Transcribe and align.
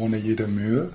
ohne 0.00 0.16
jede 0.16 0.46
Mühe. 0.46 0.92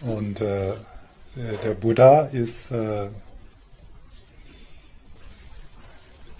Und 0.00 0.40
äh, 0.40 0.74
der 1.36 1.74
Buddha 1.74 2.22
ist, 2.26 2.72
äh, 2.72 3.08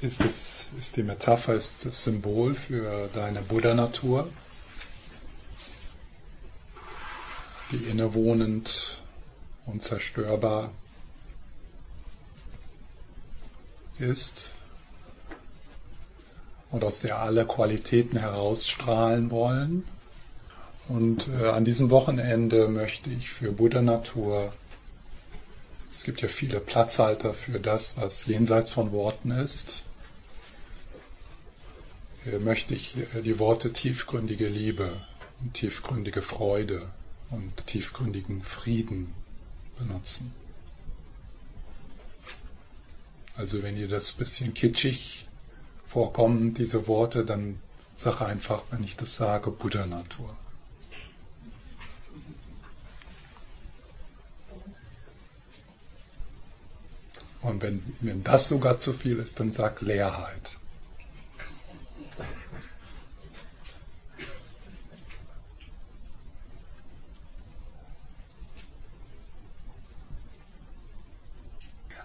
ist, 0.00 0.24
das, 0.24 0.70
ist 0.78 0.96
die 0.96 1.02
Metapher, 1.02 1.54
ist 1.54 1.84
das 1.84 2.04
Symbol 2.04 2.54
für 2.54 3.08
deine 3.12 3.42
Buddha-Natur, 3.42 4.28
die 7.70 7.84
innewohnend, 7.84 9.02
unzerstörbar 9.66 10.70
ist 13.98 14.54
und 16.70 16.84
aus 16.84 17.00
der 17.00 17.18
alle 17.18 17.46
Qualitäten 17.46 18.18
herausstrahlen 18.18 19.30
wollen. 19.30 19.84
Und 20.88 21.28
äh, 21.28 21.48
an 21.48 21.64
diesem 21.64 21.90
Wochenende 21.90 22.68
möchte 22.68 23.10
ich 23.10 23.28
für 23.28 23.52
Buddha 23.52 23.82
Natur, 23.82 24.50
es 25.90 26.04
gibt 26.04 26.20
ja 26.20 26.28
viele 26.28 26.60
Platzhalter 26.60 27.34
für 27.34 27.60
das, 27.60 27.96
was 27.96 28.26
jenseits 28.26 28.70
von 28.70 28.92
Worten 28.92 29.30
ist, 29.30 29.84
äh, 32.26 32.38
möchte 32.38 32.74
ich 32.74 32.96
äh, 33.14 33.22
die 33.22 33.38
Worte 33.38 33.72
tiefgründige 33.72 34.48
Liebe 34.48 34.92
und 35.40 35.54
tiefgründige 35.54 36.22
Freude 36.22 36.90
und 37.30 37.66
tiefgründigen 37.66 38.42
Frieden 38.42 39.12
benutzen. 39.78 40.32
Also 43.36 43.62
wenn 43.62 43.76
ihr 43.76 43.88
das 43.88 44.12
bisschen 44.12 44.54
kitschig 44.54 45.27
vorkommen, 45.88 46.54
diese 46.54 46.86
Worte, 46.86 47.24
dann 47.24 47.60
sage 47.94 48.26
einfach, 48.26 48.62
wenn 48.70 48.84
ich 48.84 48.96
das 48.96 49.16
sage, 49.16 49.50
Buddha-Natur. 49.50 50.36
Und 57.40 57.62
wenn, 57.62 57.82
wenn 58.00 58.22
das 58.22 58.48
sogar 58.48 58.76
zu 58.76 58.92
viel 58.92 59.18
ist, 59.18 59.40
dann 59.40 59.50
sag 59.50 59.80
Leerheit. 59.80 60.58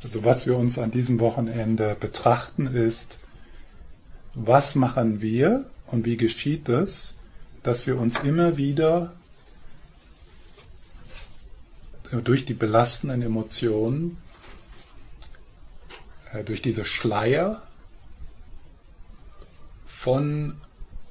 Also 0.02 0.24
was 0.24 0.46
wir 0.46 0.56
uns 0.58 0.78
an 0.78 0.92
diesem 0.92 1.20
Wochenende 1.20 1.98
betrachten 2.00 2.68
ist, 2.68 3.23
was 4.34 4.76
machen 4.76 5.22
wir 5.22 5.66
und 5.88 6.06
wie 6.06 6.18
geschieht 6.18 6.70
es, 6.70 7.18
dass 7.62 7.88
wir 7.88 7.98
uns 7.98 8.20
immer 8.20 8.58
wieder 8.58 9.14
durch 12.12 12.46
die 12.46 12.54
belastenden 12.54 13.22
Emotionen, 13.22 14.18
äh, 16.34 16.44
durch 16.44 16.62
diese 16.62 16.86
Schleier 16.86 17.62
von 19.86 20.56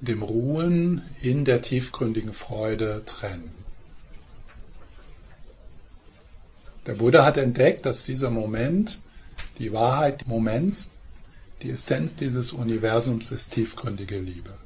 dem 0.00 0.22
Ruhen 0.22 1.02
in 1.22 1.44
der 1.44 1.62
tiefgründigen 1.62 2.32
Freude 2.32 3.02
trennen. 3.06 3.54
Der 6.86 6.94
Buddha 6.94 7.24
hat 7.24 7.36
entdeckt, 7.36 7.86
dass 7.86 8.04
dieser 8.04 8.30
Moment, 8.30 8.98
die 9.58 9.72
Wahrheit 9.72 10.26
Moments, 10.26 10.90
die 11.62 11.70
Essenz 11.70 12.16
dieses 12.16 12.52
Universums 12.52 13.30
ist 13.30 13.50
tiefgründige 13.50 14.18
Liebe. 14.18 14.58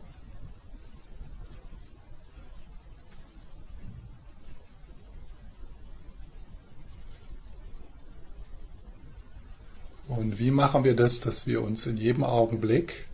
Und 10.09 10.39
wie 10.39 10.51
machen 10.51 10.85
wir 10.85 10.97
das, 10.97 11.21
dass 11.21 11.47
wir 11.47 11.63
uns 11.63 11.87
in 11.87 11.99
jedem 11.99 12.25
Augenblick 12.25 13.07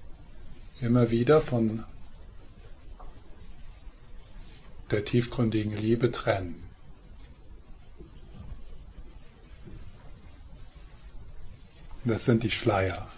immer 0.81 1.11
wieder 1.11 1.41
von 1.41 1.85
der 4.91 5.05
tiefgründigen 5.05 5.77
Liebe 5.77 6.13
trennen? 6.13 6.63
Das 12.05 12.25
sind 12.25 12.43
die 12.43 12.51
Schleier. 12.51 13.12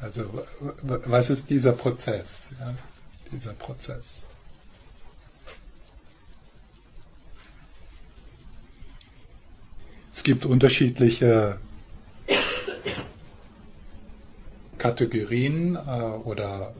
Also 0.00 0.24
was 0.82 1.30
ist 1.30 1.50
dieser 1.50 1.72
Prozess? 1.72 2.52
Ja, 2.58 2.74
dieser 3.32 3.52
Prozess. 3.52 4.26
Es 10.12 10.24
gibt 10.24 10.44
unterschiedliche 10.44 11.58
Kategorien 14.78 15.76
äh, 15.76 15.78
oder 15.78 16.74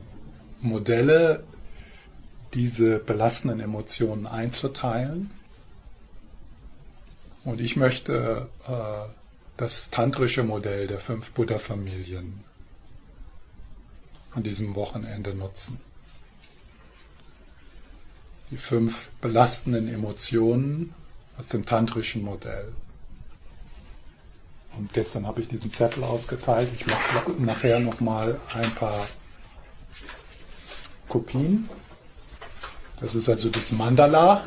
Modelle, 0.59 1.43
diese 2.53 2.99
belastenden 2.99 3.59
Emotionen 3.59 4.27
einzuteilen. 4.27 5.31
Und 7.43 7.61
ich 7.61 7.75
möchte 7.75 8.49
äh, 8.67 9.20
das 9.57 9.89
tantrische 9.89 10.43
Modell 10.43 10.87
der 10.87 10.99
fünf 10.99 11.31
Buddha-Familien 11.31 12.43
an 14.33 14.43
diesem 14.43 14.75
Wochenende 14.75 15.33
nutzen. 15.33 15.79
Die 18.49 18.57
fünf 18.57 19.11
belastenden 19.21 19.87
Emotionen 19.87 20.93
aus 21.37 21.49
dem 21.49 21.65
tantrischen 21.65 22.23
Modell. 22.23 22.73
Und 24.77 24.93
gestern 24.93 25.27
habe 25.27 25.41
ich 25.41 25.47
diesen 25.47 25.71
Zettel 25.71 26.03
ausgeteilt. 26.03 26.69
Ich 26.75 26.85
mache 26.85 27.31
nachher 27.39 27.79
nochmal 27.79 28.39
ein 28.53 28.71
paar 28.75 29.07
Kopien. 31.07 31.69
Das 33.01 33.15
ist 33.15 33.27
also 33.27 33.49
das 33.49 33.71
Mandala 33.71 34.43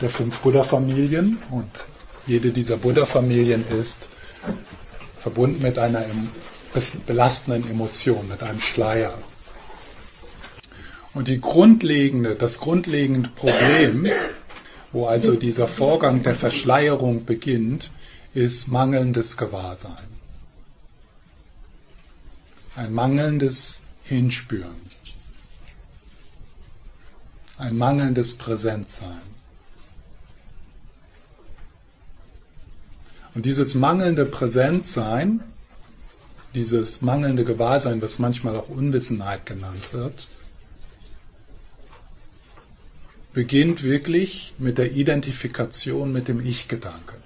der 0.00 0.10
fünf 0.10 0.38
Buddha-Familien 0.40 1.38
und 1.50 1.70
jede 2.26 2.50
dieser 2.50 2.76
Buddha-Familien 2.76 3.64
ist 3.68 4.10
verbunden 5.16 5.62
mit 5.62 5.78
einer 5.78 6.04
belastenden 7.06 7.70
Emotion, 7.70 8.28
mit 8.28 8.42
einem 8.42 8.60
Schleier. 8.60 9.16
Und 11.14 11.28
die 11.28 11.40
grundlegende, 11.40 12.34
das 12.34 12.58
grundlegende 12.58 13.28
Problem, 13.30 14.06
wo 14.92 15.06
also 15.06 15.36
dieser 15.36 15.68
Vorgang 15.68 16.22
der 16.22 16.34
Verschleierung 16.34 17.24
beginnt, 17.24 17.90
ist 18.32 18.68
mangelndes 18.68 19.36
Gewahrsein. 19.36 20.08
Ein 22.74 22.92
mangelndes 22.92 23.82
Hinspüren. 24.02 24.82
Ein 27.56 27.78
mangelndes 27.78 28.34
Präsentsein. 28.34 29.33
Und 33.34 33.44
dieses 33.44 33.74
mangelnde 33.74 34.26
Präsentsein, 34.26 35.40
dieses 36.54 37.02
mangelnde 37.02 37.44
Gewahrsein, 37.44 38.00
was 38.00 38.20
manchmal 38.20 38.56
auch 38.56 38.68
Unwissenheit 38.68 39.44
genannt 39.44 39.92
wird, 39.92 40.28
beginnt 43.32 43.82
wirklich 43.82 44.54
mit 44.58 44.78
der 44.78 44.92
Identifikation 44.92 46.12
mit 46.12 46.28
dem 46.28 46.46
Ich-Gedanken. 46.46 47.16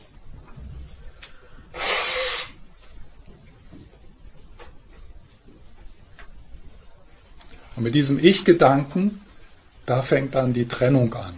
Und 7.76 7.82
mit 7.82 7.94
diesem 7.94 8.18
Ich-Gedanken, 8.18 9.20
da 9.84 10.00
fängt 10.00 10.34
dann 10.34 10.54
die 10.54 10.66
Trennung 10.66 11.12
an. 11.12 11.34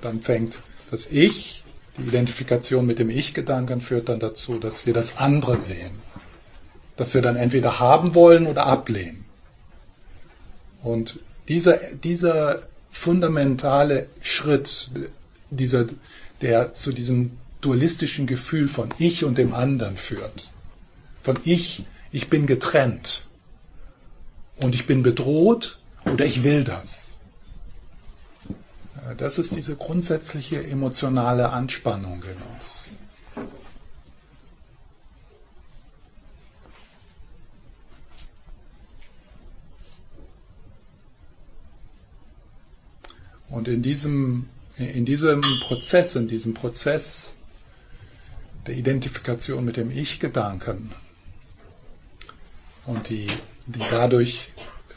Dann 0.00 0.22
fängt 0.22 0.60
das 0.90 1.12
Ich 1.12 1.63
die 1.98 2.02
Identifikation 2.02 2.86
mit 2.86 2.98
dem 2.98 3.10
Ich-Gedanken 3.10 3.80
führt 3.80 4.08
dann 4.08 4.20
dazu, 4.20 4.58
dass 4.58 4.86
wir 4.86 4.92
das 4.92 5.18
andere 5.18 5.60
sehen. 5.60 5.92
Dass 6.96 7.14
wir 7.14 7.22
dann 7.22 7.36
entweder 7.36 7.78
haben 7.80 8.14
wollen 8.14 8.46
oder 8.46 8.66
ablehnen. 8.66 9.24
Und 10.82 11.18
dieser, 11.48 11.76
dieser 12.02 12.60
fundamentale 12.90 14.06
Schritt, 14.20 14.90
dieser, 15.50 15.86
der 16.40 16.72
zu 16.72 16.92
diesem 16.92 17.38
dualistischen 17.60 18.26
Gefühl 18.26 18.68
von 18.68 18.90
Ich 18.98 19.24
und 19.24 19.38
dem 19.38 19.54
anderen 19.54 19.96
führt. 19.96 20.50
Von 21.22 21.38
Ich, 21.44 21.84
ich 22.12 22.28
bin 22.28 22.46
getrennt. 22.46 23.26
Und 24.60 24.74
ich 24.74 24.86
bin 24.86 25.02
bedroht 25.02 25.78
oder 26.04 26.24
ich 26.24 26.44
will 26.44 26.64
das. 26.64 27.20
Das 29.18 29.38
ist 29.38 29.54
diese 29.54 29.76
grundsätzliche 29.76 30.66
emotionale 30.66 31.50
Anspannung 31.50 32.22
in 32.22 32.54
uns. 32.54 32.90
Und 43.50 43.68
in 43.68 43.82
diesem, 43.82 44.48
in 44.78 45.04
diesem 45.04 45.42
Prozess, 45.60 46.16
in 46.16 46.26
diesem 46.26 46.54
Prozess 46.54 47.36
der 48.66 48.74
Identifikation 48.74 49.64
mit 49.64 49.76
dem 49.76 49.90
Ich-Gedanken 49.90 50.92
und 52.86 53.10
die, 53.10 53.26
die 53.66 53.82
dadurch, 53.90 54.50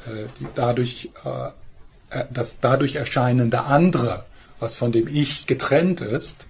äh, 0.05 0.27
die 0.39 0.47
dadurch 0.55 1.11
äh, 1.25 1.51
das 2.31 2.59
dadurch 2.59 2.95
erscheinende 2.95 3.63
andere, 3.65 4.25
was 4.59 4.75
von 4.75 4.91
dem 4.91 5.07
Ich 5.07 5.45
getrennt 5.45 6.01
ist, 6.01 6.45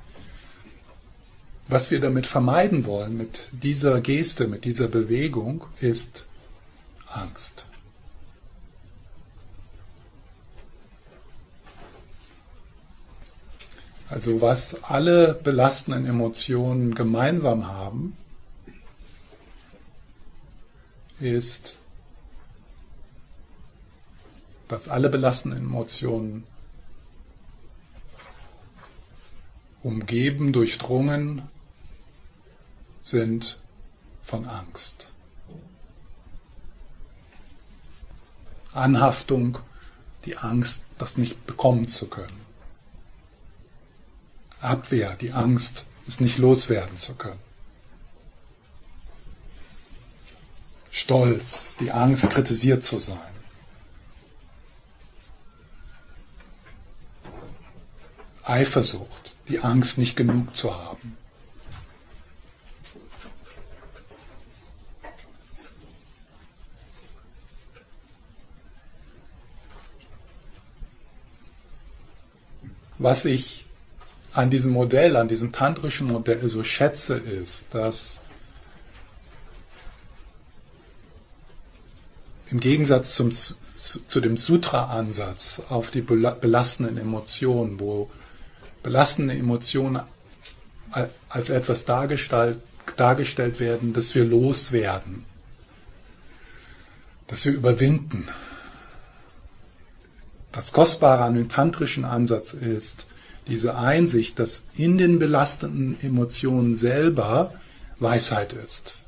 was 1.68 1.92
wir 1.92 2.00
damit 2.00 2.27
vermeiden 2.27 2.86
wollen, 2.86 3.18
mit 3.18 3.50
dieser 3.51 4.00
Geste, 4.01 4.48
mit 4.48 4.63
dieser 4.63 4.88
Bewegung, 4.88 5.65
ist 5.81 6.27
Angst. 7.09 7.68
Also 14.10 14.42
was 14.42 14.86
alle 14.86 15.33
belastenden 15.33 16.06
Emotionen 16.06 16.95
gemeinsam 16.95 17.68
haben, 17.68 18.15
ist 21.19 21.80
dass 24.68 24.90
alle 24.90 25.10
belastenden 25.10 25.60
Emotionen 25.60 26.44
umgeben, 29.84 30.52
durchdrungen 30.54 31.44
sind 33.02 33.58
von 34.22 34.46
Angst. 34.46 35.12
Anhaftung, 38.74 39.60
die 40.25 40.38
Angst, 40.38 40.84
das 40.98 41.18
nicht 41.18 41.48
bekommen 41.48 41.88
zu 41.88 42.08
können. 42.08 42.46
Abwehr, 44.60 45.16
die 45.16 45.31
Angst, 45.31 45.86
es 46.06 46.20
nicht 46.20 46.38
loswerden 46.38 46.98
zu 46.98 47.16
können. 47.16 47.40
Stolz, 50.92 51.75
die 51.80 51.92
Angst, 51.92 52.31
kritisiert 52.31 52.84
zu 52.84 52.98
sein. 52.98 53.37
Eifersucht, 58.50 59.34
die 59.48 59.60
Angst, 59.60 59.98
nicht 59.98 60.16
genug 60.16 60.56
zu 60.56 60.76
haben. 60.76 61.18
Was 73.00 73.26
ich 73.26 73.66
an 74.34 74.50
diesem 74.50 74.72
Modell, 74.72 75.16
an 75.18 75.28
diesem 75.28 75.52
tantrischen 75.52 76.08
Modell 76.08 76.48
so 76.50 76.64
schätze, 76.64 77.16
ist, 77.16 77.74
dass 77.76 78.22
im 82.50 82.60
Gegensatz 82.60 83.16
zum, 83.16 83.32
zu 83.32 84.22
dem 84.22 84.38
Sutra-Ansatz 84.38 85.64
auf 85.70 85.92
die 85.92 86.02
belastenden 86.02 86.98
Emotionen, 86.98 87.80
wo 87.80 88.10
belastende 88.83 89.33
Emotionen 89.33 90.01
als 91.29 91.50
etwas 91.50 91.85
dargestellt, 91.85 92.59
dargestellt 92.95 93.59
werden, 93.59 93.94
dass 93.94 94.15
wir 94.15 94.24
loswerden, 94.24 95.25
dass 97.27 97.45
wir 97.45 97.53
überwinden. 97.53 98.27
Das 100.51 100.71
Kostbare 100.71 101.24
an 101.24 101.35
dem 101.35 101.50
tantrischen 101.50 102.06
Ansatz 102.06 102.53
ist 102.53 103.07
diese 103.47 103.77
Einsicht, 103.77 104.39
dass 104.39 104.63
in 104.75 104.97
den 104.97 105.19
belastenden 105.19 106.00
Emotionen 106.01 106.75
selber 106.75 107.53
Weisheit 108.00 108.53
ist. 108.53 109.03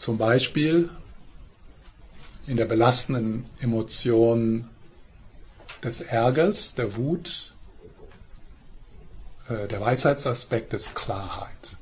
Zum 0.00 0.16
Beispiel 0.16 0.88
in 2.46 2.56
der 2.56 2.64
belastenden 2.64 3.44
Emotion 3.60 4.66
des 5.84 6.00
Ärgers, 6.00 6.74
der 6.74 6.96
Wut, 6.96 7.52
äh, 9.50 9.68
der 9.68 9.82
Weisheitsaspekt 9.82 10.72
ist 10.72 10.94
Klarheit. 10.94 11.76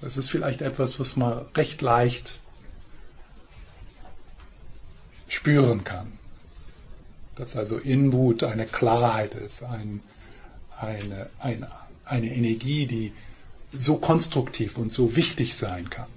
Das 0.00 0.16
ist 0.16 0.30
vielleicht 0.30 0.62
etwas, 0.62 0.98
was 0.98 1.14
man 1.14 1.46
recht 1.54 1.80
leicht 1.80 2.40
spüren 5.28 5.84
kann. 5.84 6.10
Dass 7.36 7.56
also 7.56 7.78
in 7.78 8.12
Wut 8.12 8.42
eine 8.42 8.66
Klarheit 8.66 9.36
ist, 9.36 9.62
ein, 9.62 10.00
eine, 10.76 11.30
eine, 11.38 11.70
eine 12.04 12.34
Energie, 12.34 12.86
die 12.86 13.12
so 13.72 13.98
konstruktiv 13.98 14.76
und 14.76 14.90
so 14.90 15.14
wichtig 15.14 15.56
sein 15.56 15.88
kann. 15.88 16.08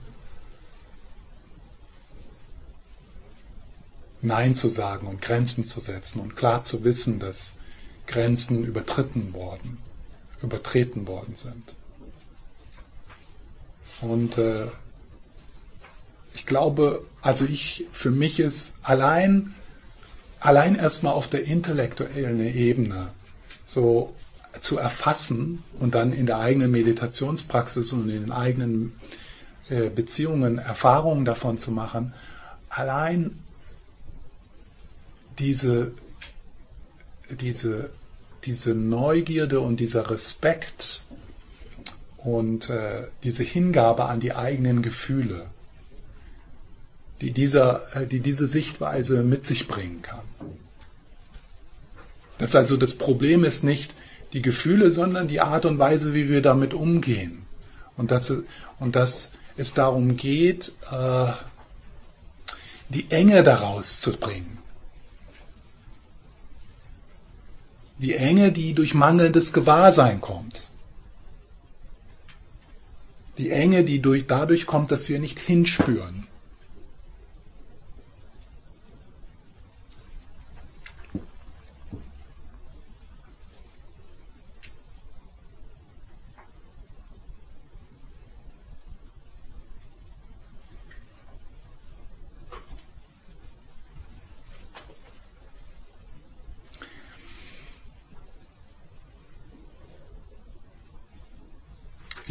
Nein 4.25 4.55
zu 4.55 4.67
sagen 4.67 5.07
und 5.07 5.21
Grenzen 5.21 5.63
zu 5.63 5.79
setzen 5.79 6.19
und 6.19 6.35
klar 6.35 6.63
zu 6.63 6.83
wissen, 6.83 7.19
dass 7.19 7.57
Grenzen 8.07 8.63
übertreten 8.63 9.33
worden, 9.33 9.77
übertreten 10.41 11.07
worden 11.07 11.35
sind. 11.35 11.73
Und 14.01 14.37
äh, 14.37 14.67
ich 16.33 16.45
glaube, 16.45 17.03
also 17.21 17.45
ich, 17.45 17.85
für 17.91 18.11
mich 18.11 18.39
ist 18.39 18.75
allein, 18.83 19.55
allein 20.39 20.75
erstmal 20.75 21.13
auf 21.13 21.27
der 21.27 21.45
intellektuellen 21.45 22.39
Ebene 22.41 23.11
so 23.65 24.13
zu 24.59 24.77
erfassen 24.77 25.63
und 25.79 25.95
dann 25.95 26.13
in 26.13 26.25
der 26.25 26.39
eigenen 26.39 26.71
Meditationspraxis 26.71 27.93
und 27.93 28.09
in 28.09 28.21
den 28.21 28.31
eigenen 28.31 28.93
äh, 29.69 29.89
Beziehungen 29.89 30.57
Erfahrungen 30.57 31.25
davon 31.25 31.57
zu 31.57 31.71
machen, 31.71 32.13
allein 32.69 33.31
diese, 35.39 35.91
diese, 37.29 37.89
diese 38.43 38.75
Neugierde 38.75 39.59
und 39.59 39.79
dieser 39.79 40.09
Respekt 40.09 41.03
und 42.17 42.69
äh, 42.69 43.07
diese 43.23 43.43
Hingabe 43.43 44.05
an 44.05 44.19
die 44.19 44.33
eigenen 44.33 44.81
Gefühle, 44.81 45.47
die, 47.21 47.31
dieser, 47.31 47.95
äh, 47.95 48.07
die 48.07 48.19
diese 48.19 48.47
Sichtweise 48.47 49.23
mit 49.23 49.45
sich 49.45 49.67
bringen 49.67 50.01
kann. 50.01 50.23
Das 52.37 52.55
also 52.55 52.77
das 52.77 52.95
Problem 52.95 53.43
ist 53.43 53.63
nicht 53.63 53.93
die 54.33 54.41
Gefühle, 54.41 54.91
sondern 54.91 55.27
die 55.27 55.39
Art 55.39 55.65
und 55.65 55.79
Weise, 55.79 56.13
wie 56.13 56.29
wir 56.29 56.41
damit 56.41 56.73
umgehen. 56.73 57.43
Und 57.95 58.11
dass, 58.11 58.33
und 58.79 58.95
dass 58.95 59.31
es 59.55 59.73
darum 59.73 60.17
geht, 60.17 60.73
äh, 60.91 61.31
die 62.89 63.09
Enge 63.09 63.43
daraus 63.43 64.01
zu 64.01 64.13
bringen. 64.13 64.54
Die 67.97 68.15
Enge, 68.15 68.51
die 68.51 68.73
durch 68.73 68.93
mangelndes 68.93 69.53
Gewahrsein 69.53 70.19
kommt. 70.21 70.69
Die 73.37 73.51
Enge, 73.51 73.83
die 73.83 74.01
durch, 74.01 74.27
dadurch 74.27 74.65
kommt, 74.65 74.91
dass 74.91 75.09
wir 75.09 75.19
nicht 75.19 75.39
hinspüren. 75.39 76.24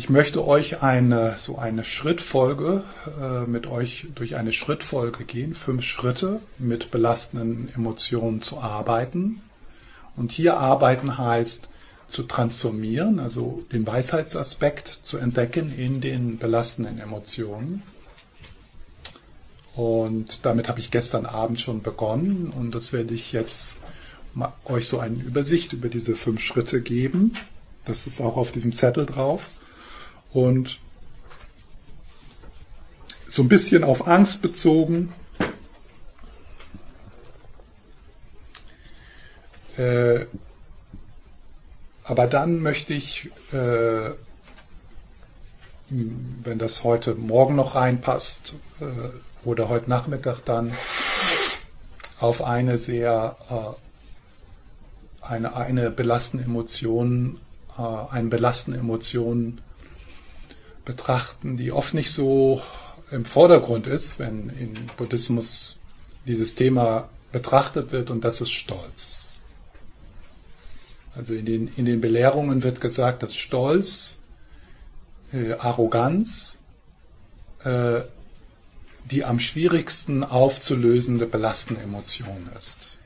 Ich 0.04 0.10
möchte 0.10 0.46
euch 0.46 0.82
eine, 0.82 1.36
so 1.38 1.56
eine 1.56 1.82
Schrittfolge 1.82 2.84
äh, 3.18 3.48
mit 3.48 3.66
euch 3.66 4.08
durch 4.14 4.36
eine 4.36 4.52
Schrittfolge 4.52 5.24
gehen, 5.24 5.54
fünf 5.54 5.82
Schritte 5.82 6.42
mit 6.58 6.90
belastenden 6.90 7.72
Emotionen 7.74 8.42
zu 8.42 8.60
arbeiten. 8.60 9.40
Und 10.14 10.30
hier 10.30 10.58
arbeiten 10.58 11.16
heißt 11.16 11.70
zu 12.06 12.24
transformieren, 12.24 13.18
also 13.18 13.64
den 13.72 13.86
Weisheitsaspekt 13.86 14.98
zu 15.00 15.16
entdecken 15.16 15.74
in 15.74 16.02
den 16.02 16.36
belastenden 16.36 16.98
Emotionen. 16.98 17.82
Und 19.74 20.44
damit 20.44 20.68
habe 20.68 20.80
ich 20.80 20.90
gestern 20.90 21.24
Abend 21.24 21.62
schon 21.62 21.80
begonnen 21.80 22.52
und 22.54 22.74
das 22.74 22.92
werde 22.92 23.14
ich 23.14 23.32
jetzt 23.32 23.78
euch 24.66 24.86
so 24.86 24.98
eine 24.98 25.16
Übersicht 25.16 25.72
über 25.72 25.88
diese 25.88 26.14
fünf 26.14 26.42
Schritte 26.42 26.82
geben. 26.82 27.38
Das 27.86 28.06
ist 28.06 28.20
auch 28.20 28.36
auf 28.36 28.52
diesem 28.52 28.74
Zettel 28.74 29.06
drauf. 29.06 29.48
Und 30.34 30.78
so 33.26 33.42
ein 33.42 33.48
bisschen 33.48 33.82
auf 33.82 34.06
Angst 34.06 34.42
bezogen. 34.42 35.14
Äh, 39.76 40.26
aber 42.04 42.26
dann 42.26 42.60
möchte 42.60 42.94
ich, 42.94 43.30
äh, 43.52 44.10
wenn 45.88 46.58
das 46.58 46.84
heute 46.84 47.14
Morgen 47.14 47.56
noch 47.56 47.74
reinpasst 47.74 48.56
äh, 48.80 48.84
oder 49.44 49.68
heute 49.68 49.88
Nachmittag 49.88 50.42
dann, 50.44 50.72
auf 52.20 52.42
eine 52.42 52.78
sehr 52.78 53.36
äh, 53.50 53.84
eine, 55.26 55.56
eine 55.56 55.90
belastende 55.90 56.44
Emotion, 56.44 57.40
äh, 57.78 57.82
einen 57.82 58.30
belastende 58.30 58.78
Emotion 58.78 59.60
betrachten, 60.84 61.56
die 61.56 61.72
oft 61.72 61.94
nicht 61.94 62.10
so 62.10 62.62
im 63.10 63.24
Vordergrund 63.24 63.86
ist, 63.86 64.18
wenn 64.18 64.50
im 64.50 64.74
Buddhismus 64.96 65.78
dieses 66.26 66.54
Thema 66.54 67.08
betrachtet 67.32 67.92
wird, 67.92 68.10
und 68.10 68.24
das 68.24 68.40
ist 68.40 68.52
Stolz. 68.52 69.34
Also 71.14 71.34
in 71.34 71.46
den, 71.46 71.68
in 71.76 71.84
den 71.84 72.00
Belehrungen 72.00 72.62
wird 72.62 72.80
gesagt, 72.80 73.22
dass 73.22 73.36
Stolz, 73.36 74.20
äh, 75.32 75.52
Arroganz, 75.54 76.62
äh, 77.62 78.00
die 79.10 79.24
am 79.24 79.38
schwierigsten 79.38 80.24
aufzulösende 80.24 81.26
belastende 81.26 81.82
Emotion 81.82 82.48
ist. 82.56 82.96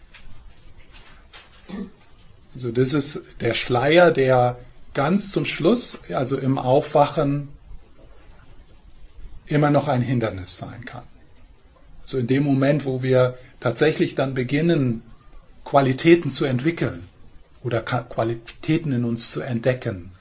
Also 2.55 2.71
das 2.71 2.95
ist 2.95 3.23
der 3.41 3.55
Schleier, 3.55 4.11
der 4.11 4.59
ganz 4.95 5.33
zum 5.33 5.45
Schluss, 5.45 5.99
also 6.13 6.39
im 6.39 6.59
Aufwachen, 6.59 7.49
immer 9.49 9.71
noch 9.71 9.89
ein 9.89 10.03
Hindernis 10.03 10.59
sein 10.59 10.85
kann. 10.85 11.05
Also 12.03 12.19
in 12.19 12.27
dem 12.27 12.45
Moment, 12.45 12.85
wo 12.85 13.03
wir 13.03 13.37
tatsächlich 13.61 14.15
dann 14.15 14.35
beginnen, 14.35 15.03
Qualitäten 15.65 16.31
zu 16.31 16.45
entwickeln 16.45 17.07
oder 17.63 17.83
Qualitäten 17.83 18.93
in 18.93 19.05
uns 19.05 19.31
zu 19.31 19.41
entdecken, 19.41 20.13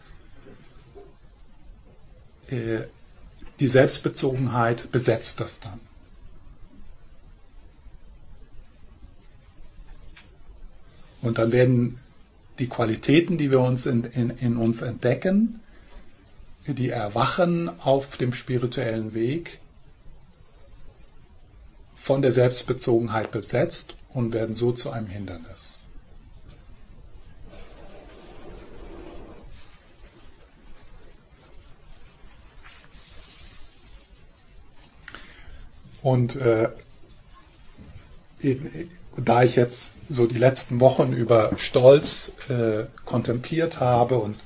äh, 2.49 2.79
die 3.59 3.67
Selbstbezogenheit 3.67 4.91
besetzt 4.91 5.39
das 5.39 5.59
dann. 5.59 5.79
Und 11.21 11.37
dann 11.39 11.51
werden 11.51 11.99
die 12.59 12.67
Qualitäten, 12.67 13.37
die 13.37 13.51
wir 13.51 13.59
uns 13.59 13.85
in, 13.85 14.03
in, 14.03 14.29
in 14.29 14.57
uns 14.57 14.81
entdecken, 14.81 15.59
die 16.73 16.89
erwachen 16.89 17.69
auf 17.81 18.17
dem 18.17 18.33
spirituellen 18.33 19.13
Weg, 19.13 19.59
von 21.95 22.21
der 22.21 22.31
Selbstbezogenheit 22.31 23.31
besetzt 23.31 23.97
und 24.13 24.31
werden 24.31 24.55
so 24.55 24.71
zu 24.71 24.91
einem 24.91 25.07
Hindernis. 25.07 25.87
Und 36.01 36.37
äh, 36.37 36.69
da 39.17 39.43
ich 39.43 39.57
jetzt 39.57 39.97
so 40.07 40.27
die 40.27 40.37
letzten 40.37 40.79
Wochen 40.79 41.11
über 41.11 41.51
Stolz 41.57 42.31
äh, 42.47 42.85
kontempliert 43.03 43.81
habe 43.81 44.19
und 44.19 44.37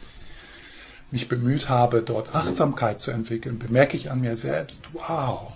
mich 1.12 1.28
bemüht 1.28 1.70
habe, 1.70 2.02
dort 2.02 2.34
Achtsamkeit 2.34 3.00
zu 3.00 3.12
entwickeln, 3.12 3.60
bemerke 3.60 3.98
ich 3.98 4.10
an 4.10 4.22
mir 4.22 4.38
selbst, 4.38 4.86
wow, 4.94 5.52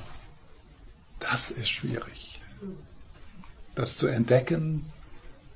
das 1.19 1.51
ist 1.51 1.69
schwierig. 1.69 2.41
Das 3.73 3.97
zu 3.97 4.07
entdecken, 4.07 4.85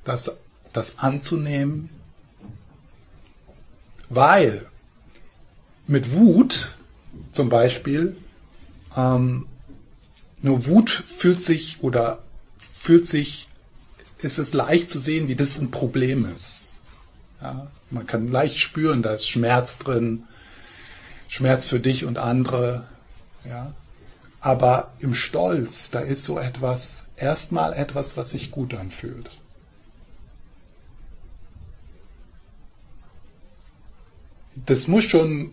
das, 0.04 0.32
das 0.74 1.00
anzunehmen, 1.00 1.90
weil 4.10 4.66
mit 5.88 6.14
Wut 6.14 6.74
zum 7.32 7.50
Beispiel 7.50 8.16
ähm, 8.96 9.48
nur 10.42 10.66
Wut 10.68 10.90
fühlt 10.90 11.42
sich 11.42 11.84
oder 11.84 12.24
fühlt 12.58 13.06
sich, 13.06 13.50
ist 14.20 14.40
es 14.40 14.54
leicht 14.54 14.90
zu 14.90 15.00
sehen, 15.00 15.28
wie 15.28 15.36
das 15.36 15.60
ein 15.60 15.72
Problem 15.72 16.26
ist. 16.34 16.80
Ja, 17.42 17.70
man 17.92 18.06
kann 18.06 18.28
leicht 18.28 18.60
spüren, 18.60 19.02
da 19.02 19.14
ist 19.14 19.28
Schmerz 19.28 19.80
drin, 19.80 20.24
Schmerz 21.28 21.68
für 21.68 21.80
dich 21.80 22.06
und 22.06 22.18
andere. 22.18 22.86
Ja. 23.46 23.74
Aber 24.42 24.94
im 25.00 25.14
Stolz, 25.14 25.92
da 25.92 26.00
ist 26.00 26.24
so 26.24 26.40
etwas, 26.40 27.08
erstmal 27.18 27.74
etwas, 27.74 28.16
was 28.16 28.32
sich 28.32 28.52
gut 28.52 28.74
anfühlt. 28.74 29.30
Das 34.66 34.88
muss 34.88 35.04
schon, 35.04 35.52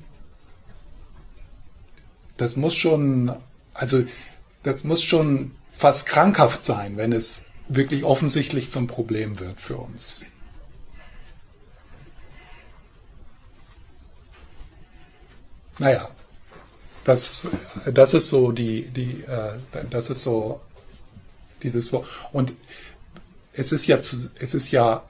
das 2.36 2.56
muss 2.56 2.74
schon, 2.74 3.32
also 3.74 4.04
das 4.62 4.84
muss 4.84 5.02
schon 5.02 5.52
fast 5.68 6.06
krankhaft 6.06 6.64
sein, 6.64 6.96
wenn 6.96 7.12
es 7.12 7.44
wirklich 7.68 8.04
offensichtlich 8.04 8.70
zum 8.70 8.86
Problem 8.86 9.38
wird 9.38 9.60
für 9.60 9.76
uns. 9.76 10.24
Naja, 15.78 16.08
das, 17.04 17.42
das 17.92 18.14
ist 18.14 18.28
so 18.28 18.50
die, 18.52 18.82
die 18.88 19.22
äh, 19.24 19.52
das 19.90 20.10
ist 20.10 20.22
so 20.22 20.60
dieses 21.62 21.92
Wort. 21.92 22.06
Und 22.32 22.52
es 23.52 23.72
ist 23.72 23.86
ja 23.86 24.00
zu, 24.00 24.30
es 24.38 24.54
ist 24.54 24.70
ja, 24.70 25.02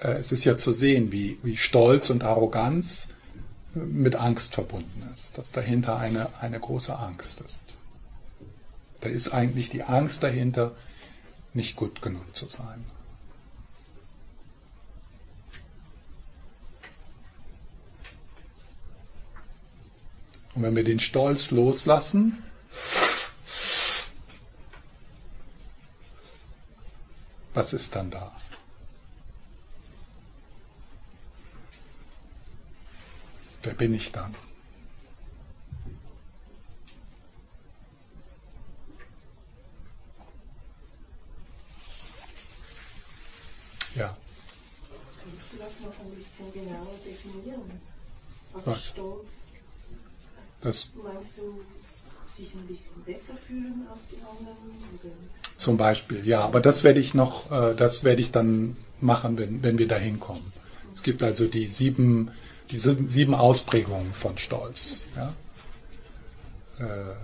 äh, 0.00 0.12
es 0.12 0.32
ist 0.32 0.44
ja 0.44 0.56
zu 0.56 0.72
sehen, 0.72 1.12
wie, 1.12 1.38
wie 1.42 1.56
Stolz 1.56 2.10
und 2.10 2.24
Arroganz 2.24 3.08
mit 3.74 4.16
Angst 4.16 4.54
verbunden 4.54 5.08
ist, 5.12 5.38
dass 5.38 5.52
dahinter 5.52 5.98
eine, 5.98 6.28
eine 6.40 6.60
große 6.60 6.96
Angst 6.96 7.40
ist. 7.40 7.76
Da 9.00 9.08
ist 9.08 9.30
eigentlich 9.30 9.70
die 9.70 9.82
Angst 9.82 10.22
dahinter, 10.22 10.72
nicht 11.52 11.76
gut 11.76 12.02
genug 12.02 12.34
zu 12.34 12.48
sein. 12.48 12.84
Und 20.54 20.62
wenn 20.62 20.76
wir 20.76 20.84
den 20.84 21.00
Stolz 21.00 21.50
loslassen, 21.50 22.42
was 27.54 27.72
ist 27.72 27.96
dann 27.96 28.10
da? 28.10 28.32
Wer 33.62 33.74
bin 33.74 33.94
ich 33.94 34.12
dann? 34.12 34.34
Ja. 43.94 44.16
Kannst 45.22 45.52
du 45.52 45.56
das 45.56 45.80
noch 45.80 45.98
ein 46.00 46.10
bisschen 46.10 46.52
genauer 46.52 46.98
definieren? 47.04 47.80
Was, 48.52 48.66
Was? 48.66 48.78
ist 48.78 48.86
Stolz? 48.86 49.43
Das 50.64 50.90
Meinst 50.96 51.38
du, 51.38 51.42
sich 52.36 52.52
ein 52.54 52.66
bisschen 52.66 53.02
besser 53.06 53.34
fühlen 53.46 53.86
als 53.88 54.00
die 54.10 54.16
anderen? 54.16 54.56
Oder? 55.00 55.12
zum 55.56 55.76
Beispiel, 55.76 56.26
ja, 56.26 56.40
aber 56.40 56.60
das 56.60 56.84
werde 56.84 57.00
ich 57.00 57.14
noch, 57.14 57.50
äh, 57.50 57.74
das 57.74 58.04
werde 58.04 58.20
ich 58.20 58.30
dann 58.30 58.76
machen, 59.00 59.38
wenn, 59.38 59.62
wenn 59.62 59.78
wir 59.78 59.88
da 59.88 59.96
hinkommen. 59.96 60.52
Es 60.92 61.02
gibt 61.02 61.22
also 61.22 61.46
die 61.46 61.66
sieben, 61.66 62.30
die 62.70 62.76
sieben 62.76 63.34
Ausprägungen 63.34 64.12
von 64.12 64.38
Stolz. 64.38 65.06
Ja? 65.16 65.32
Äh, 66.78 67.14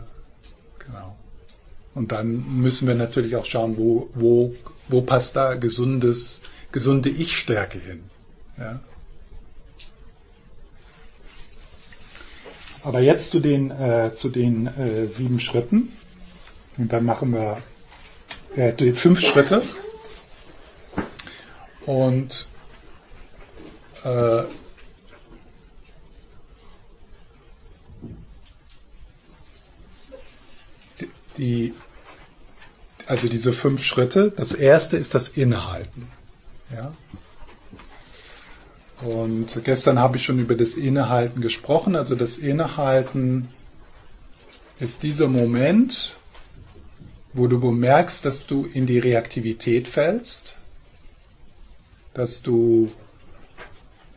genau. 0.78 1.16
Und 1.94 2.12
dann 2.12 2.61
müssen 2.61 2.87
wir 2.87 2.94
natürlich 2.94 3.37
auch 3.37 3.44
schauen, 3.44 3.76
wo, 3.76 4.09
wo, 4.14 4.54
wo 4.88 5.02
passt 5.02 5.37
da 5.37 5.54
gesundes, 5.54 6.42
gesunde 6.73 7.11
Ich-Stärke 7.11 7.78
hin. 7.78 8.04
Ja? 8.59 8.80
Aber 12.83 13.01
jetzt 13.01 13.31
zu 13.31 13.41
den, 13.41 13.71
äh, 13.71 14.13
zu 14.15 14.29
den 14.29 14.67
äh, 14.67 15.07
sieben 15.07 15.39
Schritten. 15.41 15.93
Und 16.79 16.93
dann 16.93 17.05
machen 17.05 17.33
wir 17.33 17.59
äh, 18.57 18.73
die 18.73 18.93
fünf 18.93 19.21
Schritte. 19.21 19.63
Und 21.85 22.49
äh, 24.05 24.43
die, 31.37 31.75
also 33.07 33.29
diese 33.29 33.53
fünf 33.53 33.83
Schritte. 33.85 34.33
Das 34.37 34.53
erste 34.53 34.97
ist 34.97 35.15
das 35.15 35.31
Innehalten. 35.31 36.09
Ja? 36.73 36.95
Und 39.02 39.64
gestern 39.64 39.99
habe 39.99 40.16
ich 40.16 40.25
schon 40.25 40.38
über 40.38 40.54
das 40.54 40.75
Innehalten 40.75 41.40
gesprochen. 41.40 41.97
Also 41.97 42.14
das 42.14 42.37
Innehalten 42.37 43.49
ist 44.78 45.02
dieser 45.02 45.28
Moment, 45.28 46.16
wo 47.33 47.47
du 47.47 47.61
bemerkst, 47.61 48.25
dass 48.25 48.47
du 48.47 48.64
in 48.64 48.87
die 48.87 48.99
Reaktivität 48.99 49.88
fällst, 49.88 50.59
dass 52.14 52.42
du, 52.42 52.90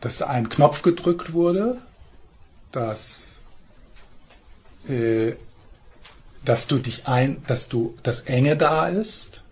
dass 0.00 0.22
ein 0.22 0.48
Knopf 0.48 0.82
gedrückt 0.82 1.32
wurde, 1.32 1.78
dass, 2.72 3.42
äh, 4.88 5.32
dass 6.44 6.66
du 6.66 6.78
dich 6.78 7.06
ein, 7.06 7.42
dass 7.46 7.68
du, 7.68 7.94
dass 8.02 8.22
Enge 8.22 8.56
da 8.56 8.88
ist, 8.88 9.44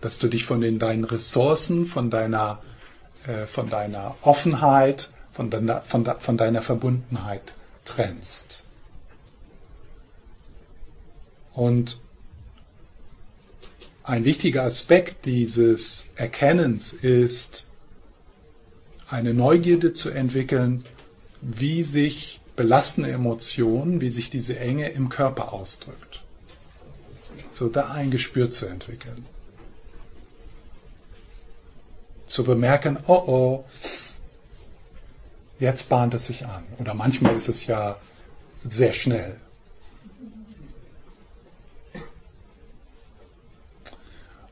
dass 0.00 0.18
du 0.18 0.28
dich 0.28 0.44
von 0.44 0.60
den, 0.60 0.78
deinen 0.78 1.04
Ressourcen, 1.04 1.86
von 1.86 2.10
deiner, 2.10 2.60
von 3.46 3.70
deiner 3.70 4.16
Offenheit, 4.22 5.10
von 5.32 5.50
deiner, 5.50 5.82
von, 5.82 6.04
de, 6.04 6.14
von 6.18 6.36
deiner 6.36 6.62
Verbundenheit 6.62 7.54
trennst. 7.84 8.66
Und 11.54 12.00
ein 14.04 14.24
wichtiger 14.24 14.64
Aspekt 14.64 15.26
dieses 15.26 16.10
Erkennens 16.16 16.92
ist, 16.92 17.68
eine 19.08 19.34
Neugierde 19.34 19.92
zu 19.92 20.10
entwickeln, 20.10 20.84
wie 21.40 21.84
sich 21.84 22.40
belastende 22.56 23.10
Emotionen, 23.10 24.00
wie 24.00 24.10
sich 24.10 24.30
diese 24.30 24.58
Enge 24.58 24.88
im 24.88 25.08
Körper 25.08 25.52
ausdrückt. 25.52 26.22
So 27.50 27.68
da 27.68 27.90
ein 27.90 28.10
Gespür 28.10 28.50
zu 28.50 28.66
entwickeln. 28.66 29.24
Zu 32.32 32.44
bemerken, 32.44 32.96
oh 33.08 33.22
oh, 33.26 33.64
jetzt 35.58 35.90
bahnt 35.90 36.14
es 36.14 36.28
sich 36.28 36.46
an. 36.46 36.64
Oder 36.78 36.94
manchmal 36.94 37.36
ist 37.36 37.50
es 37.50 37.66
ja 37.66 37.96
sehr 38.64 38.94
schnell. 38.94 39.36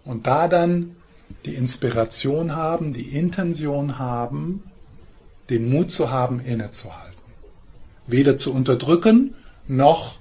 Und 0.05 0.27
da 0.27 0.47
dann 0.47 0.95
die 1.47 1.55
Inspiration 1.55 2.55
haben, 2.55 2.93
die 2.93 3.17
Intention 3.17 3.99
haben, 3.99 4.63
den 5.49 5.71
Mut 5.71 5.91
zu 5.91 6.11
haben, 6.11 6.39
innezuhalten. 6.41 7.17
Weder 8.07 8.37
zu 8.37 8.53
unterdrücken, 8.53 9.35
noch 9.69 10.19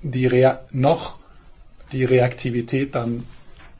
die, 0.00 0.26
Rea 0.26 0.60
noch 0.72 1.18
die 1.92 2.04
Reaktivität 2.04 2.94
dann 2.94 3.26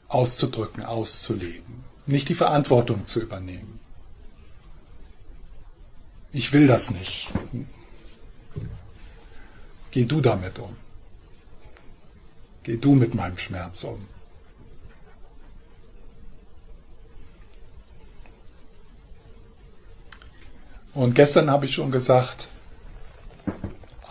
auszudrücken, 0.07 0.85
auszuleben. 0.85 1.90
Nicht 2.05 2.29
die 2.29 2.35
Verantwortung 2.35 3.05
zu 3.05 3.21
übernehmen. 3.21 3.79
Ich 6.31 6.53
will 6.53 6.67
das 6.67 6.91
nicht. 6.91 7.29
Geh 9.91 10.05
du 10.05 10.21
damit 10.21 10.59
um. 10.59 10.75
Geh 12.63 12.77
du 12.77 12.95
mit 12.95 13.15
meinem 13.15 13.37
Schmerz 13.37 13.83
um. 13.83 14.07
Und 20.93 21.15
gestern 21.15 21.49
habe 21.49 21.65
ich 21.65 21.73
schon 21.73 21.91
gesagt, 21.91 22.49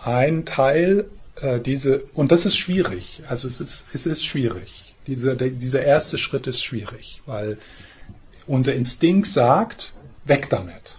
ein 0.03 0.45
Teil 0.45 1.07
äh, 1.41 1.59
diese, 1.59 2.03
und 2.13 2.31
das 2.31 2.45
ist 2.45 2.57
schwierig, 2.57 3.21
also 3.27 3.47
es 3.47 3.61
ist, 3.61 3.87
es 3.93 4.05
ist 4.05 4.25
schwierig. 4.25 4.90
Dieser, 5.07 5.35
dieser 5.35 5.83
erste 5.83 6.17
Schritt 6.17 6.47
ist 6.47 6.63
schwierig, 6.63 7.21
weil 7.25 7.57
unser 8.45 8.75
Instinkt 8.75 9.27
sagt, 9.27 9.93
weg 10.25 10.49
damit. 10.49 10.97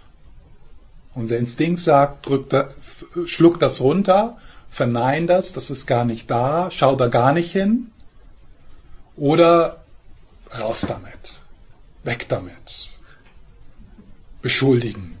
Unser 1.13 1.37
Instinkt 1.37 1.79
sagt, 1.79 2.25
drück 2.25 2.49
da, 2.49 2.69
schluck 3.25 3.59
das 3.59 3.81
runter, 3.81 4.37
vernein 4.69 5.27
das, 5.27 5.53
das 5.53 5.69
ist 5.69 5.85
gar 5.85 6.05
nicht 6.05 6.29
da, 6.31 6.69
schau 6.71 6.95
da 6.95 7.07
gar 7.07 7.33
nicht 7.33 7.51
hin. 7.51 7.91
Oder 9.15 9.83
raus 10.59 10.81
damit, 10.81 11.35
weg 12.03 12.27
damit, 12.29 12.89
beschuldigen, 14.41 15.17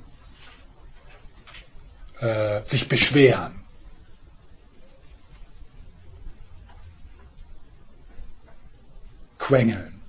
äh, 2.19 2.63
sich 2.63 2.89
beschweren. 2.89 3.62
Quengeln. 9.43 9.99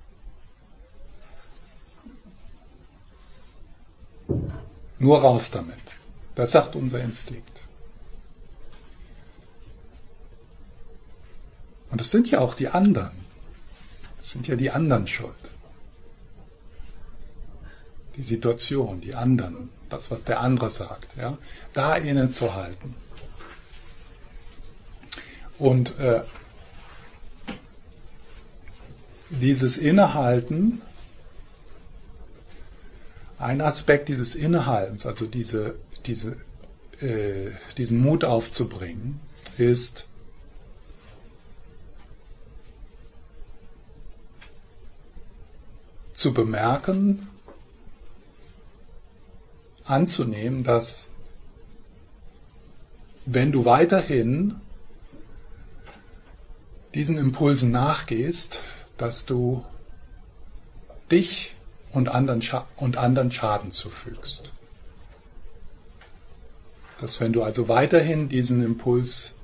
Nur 4.97 5.19
raus 5.19 5.51
damit. 5.51 5.77
Das 6.35 6.53
sagt 6.53 6.77
unser 6.77 7.01
Instinkt. 7.01 7.67
Und 11.91 11.99
es 11.99 12.11
sind 12.11 12.31
ja 12.31 12.39
auch 12.39 12.53
die 12.53 12.69
anderen. 12.69 13.11
Es 14.23 14.31
sind 14.31 14.47
ja 14.47 14.55
die 14.55 14.71
anderen 14.71 15.05
schuld. 15.05 15.51
Die 18.15 18.23
Situation, 18.23 19.01
die 19.01 19.15
anderen, 19.15 19.69
das, 19.89 20.11
was 20.11 20.23
der 20.23 20.39
andere 20.39 20.69
sagt. 20.69 21.17
Ja? 21.17 21.37
Da 21.73 21.97
innezuhalten. 21.97 22.95
Und 25.59 25.99
äh, 25.99 26.21
dieses 29.29 29.77
Innehalten 29.77 30.81
ein 33.37 33.61
Aspekt 33.61 34.09
dieses 34.09 34.35
Innehaltens, 34.35 35.05
also 35.05 35.25
diese, 35.25 35.75
diese, 36.05 36.37
äh, 37.01 37.51
diesen 37.77 37.99
Mut 37.99 38.23
aufzubringen, 38.23 39.19
ist, 39.57 40.07
zu 46.11 46.33
bemerken, 46.33 47.27
anzunehmen, 49.83 50.63
dass 50.63 51.11
wenn 53.25 53.51
du 53.51 53.65
weiterhin 53.65 54.55
diesen 56.93 57.17
Impulsen 57.17 57.71
nachgehst, 57.71 58.63
dass 58.97 59.25
du 59.25 59.63
dich 61.11 61.53
und 61.91 62.09
anderen, 62.09 62.41
und 62.77 62.97
anderen 62.97 63.31
Schaden 63.31 63.71
zufügst. 63.71 64.51
Dass 67.01 67.19
wenn 67.19 67.33
du 67.33 67.43
also 67.43 67.67
weiterhin 67.67 68.29
diesen 68.29 68.63
Impuls, 68.63 69.35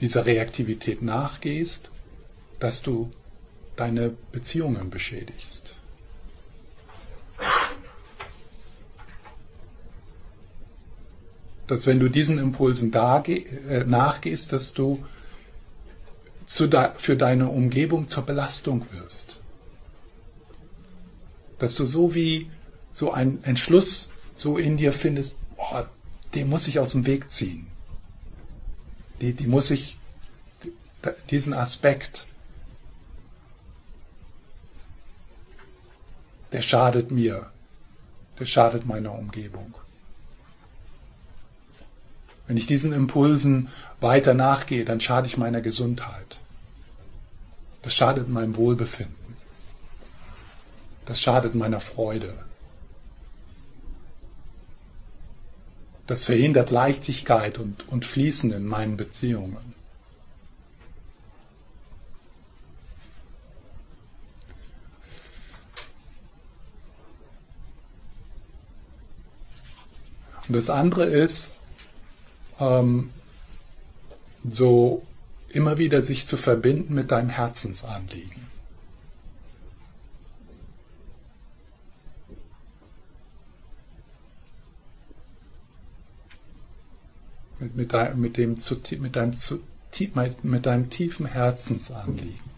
dieser 0.00 0.26
Reaktivität 0.26 1.02
nachgehst, 1.02 1.90
dass 2.60 2.82
du 2.82 3.10
deine 3.76 4.12
Beziehungen 4.32 4.90
beschädigst. 4.90 5.76
Dass 11.66 11.86
wenn 11.86 12.00
du 12.00 12.08
diesen 12.08 12.38
Impulsen 12.38 12.92
äh, 12.92 13.84
nachgehst, 13.84 14.52
dass 14.52 14.72
du 14.72 15.04
für 16.48 17.16
deine 17.16 17.48
Umgebung 17.48 18.08
zur 18.08 18.24
Belastung 18.24 18.86
wirst 18.92 19.40
dass 21.58 21.74
du 21.74 21.84
so 21.84 22.14
wie 22.14 22.50
so 22.92 23.12
einen 23.12 23.42
Entschluss 23.44 24.10
so 24.36 24.56
in 24.56 24.76
dir 24.76 24.92
findest, 24.92 25.36
boah, 25.56 25.90
den 26.34 26.48
muss 26.48 26.68
ich 26.68 26.78
aus 26.78 26.92
dem 26.92 27.06
Weg 27.06 27.30
ziehen. 27.30 27.66
Die, 29.20 29.32
die 29.34 29.46
muss 29.46 29.70
ich, 29.70 29.98
diesen 31.30 31.52
Aspekt, 31.52 32.26
der 36.52 36.62
schadet 36.62 37.10
mir, 37.10 37.50
der 38.38 38.46
schadet 38.46 38.86
meiner 38.86 39.12
Umgebung. 39.12 39.74
Wenn 42.46 42.56
ich 42.56 42.66
diesen 42.66 42.92
Impulsen 42.92 43.68
weiter 44.00 44.34
nachgehe, 44.34 44.84
dann 44.84 45.00
schade 45.00 45.26
ich 45.26 45.36
meiner 45.36 45.60
Gesundheit. 45.60 46.37
Das 47.88 47.94
schadet 47.94 48.28
meinem 48.28 48.54
Wohlbefinden. 48.56 49.16
Das 51.06 51.22
schadet 51.22 51.54
meiner 51.54 51.80
Freude. 51.80 52.34
Das 56.06 56.24
verhindert 56.24 56.70
Leichtigkeit 56.70 57.56
und, 57.56 57.88
und 57.88 58.04
Fließen 58.04 58.52
in 58.52 58.66
meinen 58.66 58.98
Beziehungen. 58.98 59.74
Und 70.46 70.54
das 70.54 70.68
andere 70.68 71.06
ist, 71.06 71.54
ähm, 72.60 73.08
so 74.46 75.07
immer 75.48 75.78
wieder 75.78 76.02
sich 76.02 76.26
zu 76.26 76.36
verbinden 76.36 76.94
mit 76.94 77.10
deinem 77.10 77.30
Herzensanliegen. 77.30 78.48
mit, 87.60 87.76
mit, 87.76 87.92
dein, 87.92 88.20
mit, 88.20 88.36
dem, 88.36 88.54
mit, 89.00 89.16
deinem, 89.16 89.34
mit 90.42 90.66
deinem 90.66 90.90
tiefen 90.90 91.26
Herzensanliegen. 91.26 92.57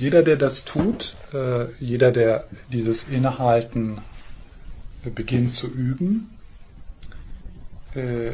Jeder, 0.00 0.22
der 0.22 0.36
das 0.36 0.64
tut, 0.64 1.16
äh, 1.34 1.66
jeder, 1.74 2.10
der 2.10 2.46
dieses 2.72 3.04
Innehalten 3.04 3.98
äh, 5.04 5.10
beginnt 5.10 5.52
zu 5.52 5.68
üben, 5.68 6.38
äh, 7.94 8.30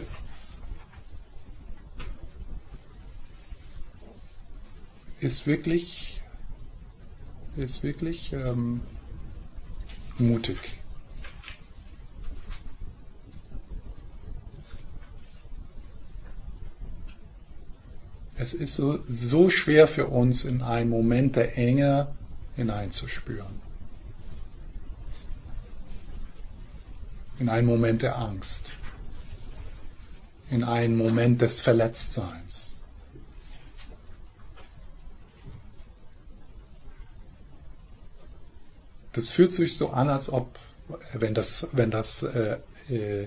ist 5.19 5.47
wirklich, 5.47 6.23
ist 7.57 7.83
wirklich 7.83 8.33
ähm, 8.33 8.83
mutig. 10.19 10.59
Es 18.47 18.55
ist 18.55 18.77
so, 18.77 19.01
so 19.09 19.51
schwer 19.51 19.89
für 19.89 20.07
uns, 20.07 20.45
in 20.45 20.63
einen 20.63 20.89
Moment 20.89 21.35
der 21.35 21.59
Enge 21.59 22.15
hineinzuspüren. 22.55 23.61
In 27.41 27.49
einen 27.49 27.67
Moment 27.67 28.03
der 28.03 28.17
Angst. 28.17 28.75
In 30.49 30.63
einen 30.63 30.97
Moment 30.97 31.43
des 31.43 31.59
Verletztseins. 31.59 32.77
Das 39.13 39.29
fühlt 39.29 39.51
sich 39.51 39.77
so 39.77 39.91
an, 39.91 40.09
als 40.09 40.31
ob, 40.31 40.57
wenn 41.15 41.35
das, 41.35 41.67
wenn 41.73 41.91
das, 41.91 42.23
äh, 42.23 42.59
äh, 42.91 43.23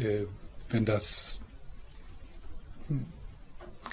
äh, 0.00 0.26
wenn 0.68 0.84
das 0.84 1.42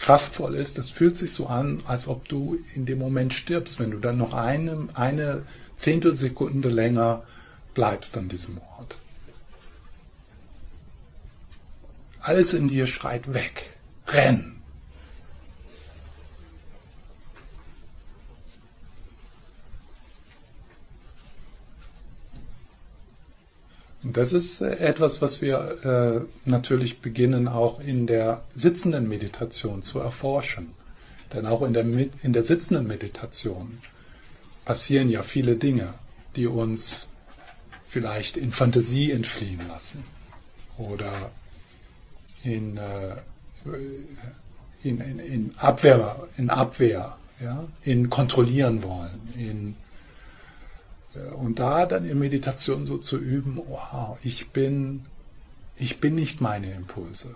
kraftvoll 0.08 0.56
ist, 0.56 0.78
das 0.78 0.89
fühlt 0.89 1.17
sich 1.17 1.34
so 1.34 1.48
an, 1.48 1.84
als 1.86 2.08
ob 2.08 2.30
du 2.30 2.58
in 2.76 2.86
dem 2.86 2.98
Moment 2.98 3.34
stirbst, 3.34 3.78
wenn 3.78 3.91
du 3.91 3.98
dann 3.98 4.17
noch 4.17 4.34
eine, 4.34 4.88
eine 4.93 5.43
Zehntelsekunde 5.76 6.70
länger 6.70 7.24
bleibst 7.74 8.17
an 8.17 8.30
diesem 8.30 8.58
Ort. 8.78 8.96
Alles 12.22 12.54
in 12.54 12.70
dir 12.70 12.88
schreit 12.88 13.34
weg, 13.34 13.72
renn. 14.08 14.57
Das 24.03 24.33
ist 24.33 24.62
äh, 24.62 24.77
etwas, 24.77 25.21
was 25.21 25.41
wir 25.41 26.25
äh, 26.25 26.49
natürlich 26.49 26.99
beginnen 26.99 27.47
auch 27.47 27.79
in 27.79 28.07
der 28.07 28.43
sitzenden 28.55 29.07
Meditation 29.07 29.81
zu 29.81 29.99
erforschen. 29.99 30.73
Denn 31.33 31.45
auch 31.45 31.62
in 31.62 31.73
der, 31.73 31.83
in 31.83 32.33
der 32.33 32.43
sitzenden 32.43 32.88
Meditation 32.88 33.79
passieren 34.65 35.10
ja 35.10 35.23
viele 35.23 35.55
Dinge, 35.55 35.93
die 36.36 36.47
uns 36.47 37.10
vielleicht 37.86 38.38
in 38.38 38.51
Fantasie 38.51 39.12
entfliehen 39.12 39.67
lassen 39.67 40.03
oder 40.77 41.31
in, 42.43 42.77
äh, 42.77 43.15
in, 44.83 45.01
in, 45.01 45.19
in, 45.19 45.53
Abwehr, 45.57 46.27
in 46.38 46.49
Abwehr, 46.49 47.17
ja, 47.41 47.65
in 47.83 48.10
kontrollieren 48.10 48.83
wollen, 48.83 49.31
in 49.36 49.75
und 51.36 51.60
da 51.60 51.86
dann 51.86 52.06
in 52.06 52.19
Meditation 52.19 52.86
so 52.86 52.97
zu 52.97 53.17
üben, 53.17 53.58
wow, 53.67 54.17
ich 54.23 54.49
bin, 54.49 55.06
ich 55.75 55.99
bin 55.99 56.15
nicht 56.15 56.41
meine 56.41 56.71
Impulse. 56.73 57.36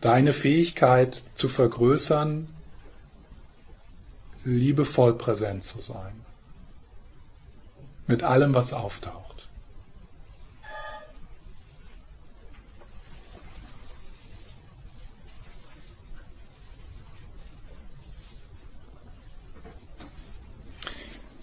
Deine 0.00 0.32
Fähigkeit 0.32 1.22
zu 1.34 1.48
vergrößern, 1.48 2.48
liebevoll 4.44 5.14
präsent 5.14 5.62
zu 5.62 5.80
sein. 5.80 6.24
Mit 8.06 8.22
allem, 8.22 8.54
was 8.54 8.72
auftaucht. 8.72 9.23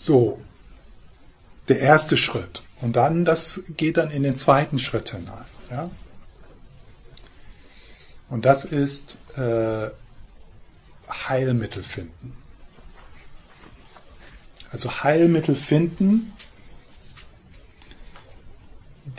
So, 0.02 0.42
der 1.68 1.80
erste 1.80 2.18
Schritt. 2.18 2.64
Und 2.82 2.96
dann, 2.96 3.24
das 3.24 3.62
geht 3.78 3.98
dann 3.98 4.10
in 4.10 4.24
den 4.24 4.36
zweiten 4.36 4.80
Schritt 4.80 5.10
hinein. 5.10 5.46
Ja? 5.70 5.92
Und 8.28 8.46
das 8.46 8.66
ist 8.66 9.20
äh, 9.38 9.90
Heilmittel 11.08 11.84
finden. 11.84 12.36
Also 14.72 15.04
Heilmittel 15.04 15.54
finden, 15.54 16.34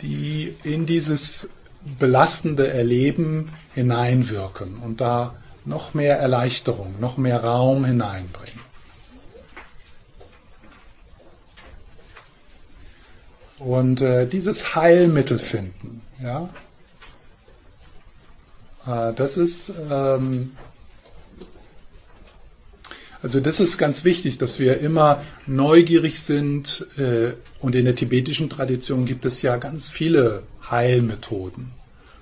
die 0.01 0.53
in 0.63 0.85
dieses 0.85 1.49
belastende 1.97 2.67
Erleben 2.73 3.53
hineinwirken 3.73 4.79
und 4.79 4.99
da 4.99 5.33
noch 5.63 5.93
mehr 5.93 6.19
Erleichterung, 6.19 6.99
noch 6.99 7.15
mehr 7.15 7.41
Raum 7.41 7.85
hineinbringen. 7.85 8.62
Und 13.63 14.01
äh, 14.01 14.27
dieses 14.27 14.75
Heilmittel 14.75 15.39
finden, 15.39 16.01
ja, 16.21 16.49
äh, 18.85 19.13
das 19.13 19.37
ist, 19.37 19.71
ähm, 19.89 20.51
also 23.21 23.39
das 23.39 23.61
ist 23.61 23.77
ganz 23.77 24.03
wichtig, 24.03 24.37
dass 24.37 24.59
wir 24.59 24.79
immer 24.81 25.23
neugierig 25.47 26.19
sind. 26.19 26.85
Äh, 26.97 27.33
und 27.61 27.75
in 27.75 27.85
der 27.85 27.95
tibetischen 27.95 28.49
Tradition 28.49 29.05
gibt 29.05 29.23
es 29.23 29.41
ja 29.41 29.55
ganz 29.55 29.87
viele 29.87 30.43
Heilmethoden, 30.69 31.71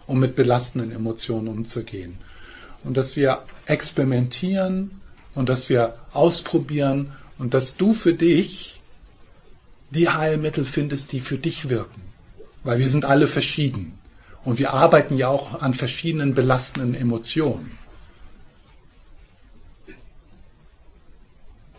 um 0.06 0.20
mit 0.20 0.36
belastenden 0.36 0.92
Emotionen 0.92 1.48
umzugehen. 1.48 2.20
Und 2.84 2.98
dass 2.98 3.16
wir 3.16 3.42
experimentieren 3.66 4.92
und 5.34 5.50
dass 5.50 5.70
wir 5.70 5.96
ausprobieren 6.14 7.14
und 7.40 7.56
dass 7.56 7.78
du 7.78 7.96
für 7.96 8.14
dich 8.14 8.81
die 9.92 10.10
Heilmittel 10.10 10.66
findest, 10.66 11.12
die 11.12 11.20
für 11.20 11.38
dich 11.38 11.70
wirken. 11.70 12.02
Weil 12.64 12.80
wir 12.80 12.90
sind 12.90 13.06
alle 13.06 13.28
verschieden. 13.28 13.98
Und 14.44 14.58
wir 14.58 14.74
arbeiten 14.74 15.18
ja 15.18 15.28
auch 15.28 15.62
an 15.62 15.74
verschiedenen 15.74 16.34
belastenden 16.34 16.96
Emotionen. 16.96 17.78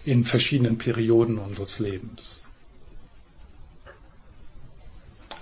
In 0.05 0.25
verschiedenen 0.25 0.79
Perioden 0.79 1.39
unseres 1.39 1.79
Lebens. 1.79 2.49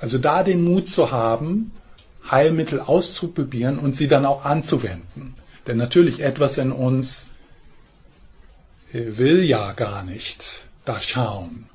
Also 0.00 0.18
da 0.18 0.42
den 0.42 0.64
Mut 0.64 0.88
zu 0.88 1.10
haben, 1.10 1.72
Heilmittel 2.30 2.80
auszuprobieren 2.80 3.78
und 3.78 3.96
sie 3.96 4.08
dann 4.08 4.24
auch 4.24 4.44
anzuwenden. 4.44 5.34
Denn 5.66 5.76
natürlich 5.76 6.20
etwas 6.20 6.58
in 6.58 6.72
uns 6.72 7.28
äh, 8.92 9.16
will 9.18 9.42
ja 9.42 9.72
gar 9.72 10.02
nicht 10.02 10.64
da 10.84 11.00
schauen. 11.00 11.69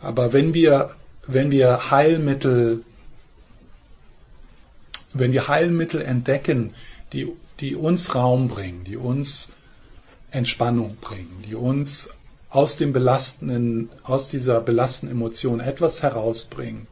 Aber 0.00 0.32
wenn 0.32 0.54
wir, 0.54 0.90
wenn 1.26 1.50
wir 1.50 1.90
Heilmittel, 1.90 2.84
wenn 5.14 5.32
wir 5.32 5.48
Heilmittel 5.48 6.02
entdecken, 6.02 6.74
die, 7.12 7.32
die 7.60 7.74
uns 7.74 8.14
Raum 8.14 8.48
bringen, 8.48 8.84
die 8.84 8.96
uns 8.96 9.52
Entspannung 10.30 10.96
bringen, 10.96 11.42
die 11.46 11.54
uns 11.54 12.10
aus 12.50 12.76
dem 12.76 12.92
belastenden, 12.92 13.88
aus 14.02 14.28
dieser 14.28 14.60
belastenden 14.60 15.16
Emotion 15.16 15.60
etwas 15.60 16.02
herausbringen, 16.02 16.86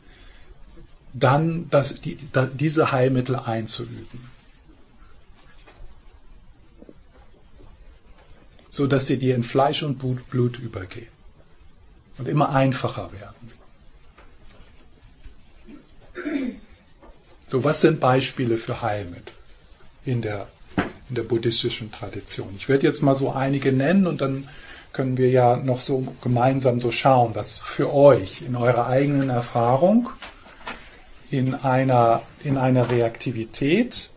dann 1.12 1.68
das, 1.70 2.00
die, 2.00 2.18
da, 2.32 2.46
diese 2.46 2.90
Heilmittel 2.90 3.36
einzuüben. 3.36 4.34
So 8.70 8.88
dass 8.88 9.06
sie 9.06 9.18
dir 9.18 9.36
in 9.36 9.44
Fleisch 9.44 9.84
und 9.84 9.98
Blut 9.98 10.58
übergehen 10.58 11.14
und 12.18 12.29
immer 12.29 12.50
einfacher 12.50 13.11
werden. 13.12 13.53
So, 17.46 17.62
was 17.62 17.81
sind 17.81 18.00
Beispiele 18.00 18.57
für 18.57 18.83
Heilmittel 18.83 19.35
in 20.05 20.22
der, 20.22 20.46
in 21.09 21.14
der 21.14 21.22
buddhistischen 21.22 21.92
Tradition? 21.92 22.55
Ich 22.57 22.68
werde 22.68 22.87
jetzt 22.87 23.03
mal 23.03 23.14
so 23.14 23.31
einige 23.31 23.72
nennen 23.72 24.07
und 24.07 24.20
dann 24.20 24.48
können 24.92 25.18
wir 25.18 25.31
ja 25.31 25.57
noch 25.57 25.81
so 25.81 26.07
gemeinsam 26.22 26.81
so 26.81 26.90
schauen, 26.90 27.35
was 27.35 27.57
für 27.57 27.92
euch 27.92 28.42
in 28.42 28.55
eurer 28.57 28.87
eigenen 28.87 29.29
Erfahrung, 29.29 30.09
in 31.31 31.55
einer, 31.55 32.22
in 32.44 32.57
einer 32.57 32.90
Reaktivität, 32.90 34.11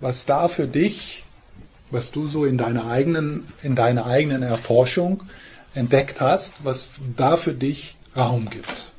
was 0.00 0.26
da 0.26 0.48
für 0.48 0.68
dich, 0.68 1.24
was 1.90 2.12
du 2.12 2.26
so 2.26 2.44
in 2.44 2.56
deiner 2.56 2.86
eigenen, 2.86 3.46
in 3.62 3.74
deiner 3.74 4.06
eigenen 4.06 4.42
Erforschung 4.42 5.24
entdeckt 5.74 6.20
hast, 6.20 6.64
was 6.64 6.88
da 7.16 7.36
für 7.36 7.54
dich 7.54 7.96
Raum 8.16 8.50
gibt. 8.50 8.92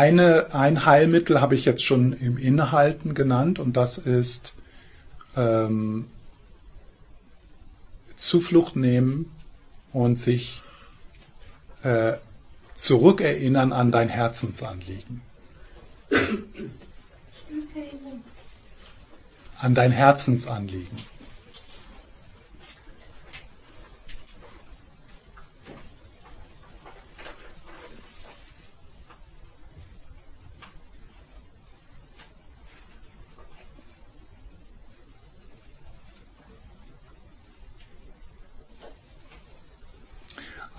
Eine, 0.00 0.54
ein 0.54 0.86
Heilmittel 0.86 1.42
habe 1.42 1.54
ich 1.54 1.66
jetzt 1.66 1.84
schon 1.84 2.14
im 2.14 2.38
Inhalten 2.38 3.12
genannt 3.12 3.58
und 3.58 3.76
das 3.76 3.98
ist 3.98 4.54
ähm, 5.36 6.06
Zuflucht 8.16 8.76
nehmen 8.76 9.30
und 9.92 10.16
sich 10.16 10.62
äh, 11.82 12.14
zurückerinnern 12.72 13.74
an 13.74 13.92
dein 13.92 14.08
Herzensanliegen. 14.08 15.20
An 19.58 19.74
dein 19.74 19.92
Herzensanliegen. 19.92 20.96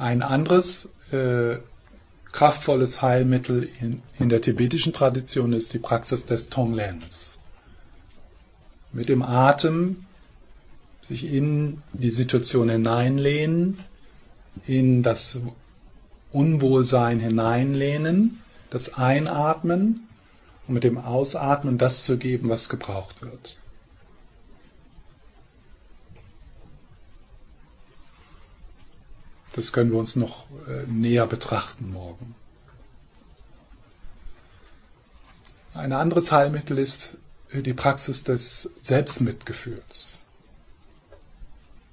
Ein 0.01 0.23
anderes 0.23 0.95
äh, 1.11 1.57
kraftvolles 2.31 3.03
Heilmittel 3.03 3.69
in, 3.79 4.01
in 4.17 4.29
der 4.29 4.41
tibetischen 4.41 4.93
Tradition 4.93 5.53
ist 5.53 5.73
die 5.73 5.77
Praxis 5.77 6.25
des 6.25 6.49
Tonglens. 6.49 7.39
Mit 8.93 9.09
dem 9.09 9.21
Atem 9.21 10.07
sich 11.03 11.31
in 11.31 11.83
die 11.93 12.09
Situation 12.09 12.69
hineinlehnen, 12.69 13.77
in 14.65 15.03
das 15.03 15.37
Unwohlsein 16.31 17.19
hineinlehnen, 17.19 18.41
das 18.71 18.95
Einatmen 18.95 20.07
und 20.67 20.73
mit 20.73 20.83
dem 20.83 20.97
Ausatmen 20.97 21.77
das 21.77 22.05
zu 22.05 22.17
geben, 22.17 22.49
was 22.49 22.69
gebraucht 22.69 23.21
wird. 23.21 23.55
Das 29.53 29.73
können 29.73 29.91
wir 29.91 29.99
uns 29.99 30.15
noch 30.15 30.45
äh, 30.67 30.83
näher 30.87 31.27
betrachten 31.27 31.91
morgen. 31.91 32.35
Ein 35.73 35.93
anderes 35.93 36.31
Heilmittel 36.31 36.77
ist 36.77 37.17
die 37.53 37.73
Praxis 37.73 38.23
des 38.23 38.71
Selbstmitgefühls. 38.79 40.21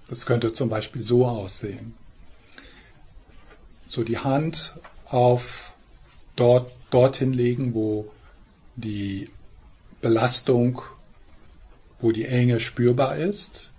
Das 0.09 0.25
könnte 0.25 0.53
zum 0.53 0.69
Beispiel 0.69 1.03
so 1.03 1.27
aussehen. 1.27 1.95
So 3.89 4.05
die 4.05 4.19
Hand 4.19 4.75
auf 5.07 5.73
dort, 6.37 6.73
dorthin 6.91 7.33
legen, 7.33 7.75
wo 7.75 8.11
die 8.77 9.31
Belastung, 10.01 10.83
wo 12.01 12.13
die 12.13 12.27
Enge 12.27 12.61
spürbar 12.61 13.17
ist 13.17 13.73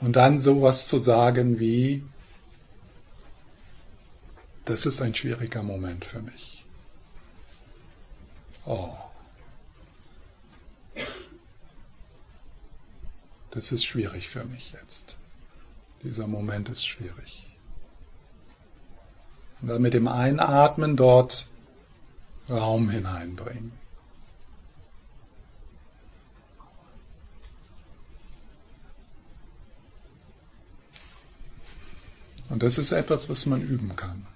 Und 0.00 0.16
dann 0.16 0.38
sowas 0.38 0.88
zu 0.88 1.00
sagen 1.00 1.58
wie, 1.58 2.04
das 4.64 4.84
ist 4.84 5.00
ein 5.00 5.14
schwieriger 5.14 5.62
Moment 5.62 6.04
für 6.04 6.20
mich. 6.20 6.64
Oh. 8.66 8.92
Das 13.50 13.72
ist 13.72 13.84
schwierig 13.84 14.28
für 14.28 14.44
mich 14.44 14.72
jetzt. 14.72 15.16
Dieser 16.02 16.26
Moment 16.26 16.68
ist 16.68 16.86
schwierig. 16.86 17.46
Und 19.62 19.68
dann 19.68 19.80
mit 19.80 19.94
dem 19.94 20.08
Einatmen 20.08 20.96
dort 20.96 21.46
Raum 22.50 22.90
hineinbringen. 22.90 23.72
Und 32.48 32.62
das 32.62 32.78
ist 32.78 32.92
etwas, 32.92 33.28
was 33.28 33.46
man 33.46 33.60
üben 33.60 33.96
kann. 33.96 34.26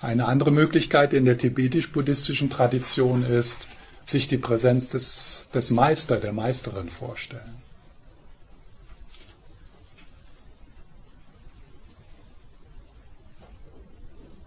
Eine 0.00 0.26
andere 0.26 0.50
Möglichkeit 0.50 1.12
in 1.12 1.26
der 1.26 1.36
tibetisch-buddhistischen 1.36 2.48
Tradition 2.48 3.22
ist, 3.22 3.68
sich 4.02 4.28
die 4.28 4.38
Präsenz 4.38 4.88
des, 4.88 5.48
des 5.52 5.70
Meister, 5.70 6.16
der 6.16 6.32
Meisterin 6.32 6.88
vorstellen. 6.88 7.62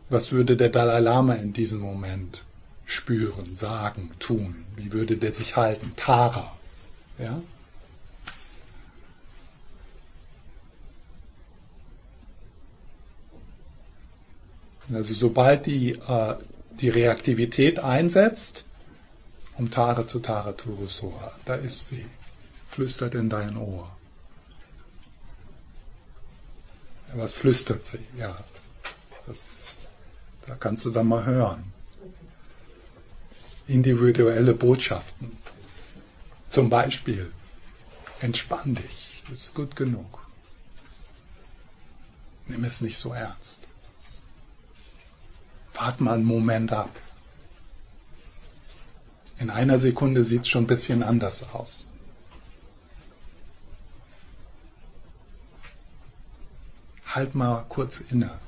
Was 0.10 0.32
würde 0.32 0.58
der 0.58 0.70
Dalai 0.70 1.00
Lama 1.00 1.34
in 1.36 1.54
diesem 1.54 1.80
Moment 1.80 2.44
spüren, 2.86 3.56
sagen, 3.56 4.12
tun? 4.20 4.66
Wie 4.76 4.92
würde 4.92 5.18
der 5.18 5.34
sich 5.34 5.56
halten? 5.56 5.94
Tara. 5.96 6.52
Ja? 7.18 7.42
Also 14.92 15.14
sobald 15.14 15.66
die, 15.66 15.92
äh, 15.94 16.36
die 16.72 16.90
Reaktivität 16.90 17.80
einsetzt, 17.80 18.66
um 19.58 19.72
Tare 19.72 20.08
zu 20.08 20.20
Tare 20.20 20.56
Turusoa, 20.58 21.32
da 21.46 21.56
ist 21.56 21.90
sie, 21.90 22.06
flüstert 22.68 23.16
in 23.16 23.30
dein 23.30 23.56
Ohr. 23.58 23.96
Was 27.16 27.34
flüstert 27.34 27.86
sie? 27.86 28.00
Ja, 28.18 28.36
das, 29.28 29.42
da 30.48 30.56
kannst 30.56 30.86
du 30.86 30.90
dann 30.90 31.08
mal 31.08 31.26
hören. 31.26 31.64
Individuelle 33.68 34.54
Botschaften. 34.54 35.43
Zum 36.54 36.70
Beispiel, 36.70 37.34
entspann 38.20 38.76
dich, 38.76 39.24
ist 39.32 39.56
gut 39.56 39.76
genug. 39.76 40.20
Nimm 42.46 42.64
es 42.64 42.80
nicht 42.80 42.96
so 42.96 43.12
ernst. 43.12 43.70
Wart 45.74 46.00
mal 46.00 46.14
einen 46.14 46.26
Moment 46.26 46.72
ab. 46.72 46.92
In 49.40 49.50
einer 49.50 49.80
Sekunde 49.80 50.24
sieht 50.24 50.42
es 50.42 50.50
schon 50.50 50.66
ein 50.66 50.68
bisschen 50.68 51.02
anders 51.02 51.42
aus. 51.54 51.90
halt 57.16 57.34
mal 57.36 57.66
kurz 57.68 58.00
inne. 58.00 58.40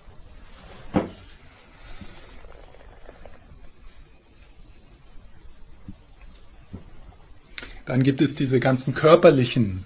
Dann 7.85 8.01
gibt 8.01 8.21
es 8.21 8.35
diese 8.35 8.59
ganzen 8.59 8.95
körperlichen 8.95 9.85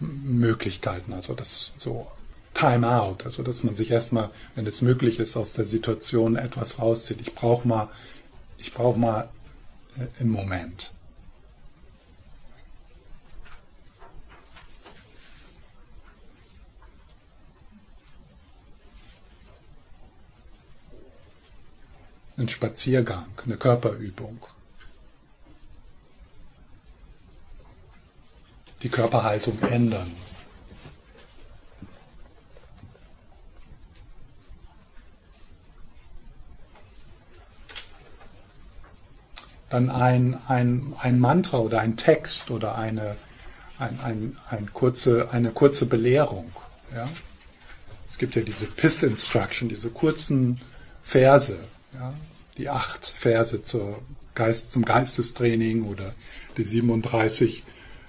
Möglichkeiten, 0.00 1.12
also 1.12 1.34
das 1.34 1.72
so 1.76 2.10
Time 2.54 2.88
out, 2.88 3.24
also 3.24 3.42
dass 3.42 3.64
man 3.64 3.74
sich 3.74 3.90
erstmal, 3.90 4.30
wenn 4.54 4.66
es 4.66 4.80
möglich 4.80 5.18
ist, 5.18 5.36
aus 5.36 5.54
der 5.54 5.66
Situation 5.66 6.36
etwas 6.36 6.78
rauszieht. 6.78 7.20
Ich 7.20 7.34
brauche 7.34 7.66
mal, 7.66 7.88
ich 8.58 8.72
brauche 8.72 8.98
mal 8.98 9.28
äh, 9.98 10.22
im 10.22 10.30
Moment. 10.30 10.92
Ein 22.36 22.48
Spaziergang, 22.48 23.26
eine 23.44 23.56
Körperübung. 23.56 24.38
Die 28.84 28.88
Körperhaltung 28.88 29.58
ändern. 29.62 30.12
dann 39.74 39.90
ein, 39.90 40.40
ein, 40.46 40.94
ein 41.00 41.18
Mantra 41.18 41.58
oder 41.58 41.80
ein 41.80 41.96
Text 41.96 42.52
oder 42.52 42.78
eine, 42.78 43.16
ein, 43.78 43.98
ein, 44.00 44.36
ein 44.48 44.72
kurze, 44.72 45.32
eine 45.32 45.50
kurze 45.50 45.86
Belehrung. 45.86 46.52
Ja? 46.94 47.08
Es 48.08 48.18
gibt 48.18 48.36
ja 48.36 48.42
diese 48.42 48.68
Pith 48.68 49.02
Instruction, 49.02 49.68
diese 49.68 49.90
kurzen 49.90 50.60
Verse, 51.02 51.58
ja? 51.92 52.14
die 52.56 52.68
acht 52.68 53.04
Verse 53.04 53.62
zur 53.62 54.00
Geist, 54.36 54.70
zum 54.70 54.84
Geistestraining 54.84 55.84
oder 55.84 56.14
die 56.56 56.64
37 56.64 57.64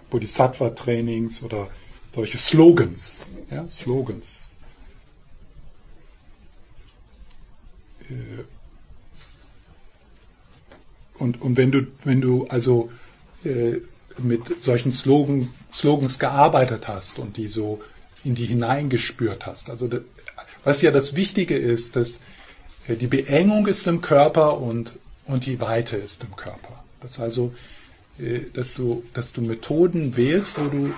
Bodhisattva-Trainings 0.10 1.44
oder 1.44 1.68
solche 2.10 2.38
Slogans. 2.38 3.30
Ja? 3.52 3.68
Slogans. 3.70 4.56
Äh, 8.10 8.44
und, 11.18 11.42
und 11.42 11.58
wenn 11.58 11.72
du, 11.72 11.88
wenn 12.04 12.22
du 12.22 12.46
also 12.48 12.92
äh, 13.44 13.82
mit 14.18 14.62
solchen 14.62 14.92
Slogan, 14.92 15.50
Slogans 15.72 16.20
gearbeitet 16.20 16.88
hast 16.88 17.20
und 17.20 17.38
die 17.38 17.48
so 17.48 17.82
in 18.24 18.36
die 18.36 18.46
hineingespürt 18.46 19.46
hast, 19.46 19.70
also 19.70 19.88
das, 19.88 20.02
was 20.64 20.82
ja 20.82 20.92
das 20.92 21.16
Wichtige 21.16 21.58
ist, 21.58 21.96
dass 21.96 22.22
äh, 22.88 22.96
die 22.96 23.08
Beengung 23.08 23.68
ist 23.68 23.88
im 23.88 24.02
Körper 24.02 24.60
und, 24.60 25.00
und 25.26 25.46
die 25.46 25.62
Weite 25.62 25.98
ist 25.98 26.24
im 26.24 26.36
Körper. 26.36 26.84
Das 27.02 27.20
also, 27.20 27.54
dass 28.54 28.74
du, 28.74 29.04
dass 29.14 29.34
du 29.34 29.42
Methoden 29.42 30.16
wählst, 30.16 30.60
wo 30.60 30.68
du, 30.70 30.94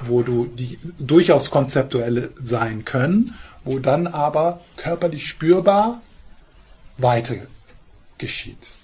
wo 0.00 0.22
du 0.22 0.46
die 0.46 0.78
durchaus 0.98 1.50
konzeptuelle 1.50 2.30
sein 2.36 2.84
können, 2.84 3.34
wo 3.64 3.78
dann 3.78 4.06
aber 4.06 4.60
körperlich 4.76 5.26
spürbar 5.26 6.02
Weite 6.98 7.46
geschieht. 8.18 8.74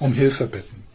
um 0.00 0.12
Hilfe 0.12 0.46
bitten. 0.46 0.87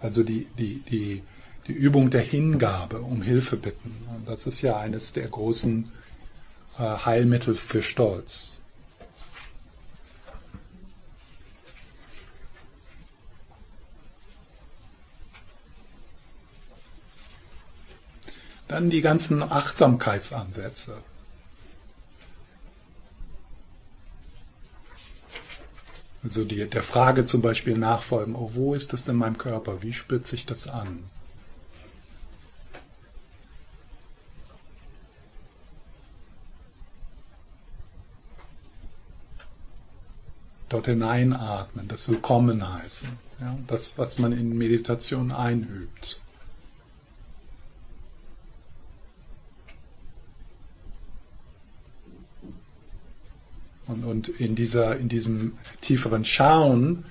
Also 0.00 0.22
die, 0.22 0.46
die, 0.58 0.80
die, 0.90 1.22
die 1.66 1.72
Übung 1.72 2.10
der 2.10 2.22
Hingabe, 2.22 3.00
um 3.00 3.22
Hilfe 3.22 3.56
bitten. 3.56 3.92
Und 4.14 4.28
das 4.28 4.46
ist 4.46 4.62
ja 4.62 4.78
eines 4.78 5.12
der 5.12 5.28
großen 5.28 5.90
äh, 6.78 6.82
Heilmittel 6.82 7.54
für 7.54 7.82
Stolz. 7.82 8.62
Dann 18.68 18.90
die 18.90 19.00
ganzen 19.00 19.42
Achtsamkeitsansätze. 19.42 20.96
Also 26.22 26.44
die, 26.44 26.64
der 26.68 26.82
Frage 26.82 27.24
zum 27.24 27.42
Beispiel 27.42 27.78
nachfolgen, 27.78 28.34
oh, 28.34 28.50
wo 28.54 28.74
ist 28.74 28.92
das 28.92 29.06
in 29.08 29.16
meinem 29.16 29.38
Körper? 29.38 29.82
Wie 29.82 29.92
spürt 29.92 30.26
sich 30.26 30.46
das 30.46 30.66
an? 30.66 31.04
Dort 40.68 40.86
hineinatmen, 40.86 41.86
das 41.86 42.08
Willkommen 42.08 42.68
heißen, 42.68 43.10
ja, 43.40 43.56
das, 43.68 43.96
was 43.98 44.18
man 44.18 44.32
in 44.32 44.58
Meditation 44.58 45.30
einübt. 45.30 46.20
Und, 53.86 54.04
und 54.04 54.28
in, 54.28 54.54
dieser, 54.54 54.96
in 54.96 55.08
diesem 55.08 55.52
tieferen 55.80 56.24
Schauen 56.24 57.04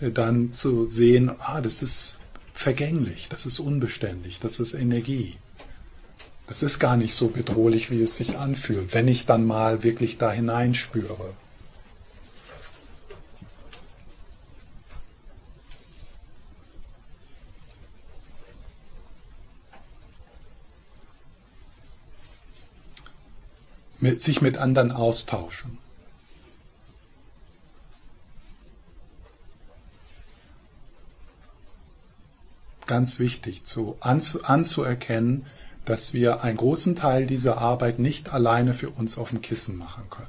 äh, 0.00 0.10
dann 0.10 0.50
zu 0.50 0.88
sehen, 0.88 1.30
ah, 1.38 1.60
das 1.60 1.82
ist 1.82 2.18
vergänglich, 2.54 3.28
das 3.28 3.46
ist 3.46 3.60
unbeständig, 3.60 4.40
das 4.40 4.58
ist 4.58 4.74
Energie. 4.74 5.36
Das 6.48 6.62
ist 6.62 6.78
gar 6.78 6.96
nicht 6.96 7.14
so 7.14 7.28
bedrohlich, 7.28 7.90
wie 7.90 8.00
es 8.00 8.16
sich 8.16 8.38
anfühlt, 8.38 8.94
wenn 8.94 9.06
ich 9.06 9.26
dann 9.26 9.46
mal 9.46 9.84
wirklich 9.84 10.16
da 10.16 10.32
hineinspüre. 10.32 11.34
Mit, 24.00 24.20
sich 24.22 24.40
mit 24.40 24.56
anderen 24.56 24.92
austauschen. 24.92 25.76
Ganz 32.88 33.20
wichtig, 33.20 33.64
zu, 33.64 33.96
anzu, 34.00 34.42
anzuerkennen, 34.42 35.46
dass 35.84 36.12
wir 36.12 36.42
einen 36.42 36.56
großen 36.56 36.96
Teil 36.96 37.26
dieser 37.26 37.58
Arbeit 37.58 37.98
nicht 37.98 38.34
alleine 38.34 38.74
für 38.74 38.90
uns 38.90 39.16
auf 39.16 39.30
dem 39.30 39.40
Kissen 39.40 39.78
machen 39.78 40.04
können. 40.10 40.26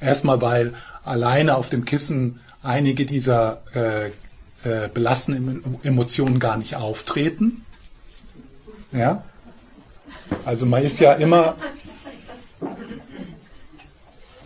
Erstmal, 0.00 0.40
weil 0.40 0.74
alleine 1.04 1.56
auf 1.56 1.68
dem 1.68 1.84
Kissen 1.84 2.40
einige 2.62 3.06
dieser 3.06 3.62
äh, 3.74 4.10
äh, 4.64 4.88
belastenden 4.88 5.78
Emotionen 5.82 6.38
gar 6.38 6.56
nicht 6.56 6.76
auftreten. 6.76 7.64
Ja? 8.92 9.24
Also 10.44 10.66
man 10.66 10.82
ist 10.82 11.00
ja 11.00 11.12
immer 11.12 11.56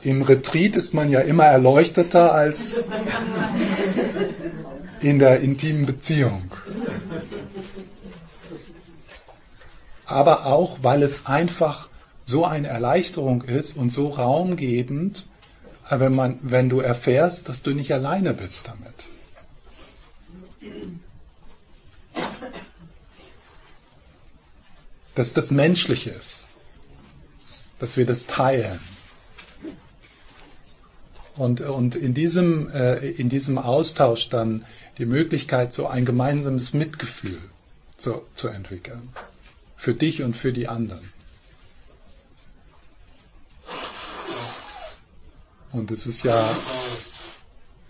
im 0.03 0.23
Retreat 0.23 0.77
ist 0.77 0.95
man 0.95 1.11
ja 1.11 1.21
immer 1.21 1.45
erleuchteter 1.45 2.33
als 2.33 2.83
in 5.01 5.19
der 5.19 5.41
intimen 5.41 5.87
Beziehung. 5.87 6.51
Aber 10.07 10.47
auch, 10.47 10.79
weil 10.83 11.03
es 11.03 11.27
einfach 11.27 11.89
so 12.25 12.45
eine 12.45 12.69
Erleichterung 12.69 13.43
ist 13.43 13.77
und 13.77 13.93
so 13.93 14.09
raumgebend, 14.09 15.27
wenn, 15.89 16.15
man, 16.15 16.39
wenn 16.43 16.69
du 16.69 16.81
erfährst, 16.81 17.49
dass 17.49 17.63
du 17.63 17.73
nicht 17.73 17.93
alleine 17.93 18.35
bist 18.35 18.69
damit. 18.69 18.95
Dass 25.15 25.35
das 25.35 25.51
menschlich 25.51 26.07
ist, 26.07 26.49
dass 27.79 27.97
wir 27.97 28.07
das 28.07 28.27
teilen. 28.27 28.81
Und, 31.41 31.63
und 31.63 31.97
in, 31.97 32.13
diesem, 32.13 32.69
äh, 32.69 32.99
in 32.99 33.31
diesem 33.31 33.57
Austausch 33.57 34.29
dann 34.29 34.67
die 34.99 35.07
Möglichkeit, 35.07 35.73
so 35.73 35.87
ein 35.87 36.05
gemeinsames 36.05 36.75
Mitgefühl 36.75 37.39
zu, 37.97 38.21
zu 38.35 38.49
entwickeln. 38.49 39.09
Für 39.75 39.95
dich 39.95 40.23
und 40.23 40.37
für 40.37 40.53
die 40.53 40.69
anderen. 40.69 41.01
Und 45.73 45.91
es 45.91 46.07
ist 46.07 46.25
ja 46.25 46.55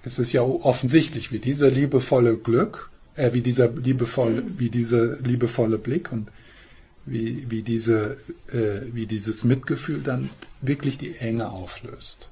es 0.05 0.21
ist 0.21 0.33
ja 0.33 0.43
offensichtlich, 0.43 1.33
wie 1.33 1.41
dieser 1.41 1.73
liebevolle 1.73 2.37
Glück, 2.37 2.93
äh, 3.17 3.33
wie 3.33 3.41
dieser 3.41 3.69
liebevolle, 3.69 4.45
wie 4.59 4.71
dieser 4.71 5.19
liebevolle 5.23 5.79
Blick 5.79 6.13
und 6.13 6.29
wie, 7.05 7.51
wie, 7.51 7.63
diese, 7.63 8.17
äh, 8.53 8.83
wie 8.93 9.07
dieses 9.07 9.43
Mitgefühl 9.43 10.03
dann 10.03 10.31
wirklich 10.63 10.99
die 10.99 11.17
Enge 11.17 11.51
auflöst. 11.51 12.31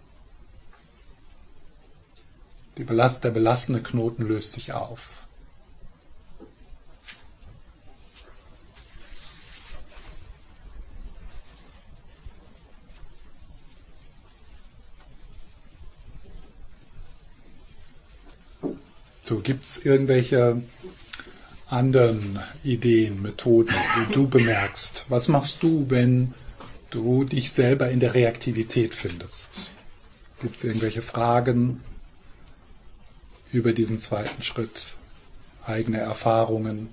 Belast, 2.84 3.24
der 3.24 3.30
belastende 3.30 3.82
Knoten 3.82 4.26
löst 4.26 4.52
sich 4.52 4.72
auf. 4.72 5.26
So, 19.28 19.40
gibt 19.40 19.64
es 19.64 19.84
irgendwelche 19.84 20.62
anderen 21.68 22.38
Ideen, 22.64 23.20
Methoden, 23.20 23.74
die 23.98 24.12
du 24.12 24.26
bemerkst? 24.26 25.04
Was 25.10 25.28
machst 25.28 25.62
du, 25.62 25.90
wenn 25.90 26.32
du 26.88 27.24
dich 27.24 27.52
selber 27.52 27.90
in 27.90 28.00
der 28.00 28.14
Reaktivität 28.14 28.94
findest? 28.94 29.74
Gibt 30.40 30.56
es 30.56 30.64
irgendwelche 30.64 31.02
Fragen 31.02 31.82
über 33.52 33.72
diesen 33.72 33.98
zweiten 33.98 34.42
Schritt? 34.42 34.92
Eigene 35.66 35.98
Erfahrungen? 35.98 36.88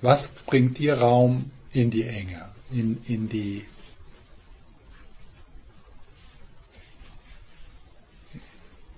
Was 0.00 0.30
bringt 0.30 0.78
dir 0.78 0.98
Raum 0.98 1.50
in 1.72 1.90
die 1.90 2.04
Enge, 2.04 2.48
in, 2.70 3.02
in 3.06 3.28
die 3.28 3.64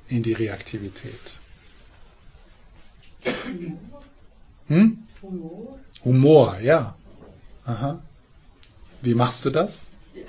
in 0.09 0.23
die 0.23 0.33
Reaktivität? 0.33 1.39
Hm? 4.69 4.99
Humor. 5.23 5.79
Humor, 6.05 6.59
ja. 6.61 6.95
Aha. 7.65 8.01
Wie 9.03 9.15
machst 9.15 9.45
du 9.45 9.51
das? 9.51 9.93
Ja. 10.15 10.23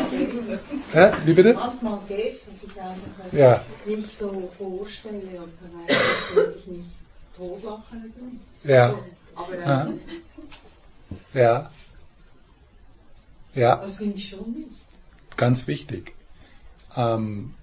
Wie 1.24 1.32
bitte? 1.32 1.54
Manchmal 1.54 1.98
geht 2.08 2.32
es, 2.32 2.46
dass 2.46 2.62
ich 2.62 2.80
einfach 2.80 3.32
ja. 3.32 3.62
nicht 3.84 4.12
so 4.16 4.50
vorstelle 4.56 5.42
und 5.42 5.52
dann 5.60 6.36
würde 6.36 6.54
ich 6.58 6.66
mich 6.66 6.86
totlachen 7.36 8.04
über 8.04 8.26
mich. 8.26 8.40
Ja. 8.64 8.94
Aber 9.34 9.86
ähm, 9.88 10.00
Ja. 11.34 11.70
Ja, 13.54 13.76
das 13.76 13.96
finde 13.96 14.16
ich 14.16 14.28
schon 14.28 14.52
nicht. 14.52 14.70
ganz 15.36 15.66
wichtig. 15.66 16.12
Ähm, 16.94 17.54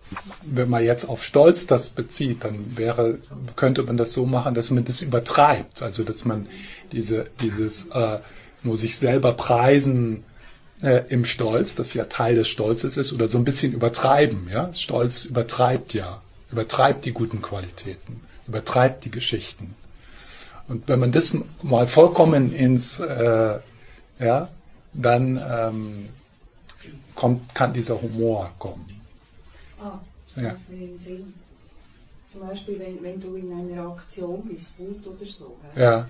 wenn 0.43 0.69
man 0.69 0.83
jetzt 0.83 1.05
auf 1.07 1.23
Stolz 1.23 1.67
das 1.67 1.89
bezieht, 1.89 2.43
dann 2.43 2.77
wäre, 2.77 3.19
könnte 3.55 3.83
man 3.83 3.97
das 3.97 4.13
so 4.13 4.25
machen, 4.25 4.53
dass 4.53 4.71
man 4.71 4.83
das 4.85 5.01
übertreibt. 5.01 5.81
Also 5.81 6.03
dass 6.03 6.25
man 6.25 6.47
diese, 6.91 7.25
dieses 7.41 7.85
äh, 7.85 8.19
nur 8.63 8.77
sich 8.77 8.97
selber 8.97 9.33
preisen 9.33 10.23
äh, 10.83 11.05
im 11.09 11.25
Stolz, 11.25 11.75
das 11.75 11.93
ja 11.93 12.05
Teil 12.05 12.35
des 12.35 12.47
Stolzes 12.49 12.97
ist, 12.97 13.13
oder 13.13 13.27
so 13.27 13.37
ein 13.37 13.43
bisschen 13.45 13.73
übertreiben. 13.73 14.49
Ja? 14.51 14.71
Stolz 14.73 15.25
übertreibt 15.25 15.93
ja, 15.93 16.21
übertreibt 16.51 17.05
die 17.05 17.13
guten 17.13 17.41
Qualitäten, 17.41 18.21
übertreibt 18.47 19.05
die 19.05 19.11
Geschichten. 19.11 19.75
Und 20.67 20.87
wenn 20.87 20.99
man 20.99 21.11
das 21.11 21.33
mal 21.61 21.87
vollkommen 21.87 22.53
ins, 22.53 22.99
äh, 22.99 23.59
ja, 24.19 24.49
dann 24.93 25.41
ähm, 25.49 26.09
kommt, 27.15 27.53
kann 27.55 27.73
dieser 27.73 28.01
Humor 28.01 28.51
kommen. 28.59 28.85
Ah, 29.81 29.99
das 30.25 30.43
Ja. 30.43 30.55
mir 30.69 30.83
in 30.83 30.87
den 30.91 30.99
Sinn. 30.99 31.33
Zum 32.31 32.47
Beispiel, 32.47 32.79
wenn, 32.79 33.03
wenn 33.03 33.21
du 33.21 33.35
in 33.35 33.51
einer 33.51 33.89
Aktion 33.89 34.43
bist, 34.49 34.73
Wut 34.77 35.05
oder 35.05 35.25
so, 35.25 35.57
Ja, 35.75 36.07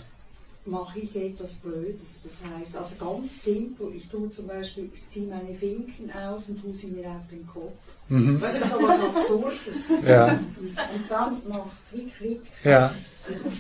mache 0.66 1.00
ich 1.00 1.16
etwas 1.16 1.56
Blödes. 1.56 2.22
Das 2.24 2.42
heißt, 2.46 2.78
also 2.78 2.96
ganz 2.98 3.44
simpel, 3.44 3.94
ich 3.94 4.08
tue 4.08 4.30
zum 4.30 4.48
Beispiel, 4.48 4.90
ich 4.94 5.10
ziehe 5.10 5.28
meine 5.28 5.54
Finken 5.54 6.10
aus 6.12 6.48
und 6.48 6.62
tue 6.62 6.74
sie 6.74 6.88
mir 6.88 7.10
auf 7.10 7.28
den 7.30 7.46
Kopf. 7.48 7.74
mhm. 8.10 8.40
Das 8.40 8.56
ist 8.58 8.70
so 8.70 8.78
was 8.82 9.00
Absurdes. 9.00 9.92
ja, 10.08 10.28
Und 10.34 11.10
dann 11.10 11.38
macht 11.50 11.84
es 11.84 11.94
wie 11.98 12.08
Klick. 12.08 12.42
ja, 12.64 12.94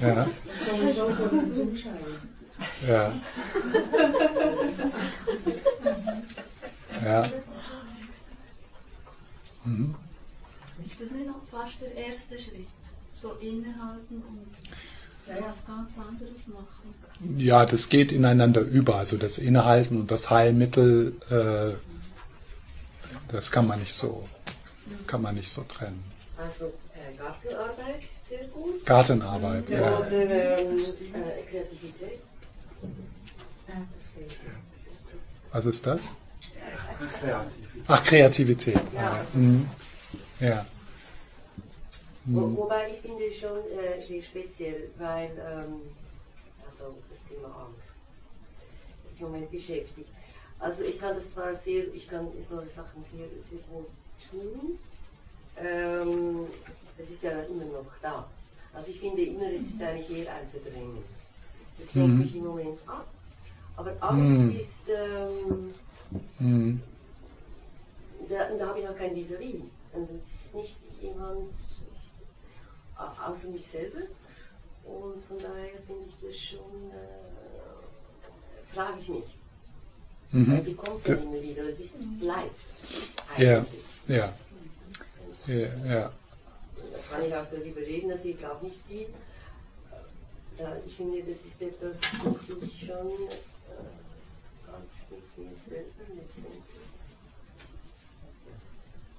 ja, 0.01 0.23
Und 0.23 0.31
sowieso 0.65 1.09
von 1.09 1.29
den 1.39 1.51
Zuschauern. 1.53 2.29
ja. 2.87 3.13
Ja. 7.03 7.29
Mhm. 9.65 9.95
Ist 10.85 11.01
das 11.01 11.11
nicht 11.11 11.27
noch 11.27 11.41
fast 11.49 11.81
der 11.81 11.95
erste 11.95 12.37
Schritt? 12.39 12.67
So 13.11 13.33
innehalten 13.41 14.21
und 14.27 14.47
was 15.27 15.65
ganz 15.65 15.97
anderes 15.97 16.47
machen? 16.47 16.93
Ja, 17.37 17.65
das 17.65 17.89
geht 17.89 18.11
ineinander 18.11 18.61
über. 18.61 18.95
Also 18.95 19.17
das 19.17 19.37
Innehalten 19.37 19.99
und 19.99 20.11
das 20.11 20.29
Heilmittel, 20.29 21.15
äh, 21.29 21.73
das 23.31 23.51
kann 23.51 23.67
man 23.67 23.79
nicht 23.79 23.93
so, 23.93 24.27
kann 25.07 25.21
man 25.21 25.35
nicht 25.35 25.49
so 25.49 25.63
trennen. 25.63 26.03
Also 26.37 26.65
äh, 26.65 27.15
Gartenarbeit 27.17 27.99
ist 27.99 28.27
sehr 28.29 28.47
gut. 28.47 28.85
Gartenarbeit, 28.85 29.69
ja. 29.69 29.97
Oder 29.97 30.11
ähm, 30.11 30.77
äh, 30.77 31.49
Kreativität. 31.49 32.19
Ja. 33.67 33.75
Was 35.51 35.65
ist 35.65 35.85
das? 35.85 36.09
Ach, 37.87 38.03
Kreativität. 38.03 38.81
Ja. 38.93 39.25
Mhm. 39.33 39.67
ja. 40.39 40.65
Wo, 42.25 42.55
wobei 42.55 42.89
ich 42.91 42.99
finde 43.01 43.31
schon 43.33 43.57
äh, 43.69 44.01
sehr 44.01 44.21
speziell, 44.21 44.89
weil 44.97 45.29
ähm, 45.31 45.81
also 46.65 46.95
das 47.09 47.19
Thema 47.29 47.47
Angst 47.67 47.97
das 49.03 49.13
im 49.19 49.25
Moment 49.25 49.51
beschäftigt. 49.51 50.07
Also 50.59 50.83
ich 50.83 50.97
kann 50.99 51.15
das 51.15 51.31
zwar 51.33 51.53
sehr, 51.53 51.93
ich 51.93 52.07
kann 52.07 52.27
solche 52.39 52.69
Sachen 52.69 53.01
sehr, 53.03 53.27
sehr 53.49 53.59
gut 53.69 53.87
tun. 54.29 54.79
Ähm, 55.57 56.47
es 56.97 57.09
ist 57.09 57.23
ja 57.23 57.31
immer 57.41 57.65
noch 57.65 57.85
da. 58.01 58.25
Also 58.73 58.89
ich 58.91 58.99
finde 58.99 59.21
immer, 59.23 59.43
es 59.51 59.61
ist 59.61 59.81
eigentlich 59.81 60.25
eher 60.25 60.33
ein 60.33 60.47
Verdrängen. 60.47 61.03
Das 61.77 61.93
lenkt 61.93 62.13
Mhm. 62.13 62.19
mich 62.21 62.35
im 62.35 62.45
Moment 62.45 62.79
ab. 62.87 63.07
Aber 63.75 63.91
Angst 63.99 64.39
Mhm. 64.41 64.51
ist, 64.57 64.79
ähm, 64.87 65.73
Mhm. 66.39 66.81
da, 68.29 68.49
da 68.57 68.67
habe 68.67 68.79
ich 68.79 68.85
noch 68.85 68.95
kein 68.95 69.13
Vis-à-vis. 69.15 69.61
Und 69.91 70.09
es 70.23 70.45
ist 70.45 70.55
nicht 70.55 70.75
jemand 71.01 71.49
au- 73.03 73.29
außer 73.31 73.47
mich 73.49 73.65
selber. 73.65 74.01
Und 74.85 75.23
von 75.27 75.37
daher 75.37 75.69
finde 75.87 76.05
ich 76.09 76.15
das 76.27 76.37
schon, 76.39 76.91
äh, 76.91 78.73
frage 78.73 78.99
ich 79.01 79.07
mich. 79.09 79.23
Äh, 79.23 80.35
Mhm. 80.35 80.65
Wie 80.65 80.73
kommt 80.73 81.05
der 81.07 81.21
immer 81.21 81.39
wieder? 81.41 81.63
Wie 81.77 81.89
bleibt 82.19 82.55
Ja, 83.37 83.59
eigentlich? 83.59 83.83
ja, 84.07 84.33
ja, 85.45 85.55
ja. 85.85 86.11
Da 86.91 86.99
kann 87.09 87.23
ich 87.23 87.35
auch 87.35 87.45
darüber 87.51 87.81
reden, 87.81 88.09
dass 88.09 88.25
ich 88.25 88.37
glaube 88.37 88.65
nicht 88.65 88.79
viel. 88.87 89.05
Da, 90.57 90.75
ich 90.85 90.95
finde, 90.95 91.19
das 91.21 91.45
ist 91.45 91.61
etwas, 91.61 91.97
das 91.99 92.49
ich 92.61 92.79
schon 92.85 93.11
äh, 93.27 93.85
ganz 94.65 95.05
mit 95.11 95.37
mir 95.37 95.57
selber 95.57 96.03
letztendlich. 96.15 96.63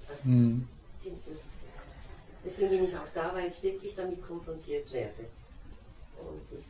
Also, 0.09 0.21
Mhm. 0.25 0.69
ich 1.01 1.09
finde 1.09 1.21
das, 1.31 1.41
deswegen 2.45 2.71
bin 2.71 2.85
ich 2.85 2.95
auch 2.97 3.09
da, 3.15 3.33
weil 3.35 3.49
ich 3.49 3.63
wirklich 3.63 3.95
damit 3.95 4.27
konfrontiert 4.27 4.91
werde. 4.93 5.25
Und 6.19 6.41
das 6.51 6.65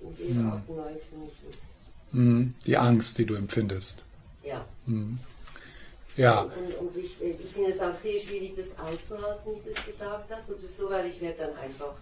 in 0.00 0.26
jeder 0.28 0.40
Mhm. 0.40 0.50
Art 0.52 0.68
neu 0.68 0.92
für 1.08 1.16
mich 1.16 1.32
ist. 1.50 2.12
Mhm. 2.14 2.54
Die 2.66 2.76
Angst, 2.76 3.18
die 3.18 3.26
du 3.26 3.34
empfindest. 3.34 4.04
Ja. 4.42 4.64
Mhm. 4.86 5.18
Ja, 6.16 6.42
Und, 6.42 6.74
und 6.88 6.96
ich, 6.96 7.20
äh, 7.22 7.30
ich 7.30 7.50
finde 7.52 7.70
es 7.72 7.80
auch 7.80 7.94
sehr 7.94 8.18
schwierig, 8.20 8.54
das 8.56 8.76
auszuhalten, 8.78 9.52
wie 9.54 9.70
du 9.70 9.70
es 9.76 9.86
gesagt 9.86 10.30
hast, 10.30 10.50
oder 10.50 10.66
so, 10.66 10.90
weil 10.90 11.06
ich 11.06 11.20
werde 11.20 11.38
dann 11.38 11.56
einfach, 11.56 11.94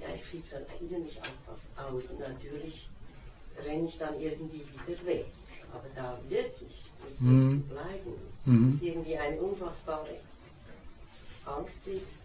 ja, 0.00 0.14
ich 0.14 0.22
fliege 0.22 0.44
dann 0.50 0.62
innerlich 0.80 1.18
auch 1.20 1.50
fast 1.50 1.66
aus 1.76 2.04
und 2.10 2.20
natürlich 2.20 2.88
renne 3.64 3.86
ich 3.86 3.98
dann 3.98 4.20
irgendwie 4.20 4.62
wieder 4.86 5.06
weg. 5.06 5.26
Aber 5.72 5.84
da 5.94 6.18
wirklich 6.28 6.82
Mhm. 7.18 7.50
zu 7.50 7.60
bleiben, 7.62 8.12
Mhm. 8.44 8.70
ist 8.70 8.82
irgendwie 8.82 9.16
eine 9.16 9.38
unfassbare 9.40 10.16
Angst 11.46 11.86
ist. 11.86 12.18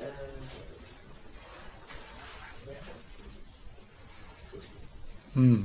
Äh, 0.00 0.04
ja. 2.70 2.78
Mhm. 5.34 5.64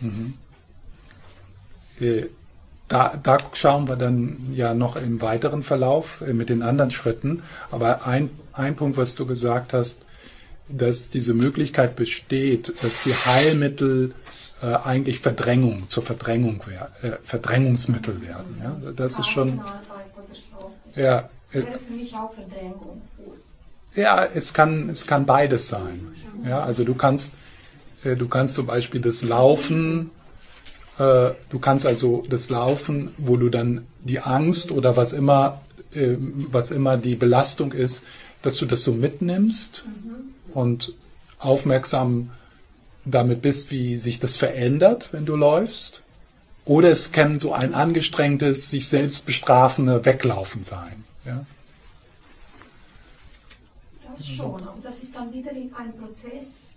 Mhm. 0.00 0.34
Äh, 2.00 2.26
Da, 2.88 3.16
da 3.16 3.38
schauen 3.54 3.88
wir 3.88 3.96
dann 3.96 4.52
ja 4.52 4.74
noch 4.74 4.96
im 4.96 5.22
weiteren 5.22 5.62
Verlauf 5.62 6.20
äh, 6.20 6.34
mit 6.34 6.50
den 6.50 6.62
anderen 6.62 6.90
Schritten. 6.90 7.42
Aber 7.70 8.06
ein, 8.06 8.28
ein 8.52 8.76
Punkt, 8.76 8.98
was 8.98 9.14
du 9.14 9.24
gesagt 9.24 9.72
hast, 9.72 10.04
dass 10.68 11.08
diese 11.08 11.32
Möglichkeit 11.32 11.96
besteht, 11.96 12.74
dass 12.82 13.02
die 13.02 13.14
Heilmittel 13.14 14.14
äh, 14.64 14.76
eigentlich 14.84 15.20
Verdrängung, 15.20 15.88
zur 15.88 16.02
Verdrängung, 16.02 16.62
äh, 17.02 17.10
Verdrängungsmittel 17.22 18.22
werden. 18.22 18.62
Ja? 18.62 18.92
Das 18.92 19.18
ist 19.18 19.26
schon. 19.26 19.60
Ja, 20.96 21.28
mich 21.90 22.14
auch 22.16 22.32
Verdrängung. 22.32 23.02
Ja, 23.94 24.24
es 24.24 24.54
kann, 24.54 24.88
es 24.88 25.06
kann 25.06 25.26
beides 25.26 25.68
sein. 25.68 26.06
Ja, 26.48 26.62
also 26.62 26.84
du 26.84 26.94
kannst, 26.94 27.34
äh, 28.04 28.16
du 28.16 28.26
kannst 28.26 28.54
zum 28.54 28.66
Beispiel 28.66 29.00
das 29.02 29.22
Laufen, 29.22 30.10
äh, 30.98 31.30
du 31.50 31.58
kannst 31.60 31.86
also 31.86 32.24
das 32.28 32.48
Laufen, 32.48 33.10
wo 33.18 33.36
du 33.36 33.50
dann 33.50 33.86
die 34.00 34.20
Angst 34.20 34.70
oder 34.70 34.96
was 34.96 35.12
immer, 35.12 35.60
äh, 35.94 36.16
was 36.18 36.70
immer 36.70 36.96
die 36.96 37.16
Belastung 37.16 37.72
ist, 37.72 38.04
dass 38.40 38.56
du 38.56 38.66
das 38.66 38.82
so 38.82 38.92
mitnimmst 38.92 39.84
mhm. 39.86 40.54
und 40.54 40.94
aufmerksam 41.38 42.30
damit 43.04 43.42
bist, 43.42 43.70
wie 43.70 43.98
sich 43.98 44.18
das 44.18 44.36
verändert, 44.36 45.12
wenn 45.12 45.26
du 45.26 45.36
läufst. 45.36 46.02
Oder 46.64 46.90
es 46.90 47.12
kann 47.12 47.38
so 47.38 47.52
ein 47.52 47.74
angestrengtes, 47.74 48.70
sich 48.70 48.88
selbst 48.88 49.26
bestrafende 49.26 50.04
Weglaufen 50.04 50.64
sein. 50.64 51.04
Ja? 51.24 51.44
Das 54.16 54.26
schon, 54.26 54.62
aber 54.62 54.78
das 54.82 54.98
ist 54.98 55.14
dann 55.14 55.32
wieder 55.32 55.50
ein 55.50 55.92
Prozess 55.98 56.76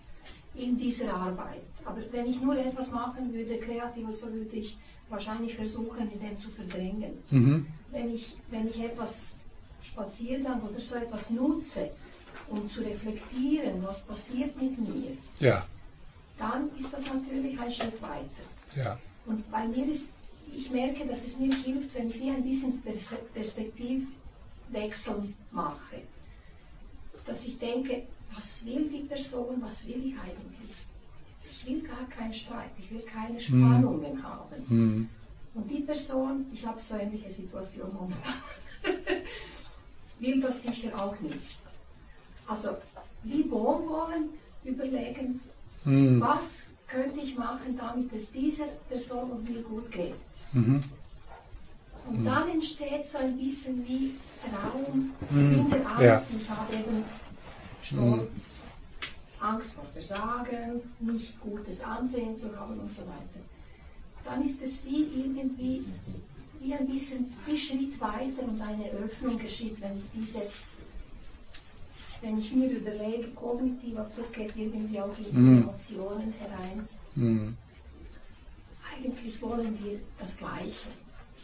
in 0.56 0.78
dieser 0.78 1.14
Arbeit. 1.14 1.62
Aber 1.86 2.02
wenn 2.12 2.28
ich 2.28 2.42
nur 2.42 2.58
etwas 2.58 2.92
machen 2.92 3.34
würde, 3.34 3.58
kreativ, 3.60 4.08
so 4.20 4.32
würde 4.34 4.56
ich 4.56 4.78
wahrscheinlich 5.10 5.56
versuchen, 5.56 6.12
in 6.12 6.20
dem 6.20 6.38
zu 6.38 6.50
verdrängen. 6.50 7.12
Mhm. 7.30 7.68
Wenn, 7.92 8.14
ich, 8.14 8.36
wenn 8.50 8.68
ich 8.68 8.84
etwas 8.84 9.34
Spaziergang 9.82 10.62
oder 10.64 10.82
so 10.82 10.96
etwas 10.96 11.30
nutze, 11.30 11.90
um 12.50 12.68
zu 12.68 12.82
reflektieren, 12.82 13.84
was 13.86 14.02
passiert 14.02 14.60
mit 14.62 14.78
mir, 14.78 15.12
ja. 15.40 15.66
Dann 16.38 16.70
ist 16.78 16.94
das 16.94 17.06
natürlich 17.06 17.60
ein 17.60 17.72
Schritt 17.72 18.00
weiter. 18.02 18.26
Ja. 18.76 19.00
Und 19.26 19.50
bei 19.52 19.66
mir 19.68 19.88
ist, 19.88 20.10
ich 20.56 20.70
merke, 20.72 21.06
dass 21.06 21.24
es 21.24 21.38
mir 21.38 21.54
hilft, 21.54 21.94
wenn 21.96 22.10
ich 22.10 22.20
wie 22.20 22.30
ein 22.30 22.44
bisschen 22.44 22.82
Perspektivwechsel 23.34 25.34
mache. 25.52 26.02
Dass 27.26 27.46
ich 27.46 27.58
denke, 27.60 28.04
was 28.34 28.66
will 28.66 28.90
die 28.90 29.04
Person, 29.04 29.62
was 29.62 29.86
will 29.88 30.06
ich 30.06 30.16
eigentlich? 30.18 30.76
Ich 31.50 31.66
will 31.66 31.82
gar 31.82 32.06
keinen 32.10 32.34
Streit, 32.34 32.72
ich 32.78 32.92
will 32.92 33.02
keine 33.02 33.36
hm. 33.36 33.40
Spannungen 33.40 34.16
mhm. 34.16 34.24
haben. 34.24 34.56
Mhm. 34.68 35.10
Und 35.54 35.72
die 35.72 35.82
Person, 35.82 36.46
ich 36.54 36.66
habe 36.66 36.80
so 36.80 36.96
ähnliche 36.96 37.30
Situation 37.30 37.94
momentan, 37.94 38.34
will 40.20 40.40
das 40.40 40.62
sicher 40.62 40.96
auch 41.02 41.20
nicht. 41.20 41.60
Also 42.46 42.78
wie 43.24 43.50
wohlwollend 43.50 44.30
überlegen, 44.64 45.42
mhm. 45.88 46.22
was 46.22 46.68
könnte 46.88 47.20
ich 47.20 47.38
machen, 47.38 47.78
damit 47.78 48.14
es 48.14 48.32
dieser 48.32 48.68
Person 48.90 49.32
und 49.32 49.50
mir 49.50 49.62
gut 49.62 49.92
geht. 49.92 50.14
Mhm. 50.54 50.80
Und 52.08 52.22
mhm. 52.22 52.26
dann 52.26 52.50
entsteht 52.50 53.06
so 53.06 53.18
ein 53.18 53.38
bisschen 53.38 53.86
wie 53.88 54.14
Raum 54.64 55.12
mhm. 55.30 55.54
in 55.54 55.70
der 55.70 55.86
Angst. 55.88 56.02
Ja. 56.02 56.24
Ich 56.38 56.50
habe 56.50 56.74
eben 56.74 57.04
Stolz, 57.82 58.62
Angst 59.42 59.74
vor 59.74 59.86
Versagen, 59.94 60.82
nicht 61.00 61.40
gutes 61.42 61.84
Ansehen 61.84 62.38
zu 62.38 62.56
haben 62.58 62.80
und 62.80 62.92
so 62.92 63.02
weiter. 63.04 63.42
Dann 64.24 64.42
ist 64.42 64.62
es 64.62 64.86
wie 64.86 65.04
irgendwie 65.16 65.86
wie 66.60 66.74
ein 66.74 66.88
bisschen 66.88 67.32
wie 67.46 67.56
Schritt 67.56 68.00
weiter 68.02 68.44
und 68.44 68.60
eine 68.62 68.90
Öffnung 68.92 69.38
geschieht, 69.38 69.80
wenn 69.80 69.98
ich 69.98 70.04
diese 70.14 70.42
wenn 72.28 72.40
ich 72.40 72.54
mir 72.54 72.70
überlege, 72.70 73.30
kognitiv, 73.30 73.98
ob 74.00 74.16
das 74.16 74.32
geht 74.34 74.52
irgendwie 74.56 75.00
auch 75.00 75.18
in 75.18 75.26
die 75.32 75.38
mm. 75.38 75.62
Emotionen 75.62 76.34
herein. 76.38 76.88
Mm. 77.16 77.54
Eigentlich 78.94 79.42
wollen 79.42 79.78
wir 79.82 80.00
das 80.20 80.36
Gleiche. 80.36 80.90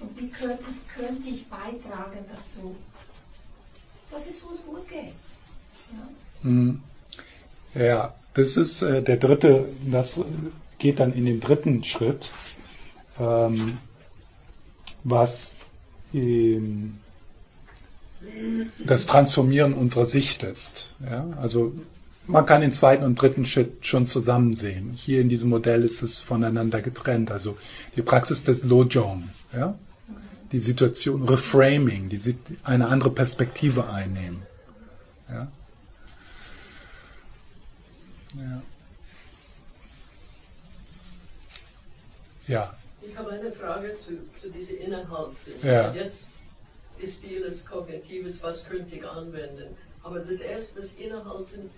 Und 0.02 0.20
wie 0.20 0.28
könnte, 0.28 0.60
was 0.68 0.82
könnte 0.94 1.30
ich 1.30 1.48
beitragen 1.48 2.26
dazu, 2.30 2.76
dass 4.12 4.30
es 4.30 4.42
uns 4.42 4.66
gut 4.66 4.88
geht? 4.90 5.14
Ja, 6.44 6.50
mm. 6.50 6.84
ja 7.76 8.14
das 8.34 8.58
ist 8.58 8.82
äh, 8.82 9.02
der 9.02 9.18
dritte, 9.18 9.70
das 9.90 10.22
geht 10.80 11.00
dann 11.00 11.14
in 11.14 11.26
den 11.26 11.40
dritten 11.40 11.84
Schritt. 11.84 12.30
Ähm, 13.20 13.78
was 15.06 15.58
ähm, 16.14 17.00
das 18.86 19.06
Transformieren 19.06 19.74
unserer 19.74 20.06
Sicht 20.06 20.44
ist. 20.44 20.96
Ja? 21.04 21.28
Also 21.42 21.74
man 22.26 22.46
kann 22.46 22.62
den 22.62 22.72
zweiten 22.72 23.04
und 23.04 23.22
dritten 23.22 23.46
Schritt 23.46 23.86
schon 23.86 24.06
zusammen 24.06 24.56
sehen. 24.56 24.92
Hier 24.96 25.20
in 25.22 25.30
diesem 25.30 25.50
Modell 25.50 25.84
ist 25.84 26.02
es 26.02 26.20
voneinander 26.20 26.82
getrennt. 26.82 27.32
Also 27.32 27.58
die 27.96 28.02
Praxis 28.02 28.44
des 28.44 28.64
Lojong, 28.64 29.30
ja? 29.54 29.78
die 30.52 30.60
Situation, 30.60 31.28
Reframing, 31.28 32.10
die 32.10 32.36
eine 32.64 32.88
andere 32.88 33.10
Perspektive 33.10 33.90
einnehmen. 33.90 34.44
Ja? 35.28 35.52
Ja. 38.36 38.62
ja. 42.48 42.74
Ich 43.02 43.18
habe 43.18 43.32
eine 43.32 43.52
Frage 43.52 43.96
zu, 43.98 44.12
zu 44.40 44.50
diesen 44.50 44.78
Inhalten. 44.78 45.36
Ja. 45.62 45.94
Jetzt 45.94 46.40
ist 47.04 47.18
vieles 47.22 47.66
Kognitives, 47.66 48.42
was 48.42 48.66
könnte 48.66 48.96
ich 48.96 49.06
anwenden. 49.06 49.76
Aber 50.04 50.20
das 50.20 50.40
erste, 50.42 50.82
das 50.82 50.92
Innehalten, 50.98 51.70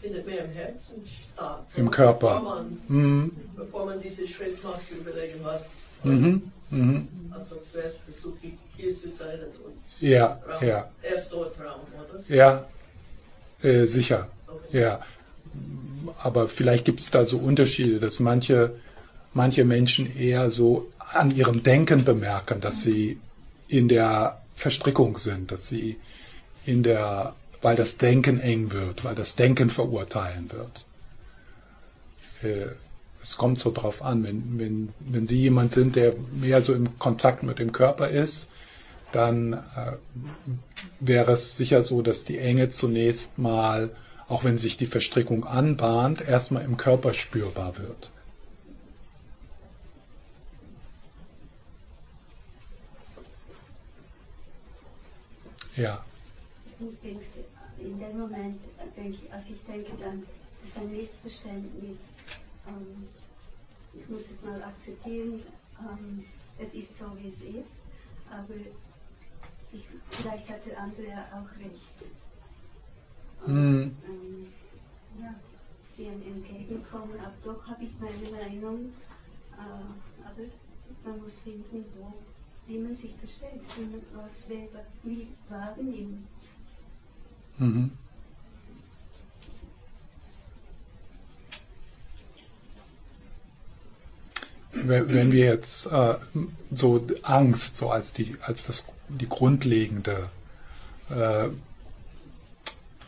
findet 0.00 0.26
mehr 0.26 0.44
im 0.44 0.52
Herzen 0.52 1.02
statt. 1.06 1.64
Im 1.76 1.90
Körper. 1.90 2.34
Bevor 2.36 2.42
man, 2.42 2.78
mhm. 2.88 3.32
bevor 3.56 3.86
man 3.86 4.00
diesen 4.00 4.26
Schritt 4.28 4.62
macht, 4.62 4.86
zu 4.86 4.94
überlegen, 4.94 5.40
was. 5.42 5.62
Mhm. 6.04 6.52
Mhm. 6.70 7.08
Also 7.30 7.56
zuerst 7.70 7.98
versuche 8.08 8.36
ich 8.42 8.52
hier 8.76 8.94
zu 8.94 9.10
sein 9.10 9.38
und 9.64 10.02
ja, 10.02 10.40
Raum, 10.48 10.68
ja. 10.68 10.90
erst 11.02 11.32
dort 11.32 11.58
Raum, 11.58 11.80
oder? 11.94 12.34
Ja, 12.34 12.66
äh, 13.62 13.86
sicher. 13.86 14.28
Okay. 14.46 14.80
Ja. 14.80 15.00
Aber 16.22 16.48
vielleicht 16.48 16.84
gibt 16.84 17.00
es 17.00 17.10
da 17.10 17.24
so 17.24 17.38
Unterschiede, 17.38 17.98
dass 18.00 18.20
manche 18.20 18.74
manche 19.36 19.64
Menschen 19.64 20.16
eher 20.16 20.50
so 20.50 20.88
an 21.12 21.30
ihrem 21.30 21.62
Denken 21.62 22.04
bemerken, 22.04 22.60
dass 22.60 22.82
sie 22.82 23.20
in 23.68 23.86
der 23.88 24.40
Verstrickung 24.56 25.18
sind, 25.18 25.52
dass 25.52 25.68
sie 25.68 25.96
in 26.64 26.82
der, 26.82 27.36
weil 27.62 27.76
das 27.76 27.98
Denken 27.98 28.40
eng 28.40 28.72
wird, 28.72 29.04
weil 29.04 29.14
das 29.14 29.36
Denken 29.36 29.70
verurteilen 29.70 30.50
wird. 30.50 30.84
Äh, 32.42 32.72
es 33.22 33.36
kommt 33.36 33.58
so 33.58 33.70
drauf 33.70 34.02
an, 34.02 34.24
wenn, 34.24 34.58
wenn, 34.58 34.92
wenn 35.00 35.26
Sie 35.26 35.40
jemand 35.40 35.72
sind, 35.72 35.96
der 35.96 36.14
mehr 36.32 36.62
so 36.62 36.74
im 36.74 36.96
Kontakt 36.98 37.42
mit 37.42 37.58
dem 37.58 37.72
Körper 37.72 38.08
ist, 38.08 38.50
dann 39.10 39.54
äh, 39.54 39.92
wäre 41.00 41.32
es 41.32 41.56
sicher 41.56 41.82
so, 41.82 42.02
dass 42.02 42.24
die 42.24 42.38
Enge 42.38 42.68
zunächst 42.68 43.36
mal, 43.36 43.90
auch 44.28 44.44
wenn 44.44 44.58
sich 44.58 44.76
die 44.76 44.86
Verstrickung 44.86 45.44
anbahnt, 45.44 46.26
erstmal 46.26 46.64
im 46.64 46.76
Körper 46.76 47.14
spürbar 47.14 47.78
wird. 47.78 48.10
Ja. 55.76 56.04
Ich 56.64 56.76
denke, 56.76 57.24
in 57.78 57.98
dem 57.98 58.18
Moment 58.18 58.60
denke 58.96 59.18
ich, 59.22 59.32
also 59.32 59.52
ich 59.52 59.62
denke 59.64 59.92
dann, 60.00 60.22
das 60.60 60.70
ist 60.70 60.78
ein 60.78 60.90
Missverständnis. 60.90 62.00
Ähm, 62.66 63.08
ich 63.92 64.08
muss 64.08 64.30
es 64.30 64.42
mal 64.42 64.62
akzeptieren, 64.62 65.42
ähm, 65.80 66.24
es 66.58 66.74
ist 66.74 66.96
so, 66.98 67.06
wie 67.20 67.28
es 67.28 67.42
ist, 67.42 67.82
aber 68.30 68.54
ich, 69.72 69.84
vielleicht 70.10 70.48
hat 70.48 70.66
der 70.66 70.78
andere 70.78 71.24
auch 71.32 71.58
recht. 71.60 72.12
Und, 73.44 73.54
mm. 73.54 73.96
ähm, 74.08 74.52
ja, 75.20 75.34
es 75.82 75.98
wie 75.98 76.08
ein 76.08 76.22
Entgegenkommen, 76.22 77.18
aber 77.20 77.34
doch 77.44 77.66
habe 77.66 77.84
ich 77.84 77.92
meine 78.00 78.30
Meinung, 78.30 78.92
äh, 79.52 80.24
aber 80.24 80.42
man 81.04 81.22
muss 81.22 81.40
finden, 81.40 81.84
wo 81.98 82.12
wie 82.66 82.78
man 82.78 82.94
sich 82.94 83.14
verstellt, 83.18 83.60
wie 83.76 83.84
man 83.84 84.02
was 84.22 84.44
wie 85.02 85.28
wahrnimmt. 85.48 86.26
Mhm. 87.58 87.90
Wenn 94.72 95.32
wir 95.32 95.46
jetzt 95.46 95.86
äh, 95.86 96.14
so 96.70 97.06
Angst 97.22 97.78
so 97.78 97.90
als 97.90 98.12
die 98.12 98.36
als 98.42 98.66
das 98.66 98.84
die 99.08 99.28
grundlegende 99.28 100.28
äh, 101.08 101.48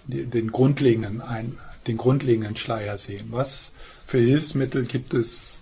den 0.06 0.50
grundlegenden 0.50 1.20
ein, 1.20 1.59
den 1.86 1.98
grundlegenden 1.98 2.56
Schleier 2.56 2.96
sehen, 2.96 3.28
was 3.30 3.74
für 4.06 4.18
Hilfsmittel 4.18 4.86
gibt 4.86 5.12
es 5.12 5.59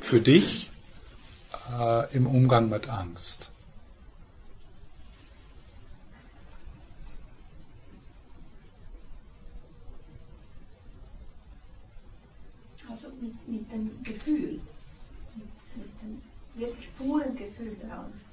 für 0.00 0.20
dich, 0.20 0.70
äh, 1.78 2.16
im 2.16 2.26
Umgang 2.26 2.68
mit 2.68 2.88
Angst. 2.88 3.50
also 12.96 13.08
mit, 13.20 13.48
mit 13.48 13.70
dem 13.70 13.90
Gefühl, 14.02 14.58
mit, 15.34 15.48
mit 15.76 15.90
dem 16.00 16.22
wirklich 16.54 16.88
puren 16.96 17.36
Gefühl 17.36 17.76
der 17.82 17.98
Angst. 17.98 18.24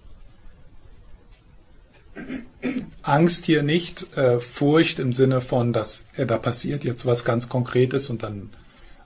Angst 3.02 3.46
hier 3.46 3.64
nicht 3.64 4.16
äh, 4.16 4.40
Furcht 4.40 5.00
im 5.00 5.12
Sinne 5.14 5.42
von, 5.42 5.74
dass 5.74 6.06
äh, 6.16 6.26
da 6.26 6.38
passiert 6.38 6.84
jetzt 6.84 7.06
was 7.06 7.26
ganz 7.26 7.50
Konkretes 7.50 8.10
und 8.10 8.24
dann, 8.24 8.52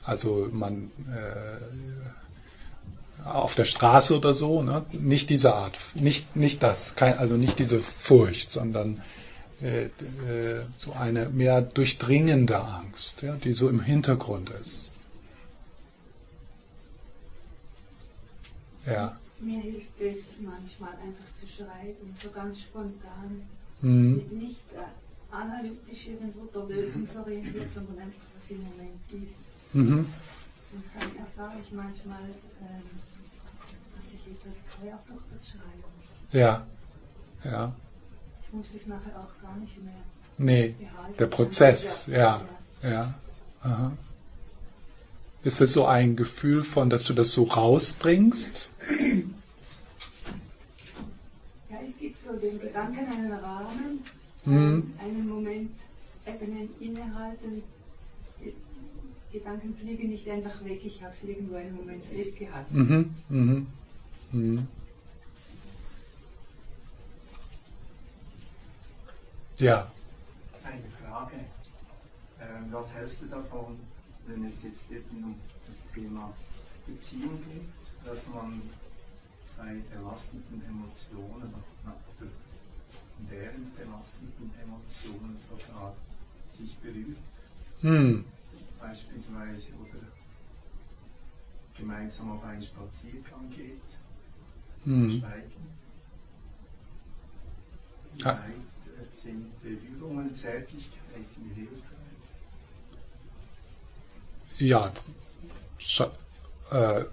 also 0.03 0.49
man 0.51 0.91
äh, 1.09 1.57
auf 3.33 3.55
der 3.55 3.65
Straße 3.65 4.17
oder 4.17 4.33
so, 4.33 4.61
ne? 4.61 4.85
nicht 4.91 5.29
diese 5.29 5.53
Art, 5.53 5.77
nicht, 5.95 6.35
nicht 6.35 6.63
das, 6.63 6.95
kein, 6.95 7.17
also 7.17 7.35
nicht 7.35 7.59
diese 7.59 7.79
Furcht, 7.79 8.51
sondern 8.51 9.01
äh, 9.61 9.85
äh, 9.85 9.89
so 10.77 10.93
eine 10.93 11.29
mehr 11.29 11.61
durchdringende 11.61 12.59
Angst, 12.59 13.23
ja, 13.23 13.35
die 13.35 13.53
so 13.53 13.69
im 13.69 13.81
Hintergrund 13.81 14.51
ist. 14.51 14.91
Ja. 18.85 19.17
Mir 19.39 19.59
hilft 19.59 19.99
es 19.99 20.35
manchmal 20.41 20.91
einfach 21.03 21.33
zu 21.33 21.47
schreiben, 21.47 22.15
so 22.21 22.29
ganz 22.31 22.61
spontan. 22.61 23.41
Mhm. 23.81 24.23
Nicht 24.31 24.61
äh, 24.73 25.35
analytisch 25.35 26.07
irgendwo 26.07 26.45
der 26.45 26.77
lösungsorientiert, 26.77 27.71
sondern 27.71 27.99
einfach, 27.99 28.21
was 28.35 28.49
im 28.49 28.63
Moment 28.63 29.01
ist. 29.07 29.73
Mhm. 29.73 30.05
Und 30.71 30.83
dann 30.93 31.25
erfahre 31.25 31.59
ich 31.63 31.71
manchmal, 31.71 32.23
ähm, 32.61 32.83
das 35.33 35.47
Schreiben. 35.49 35.83
Ja. 36.31 36.65
Ja. 37.43 37.73
Ich 38.45 38.53
muss 38.53 38.73
es 38.73 38.87
nachher 38.87 39.15
auch 39.19 39.41
gar 39.41 39.55
nicht 39.57 39.81
mehr 39.83 39.93
Nee, 40.37 40.75
behalten. 40.79 41.17
der 41.17 41.27
Prozess, 41.27 42.07
ja. 42.07 42.41
Ja. 42.83 43.13
Aha. 43.61 43.91
Ist 45.43 45.61
es 45.61 45.73
so 45.73 45.85
ein 45.85 46.15
Gefühl 46.15 46.63
von, 46.63 46.89
dass 46.89 47.05
du 47.05 47.13
das 47.13 47.31
so 47.31 47.43
rausbringst? 47.43 48.71
Ja, 51.69 51.77
es 51.83 51.97
gibt 51.99 52.19
so 52.21 52.33
den 52.37 52.59
Gedanken, 52.59 52.99
einen 53.11 53.31
Rahmen, 53.31 54.03
Mhm. 54.45 54.93
einen 54.99 55.27
Moment 55.27 55.71
eben 56.25 56.69
innehalten. 56.79 57.63
Gedanken 59.31 59.75
fliegen 59.75 60.09
nicht 60.09 60.27
einfach 60.29 60.63
weg, 60.63 60.79
ich 60.85 61.03
habe 61.03 61.13
es 61.13 61.23
irgendwo 61.25 61.55
einen 61.55 61.75
Moment 61.75 62.05
festgehalten. 62.05 62.77
Mhm. 63.29 63.37
Mhm. 63.37 63.67
Mhm. 64.31 64.67
Ja. 69.57 69.91
Eine 70.63 70.83
Frage. 71.01 71.35
Ähm, 72.39 72.67
was 72.71 72.93
hältst 72.93 73.21
du 73.21 73.25
davon, 73.25 73.79
wenn 74.27 74.45
es 74.45 74.63
jetzt 74.63 74.91
eben 74.91 75.23
um 75.23 75.35
das 75.65 75.81
Thema 75.93 76.33
Beziehung 76.85 77.39
geht, 77.43 77.63
dass 78.05 78.27
man 78.27 78.61
bei 79.57 79.75
belastenden 79.91 80.61
Emotionen, 80.67 81.51
nach 81.83 81.93
der, 82.19 82.27
deren 83.31 83.71
belastenden 83.75 84.51
Emotionen 84.61 85.37
sogar 85.37 85.95
sich 86.51 86.75
berührt, 86.77 87.17
Hm. 87.81 88.25
beispielsweise, 88.79 89.71
oder 89.73 89.99
gemeinsam 91.75 92.31
auf 92.31 92.43
einen 92.43 92.61
Spaziergang 92.63 93.49
geht, 93.55 93.81
Hm. 94.87 95.19
schweigen. 95.19 95.51
Wie 98.15 98.21
Ja. 98.23 98.31
äh, 98.31 99.15
sind 99.15 99.51
Berührungen, 99.61 100.33
Zärtlichkeiten 100.33 101.51
hilfreich? 101.55 101.81
Ja. 104.59 104.91
Scha 105.77 106.11
äh, 106.71 107.03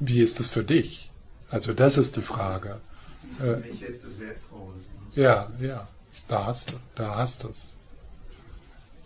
wie 0.00 0.20
ist 0.22 0.40
es 0.40 0.48
für 0.48 0.64
dich? 0.64 1.10
Also 1.50 1.72
das 1.72 1.96
ist 1.98 2.16
die 2.16 2.22
Frage. 2.22 2.80
Das 3.22 3.36
für 3.38 3.54
Äh, 3.54 3.60
mich 3.70 3.82
etwas 3.82 4.18
Wertvolles. 4.18 4.84
ne? 5.14 5.22
Ja, 5.22 5.50
ja, 5.60 5.88
da 6.26 6.46
hast 6.46 6.70
du, 6.72 6.76
da 6.96 7.16
hast 7.16 7.44
du 7.44 7.48
es. 7.48 7.74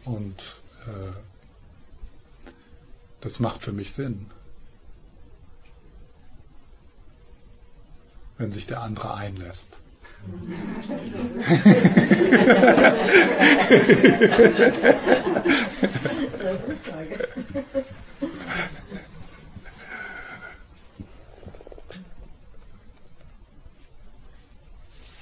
Und 0.05 0.41
äh, 0.87 1.13
das 3.21 3.39
macht 3.41 3.63
für 3.63 3.73
mich 3.73 3.93
Sinn. 3.93 4.27
Wenn 8.43 8.51
sich 8.51 8.67
der 8.67 8.83
andere 8.83 9.15
einlässt. 9.15 9.79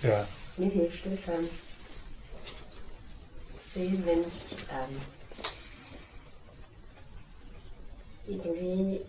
Ja. 0.03 0.27
Mir 0.57 0.71
hilft 0.71 1.05
es 1.05 1.29
ähm, 1.29 1.47
sehr, 3.75 3.93
wenn 4.07 4.21
ich 4.21 4.57
ähm, 4.71 4.97
irgendwie 8.27 9.03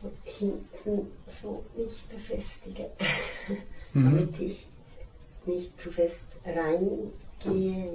von 0.00 0.10
hinten 0.24 1.10
so 1.26 1.64
mich 1.76 2.04
befestige, 2.08 2.90
damit 3.94 4.40
ich 4.40 4.68
nicht 5.46 5.80
zu 5.80 5.90
fest 5.90 6.24
reingehe, 6.44 7.92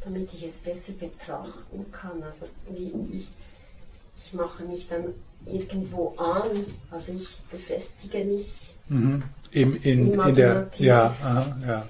damit 0.00 0.32
ich 0.34 0.44
es 0.44 0.54
besser 0.56 0.92
betrachten 0.92 1.90
kann. 1.92 2.22
Also 2.22 2.46
wie 2.70 2.92
ich, 3.12 3.28
ich 4.16 4.32
mache 4.32 4.64
mich 4.64 4.88
dann 4.88 5.14
irgendwo 5.44 6.14
an, 6.16 6.64
also 6.90 7.12
ich 7.12 7.38
befestige 7.50 8.24
mich 8.24 8.74
Mhm. 8.88 9.22
Im, 9.50 9.76
in, 9.82 10.12
in 10.12 10.34
der, 10.34 10.70
ja, 10.78 11.06
aha, 11.22 11.56
ja. 11.66 11.88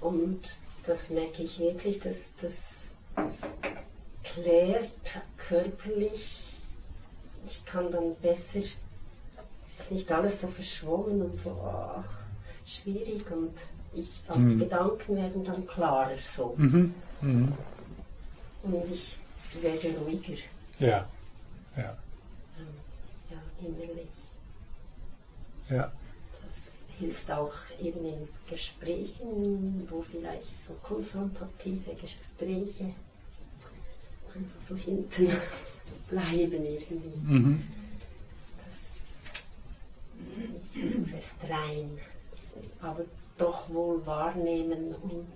Und 0.00 0.40
das 0.86 1.10
merke 1.10 1.42
ich 1.42 1.58
wirklich, 1.58 1.98
dass 2.00 2.26
das, 2.40 2.90
das 3.16 3.54
klärt 4.22 4.92
körperlich. 5.36 6.45
Ich 7.46 7.64
kann 7.64 7.90
dann 7.90 8.14
besser, 8.16 8.60
es 9.64 9.80
ist 9.80 9.92
nicht 9.92 10.10
alles 10.12 10.40
so 10.40 10.48
verschwommen 10.48 11.22
und 11.22 11.40
so 11.40 11.50
ah, 11.52 12.04
schwierig 12.66 13.30
und 13.30 13.54
ich, 13.94 14.22
auch 14.28 14.36
die 14.36 14.58
Gedanken 14.58 15.16
werden 15.16 15.44
dann 15.44 15.66
klarer 15.66 16.18
so. 16.18 16.54
Mhm. 16.56 16.94
Mhm. 17.20 17.52
Und 18.64 18.92
ich 18.92 19.18
werde 19.62 19.96
ruhiger, 19.98 20.34
Ja, 20.78 21.08
ja, 21.76 21.96
ja, 23.30 23.38
innerlich. 23.60 24.08
ja. 25.70 25.92
Das 26.44 26.80
hilft 26.98 27.30
auch 27.30 27.54
eben 27.80 28.04
in 28.04 28.28
Gesprächen, 28.48 29.86
wo 29.88 30.02
vielleicht 30.02 30.66
so 30.66 30.74
konfrontative 30.82 31.94
Gespräche 31.94 32.94
einfach 34.34 34.60
so 34.60 34.74
hinten 34.76 35.28
bleiben 36.10 36.64
irgendwie. 36.64 37.26
Mhm. 37.26 37.64
Nicht 40.74 40.92
zu 40.92 41.04
fest 41.04 41.36
rein, 41.48 41.90
aber 42.80 43.04
doch 43.38 43.68
wohl 43.70 44.04
wahrnehmen 44.06 44.94
und 45.02 45.26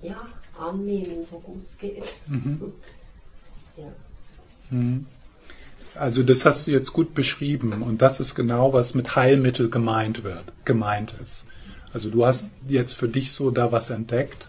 ja, 0.00 0.28
annehmen, 0.58 1.24
so 1.24 1.38
gut 1.38 1.64
es 1.66 1.78
geht. 1.78 2.04
Ja. 3.76 3.92
Mhm. 4.70 5.04
Also 5.96 6.22
das 6.22 6.46
hast 6.46 6.68
du 6.68 6.70
jetzt 6.70 6.92
gut 6.92 7.12
beschrieben 7.12 7.82
und 7.82 8.02
das 8.02 8.20
ist 8.20 8.36
genau, 8.36 8.72
was 8.72 8.94
mit 8.94 9.16
Heilmittel 9.16 9.68
gemeint 9.68 10.22
wird, 10.22 10.44
gemeint 10.64 11.12
ist. 11.20 11.48
Also 11.92 12.08
du 12.08 12.24
hast 12.24 12.46
jetzt 12.68 12.92
für 12.92 13.08
dich 13.08 13.32
so 13.32 13.50
da 13.50 13.72
was 13.72 13.90
entdeckt 13.90 14.48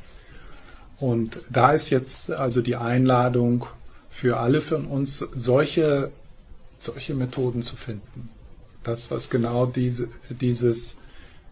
und 0.97 1.37
da 1.49 1.71
ist 1.71 1.89
jetzt 1.89 2.31
also 2.31 2.61
die 2.61 2.75
Einladung 2.75 3.65
für 4.09 4.37
alle 4.37 4.61
von 4.61 4.85
uns, 4.85 5.19
solche, 5.31 6.11
solche 6.77 7.15
Methoden 7.15 7.61
zu 7.61 7.75
finden. 7.75 8.29
Das, 8.83 9.11
was 9.11 9.29
genau 9.29 9.65
diese, 9.65 10.07
dieses, 10.29 10.95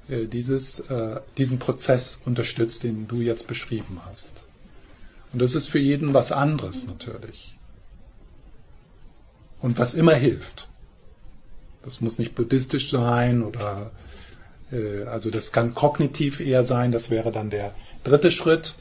äh, 0.08 0.26
dieses, 0.26 0.80
äh, 0.82 1.20
diesen 1.38 1.60
Prozess 1.60 2.20
unterstützt, 2.26 2.84
den 2.84 3.08
du 3.08 3.18
jetzt 3.18 3.48
beschrieben 3.48 4.00
hast. 4.06 4.44
Und 5.34 5.42
das 5.42 5.56
ist 5.56 5.68
für 5.68 5.80
jeden 5.80 6.14
was 6.14 6.32
anderes 6.32 6.88
natürlich. 6.88 7.58
Und 9.60 9.80
was 9.80 9.94
immer 9.94 10.14
hilft. 10.16 10.70
Das 11.84 12.00
muss 12.00 12.20
nicht 12.20 12.36
buddhistisch 12.36 12.92
sein 12.92 13.44
oder 13.44 13.92
äh, 14.72 15.04
also 15.04 15.30
das 15.32 15.52
kann 15.52 15.74
kognitiv 15.74 16.40
eher 16.40 16.64
sein, 16.64 16.92
das 16.92 17.10
wäre 17.10 17.32
dann 17.32 17.50
der 17.50 17.74
dritte 18.04 18.32
Schritt, 18.32 18.76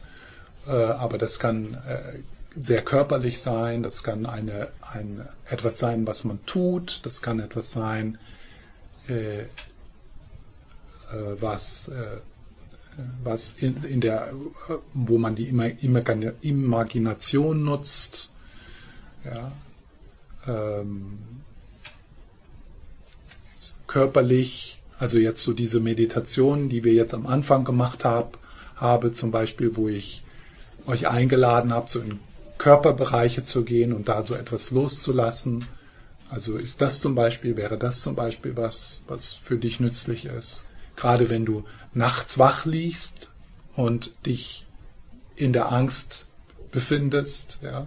aber 0.71 1.19
das 1.19 1.39
kann 1.39 1.75
äh, 1.87 2.19
sehr 2.57 2.83
körperlich 2.83 3.41
sein, 3.41 3.83
das 3.83 4.03
kann 4.03 4.27
eine, 4.27 4.69
ein, 4.81 5.27
etwas 5.51 5.79
sein, 5.79 6.07
was 6.07 6.25
man 6.25 6.45
tut, 6.47 7.05
das 7.07 7.23
kann 7.23 7.41
etwas 7.41 7.73
sein, 7.73 8.19
äh, 9.09 9.41
äh, 9.41 9.47
was, 11.41 11.89
äh, 11.89 12.19
was 13.23 13.55
in, 13.55 13.83
in 13.85 14.01
der, 14.01 14.33
wo 14.93 15.19
man 15.19 15.35
die 15.35 15.49
Imagination 15.49 17.65
nutzt, 17.65 18.31
ja, 19.25 19.53
ähm, 20.47 21.19
körperlich, 23.87 24.81
also 24.99 25.19
jetzt 25.19 25.43
so 25.43 25.53
diese 25.53 25.81
Meditation, 25.81 26.69
die 26.69 26.85
wir 26.85 26.93
jetzt 26.93 27.15
am 27.15 27.27
Anfang 27.27 27.65
gemacht 27.65 28.05
haben, 28.05 28.33
habe, 28.77 29.13
zum 29.13 29.31
Beispiel, 29.31 29.77
wo 29.77 29.89
ich 29.89 30.22
euch 30.87 31.09
eingeladen 31.09 31.73
habe, 31.73 31.91
so 31.91 32.01
in 32.01 32.21
Körperbereiche 32.59 33.43
zu 33.43 33.65
gehen 33.65 33.93
und 33.93 34.09
da 34.09 34.25
so 34.25 34.35
etwas 34.35 34.71
loszulassen. 34.71 35.67
Also 36.31 36.57
ist 36.57 36.81
das 36.81 37.01
zum 37.01 37.15
Beispiel, 37.15 37.57
wäre 37.57 37.77
das 37.77 38.01
zum 38.01 38.15
Beispiel 38.15 38.57
was, 38.57 39.03
was 39.07 39.33
für 39.33 39.59
dich 39.59 39.81
nützlich 39.81 40.27
ist. 40.27 40.67
Gerade 40.97 41.31
wenn 41.31 41.45
du 41.45 41.65
nachts 41.95 42.39
wach 42.39 42.65
liegst 42.65 43.31
und 43.75 44.27
dich 44.27 44.67
in 45.37 45.53
der 45.53 45.73
Angst 45.73 46.29
befindest, 46.71 47.59
ja. 47.63 47.87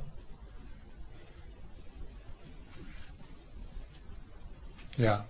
Ja. 4.97 5.25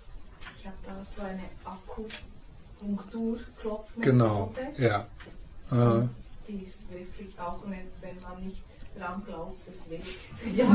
Ich 0.60 0.66
habe 0.66 0.78
da 0.86 1.04
so 1.04 1.22
eine 1.22 1.44
Akupunkturklopfmethode. 1.64 4.02
Genau, 4.02 4.54
ja. 4.78 5.08
Äh. 5.72 6.08
Die 6.48 6.64
ist 6.64 6.82
wirklich 6.92 7.40
auch, 7.40 7.60
wenn 7.66 8.22
man 8.22 8.44
nicht 8.44 8.64
dran 8.98 9.22
glaubt, 9.26 9.58
es 9.68 9.90
wirkt. 9.90 10.06
Ja. 10.56 10.66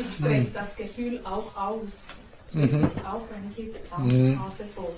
Ich 0.00 0.14
spreche 0.14 0.50
das 0.52 0.76
Gefühl 0.76 1.20
auch 1.24 1.56
aus. 1.56 1.92
Mhm. 2.52 2.90
Auch 3.04 3.22
wenn 3.30 3.50
ich 3.50 3.58
jetzt 3.58 3.80
Angst 3.90 4.14
mhm. 4.14 4.38
habe 4.38 4.64
vor, 4.74 4.92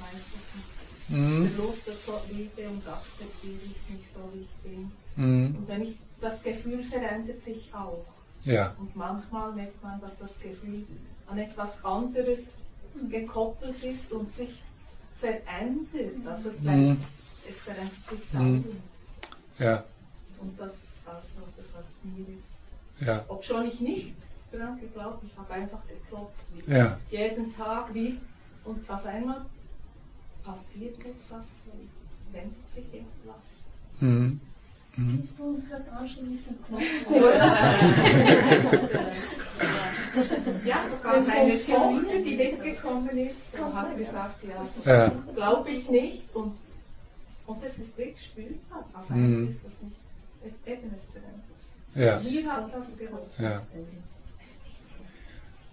meistens 0.00 1.08
mhm. 1.08 1.48
Verlust 1.50 1.86
der 1.86 2.36
Liebe 2.36 2.68
und 2.68 2.86
akzeptiere 2.86 3.54
ich 3.54 3.96
mich 3.96 4.10
so, 4.10 4.20
wie 4.34 4.42
ich 4.42 4.70
bin. 4.70 4.92
Mhm. 5.16 5.56
Und 5.56 5.68
wenn 5.68 5.82
ich, 5.82 5.96
das 6.20 6.42
Gefühl 6.42 6.82
verändert 6.82 7.42
sich 7.42 7.70
auch. 7.72 8.04
Ja. 8.42 8.74
Und 8.78 8.94
manchmal 8.94 9.52
merkt 9.52 9.82
man, 9.82 10.00
dass 10.00 10.18
das 10.18 10.38
Gefühl 10.40 10.84
an 11.26 11.38
etwas 11.38 11.84
anderes 11.84 12.54
gekoppelt 13.10 13.82
ist 13.82 14.12
und 14.12 14.32
sich 14.32 14.62
verändert. 15.20 16.26
Also 16.26 16.48
es, 16.48 16.56
bleibt. 16.56 16.98
Es 17.48 17.56
verändert 17.56 18.06
sich 18.08 18.20
dauernd. 18.32 18.64
Ja. 19.58 19.84
Und 20.40 20.58
das, 20.58 20.98
also, 21.04 21.42
das 21.56 21.66
hat 21.74 21.84
mir 22.04 22.24
jetzt, 22.34 22.60
ja. 23.06 23.24
ob 23.28 23.44
schon 23.44 23.66
ich 23.66 23.80
nicht 23.80 24.14
dran 24.52 24.80
geglaubt, 24.80 25.22
ich 25.24 25.36
habe 25.36 25.52
einfach 25.54 25.80
geklopft. 25.88 26.38
Ja. 26.66 26.98
Jeden 27.10 27.54
Tag 27.56 27.92
wie. 27.94 28.20
Und 28.64 28.90
auf 28.90 29.06
einmal 29.06 29.46
passiert 30.44 30.98
etwas, 30.98 31.46
wendet 32.32 32.68
sich 32.72 32.86
etwas. 32.92 33.36
Mhm. 34.00 34.40
Mhm. 34.96 35.18
Kannst 35.18 35.38
du 35.38 35.44
uns 35.44 35.68
gerade 35.68 35.92
anschließen? 35.92 36.56
ja, 40.64 40.82
sogar 40.82 41.14
eine 41.14 41.58
Tochter, 41.58 42.18
die 42.24 42.38
weggekommen 42.38 43.18
ist, 43.18 43.42
hat 43.72 43.96
gesagt, 43.96 44.44
ja, 44.44 44.64
ja. 44.92 45.12
glaube 45.34 45.70
ich 45.70 45.88
nicht. 45.88 46.24
Und, 46.34 46.56
und 47.48 47.64
das 47.64 47.78
ist 47.78 47.98
wirklich 47.98 48.24
spürbar. 48.24 48.84
Also 48.92 49.14
mhm. 49.14 49.48
ist 49.48 49.58
das 49.64 49.72
nicht. 49.82 49.96
Es, 50.44 50.72
eben, 50.72 50.92
es 50.96 52.00
ja. 52.00 52.20
Mir 52.20 52.46
hat 52.46 52.72
das 52.72 52.96
geholfen. 52.96 53.42
Ja. 53.42 53.62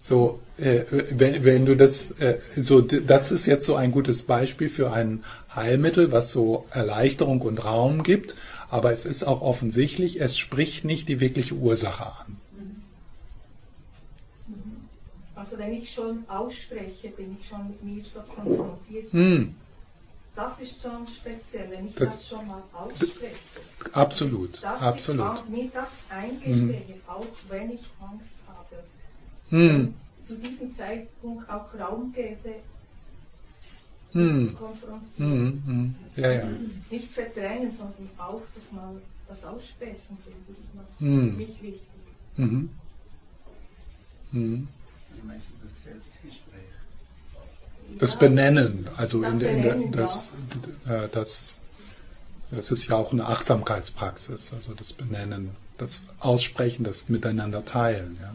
So, 0.01 0.39
äh, 0.57 0.83
wenn, 1.11 1.43
wenn 1.43 1.65
du 1.65 1.75
das, 1.75 2.11
äh, 2.19 2.39
so, 2.55 2.81
das 2.81 3.31
ist 3.31 3.45
jetzt 3.47 3.65
so 3.65 3.75
ein 3.75 3.91
gutes 3.91 4.23
Beispiel 4.23 4.69
für 4.69 4.91
ein 4.91 5.23
Heilmittel, 5.53 6.11
was 6.11 6.31
so 6.31 6.65
Erleichterung 6.71 7.41
und 7.41 7.63
Raum 7.65 8.03
gibt, 8.03 8.35
aber 8.69 8.91
es 8.91 9.05
ist 9.05 9.23
auch 9.23 9.41
offensichtlich, 9.41 10.21
es 10.21 10.37
spricht 10.37 10.85
nicht 10.85 11.09
die 11.09 11.19
wirkliche 11.19 11.55
Ursache 11.55 12.05
an. 12.05 12.37
Also 15.35 15.57
wenn 15.57 15.73
ich 15.73 15.91
schon 15.91 16.23
ausspreche, 16.27 17.09
bin 17.09 17.37
ich 17.39 17.47
schon 17.47 17.67
mit 17.67 17.83
mir 17.83 18.03
so 18.03 18.21
konfrontiert. 18.21 19.11
Hm. 19.11 19.55
Das 20.35 20.59
ist 20.59 20.81
schon 20.81 21.07
speziell, 21.07 21.69
wenn 21.69 21.87
ich 21.87 21.95
das, 21.95 22.17
das 22.17 22.27
schon 22.27 22.47
mal 22.47 22.61
ausspreche. 22.73 23.35
Absolut, 23.93 24.61
dass 24.61 24.81
absolut. 24.81 25.43
Ich 25.45 25.49
mir 25.49 25.69
das 25.73 25.89
eingestehe, 26.09 26.87
hm. 26.87 27.01
auch 27.07 27.25
wenn 27.47 27.71
ich 27.71 27.81
Angst 28.01 28.35
habe. 28.47 28.83
Hm. 29.49 29.93
Zu 30.21 30.37
diesem 30.37 30.71
Zeitpunkt 30.73 31.49
auch 31.49 31.73
Raum 31.79 32.11
gebe, 32.11 32.55
hm. 34.11 34.49
zu 34.49 34.55
konfrontieren. 34.55 35.03
Hm, 35.17 35.63
hm. 35.65 35.95
Ja, 36.15 36.31
ja. 36.31 36.43
Nicht 36.89 37.11
verdrängen, 37.13 37.71
sondern 37.71 38.09
auch 38.17 38.41
das 38.55 38.71
mal 38.71 39.01
das 39.27 39.43
Aussprechen, 39.43 40.17
finde 40.23 40.39
ich 40.49 40.75
noch 40.75 40.99
hm. 40.99 41.31
für 41.31 41.37
mich 41.37 41.61
wichtig. 41.61 41.81
Mhm. 42.37 42.69
Mhm. 44.31 44.67
Also 45.11 45.23
meinst 45.25 45.47
du 45.47 45.53
das 45.63 45.83
Selbstgespräch? 45.83 46.61
Das 47.97 48.19
Benennen, 48.19 48.89
also 48.97 49.21
das, 49.21 49.35
in, 49.35 49.41
in 49.41 49.61
Benennen, 49.61 49.91
das, 49.91 50.29
ja. 50.85 51.03
äh, 51.03 51.09
das, 51.09 51.59
das 52.51 52.71
ist 52.71 52.87
ja 52.87 52.95
auch 52.95 53.11
eine 53.11 53.25
Achtsamkeitspraxis, 53.25 54.51
also 54.53 54.73
das 54.73 54.93
Benennen, 54.93 55.51
das 55.77 56.03
Aussprechen, 56.19 56.83
das 56.83 57.09
Miteinander 57.09 57.63
teilen, 57.63 58.17
ja. 58.21 58.33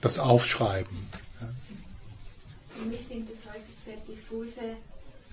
das 0.00 0.18
Aufschreiben. 0.18 0.96
Ja. 1.40 1.48
Für 2.76 2.88
mich 2.88 3.00
sind 3.00 3.28
es 3.28 3.38
häufig 3.48 3.74
sehr 3.84 3.96
diffuse 4.06 4.76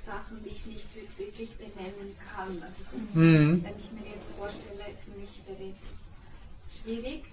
Sachen, 0.06 0.44
die 0.44 0.50
ich 0.50 0.66
nicht 0.66 0.88
wirklich 1.18 1.52
benennen 1.54 2.16
kann. 2.34 2.50
Also 2.62 2.78
das, 2.92 3.16
mhm. 3.16 3.64
wenn 3.64 3.76
ich 3.78 3.92
mir 3.92 4.10
jetzt 4.14 4.32
vorstelle, 4.38 4.86
für 5.04 5.20
mich 5.20 5.42
wäre 5.48 5.74
schwierig, 6.70 7.24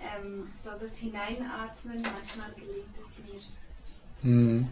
ähm, 0.00 0.48
so 0.64 0.70
das 0.70 0.96
Hineinatmen, 0.98 2.02
manchmal 2.02 2.52
gelingt 2.56 2.92
es 3.00 3.08
mir, 3.24 3.40
haben, 4.22 4.68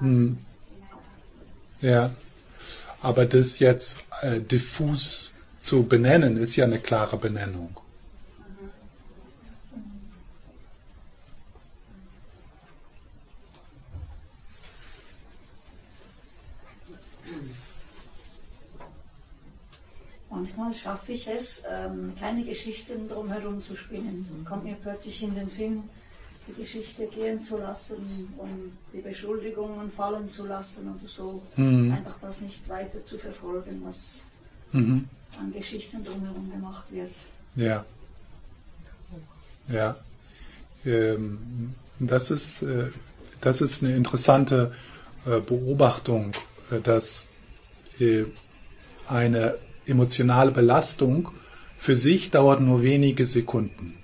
mhm. 0.00 0.38
Ja, 1.80 2.10
aber 3.02 3.26
das 3.26 3.58
jetzt 3.58 4.02
äh, 4.22 4.40
diffus 4.40 5.32
zu 5.58 5.84
benennen, 5.84 6.36
ist 6.36 6.56
ja 6.56 6.64
eine 6.64 6.78
klare 6.78 7.16
Benennung. 7.16 7.81
Manchmal 20.32 20.72
schaffe 20.72 21.12
ich 21.12 21.28
es, 21.28 21.62
ähm, 21.70 22.14
keine 22.18 22.42
Geschichten 22.42 23.06
drumherum 23.06 23.60
zu 23.60 23.76
spinnen. 23.76 24.46
Kommt 24.48 24.64
mir 24.64 24.76
plötzlich 24.80 25.22
in 25.22 25.34
den 25.34 25.46
Sinn, 25.46 25.82
die 26.48 26.54
Geschichte 26.54 27.06
gehen 27.06 27.42
zu 27.42 27.58
lassen 27.58 28.32
und 28.38 28.72
die 28.94 29.02
Beschuldigungen 29.02 29.90
fallen 29.90 30.30
zu 30.30 30.46
lassen 30.46 30.88
und 30.88 31.06
so. 31.06 31.42
Mhm. 31.56 31.92
Einfach 31.92 32.18
das 32.22 32.40
nicht 32.40 32.66
weiter 32.70 33.04
zu 33.04 33.18
verfolgen, 33.18 33.82
was 33.84 34.20
mhm. 34.72 35.06
an 35.38 35.52
Geschichten 35.52 36.02
drumherum 36.02 36.50
gemacht 36.50 36.90
wird. 36.90 37.12
Ja. 37.54 37.84
Ja. 39.68 39.94
Ähm, 40.86 41.74
das, 41.98 42.30
ist, 42.30 42.62
äh, 42.62 42.86
das 43.42 43.60
ist 43.60 43.84
eine 43.84 43.94
interessante 43.96 44.74
äh, 45.26 45.40
Beobachtung, 45.40 46.32
äh, 46.70 46.80
dass 46.80 47.28
äh, 48.00 48.24
eine 49.06 49.58
emotionale 49.92 50.50
Belastung 50.50 51.28
für 51.78 51.96
sich 51.96 52.30
dauert 52.30 52.60
nur 52.60 52.82
wenige 52.82 53.26
Sekunden. 53.26 53.94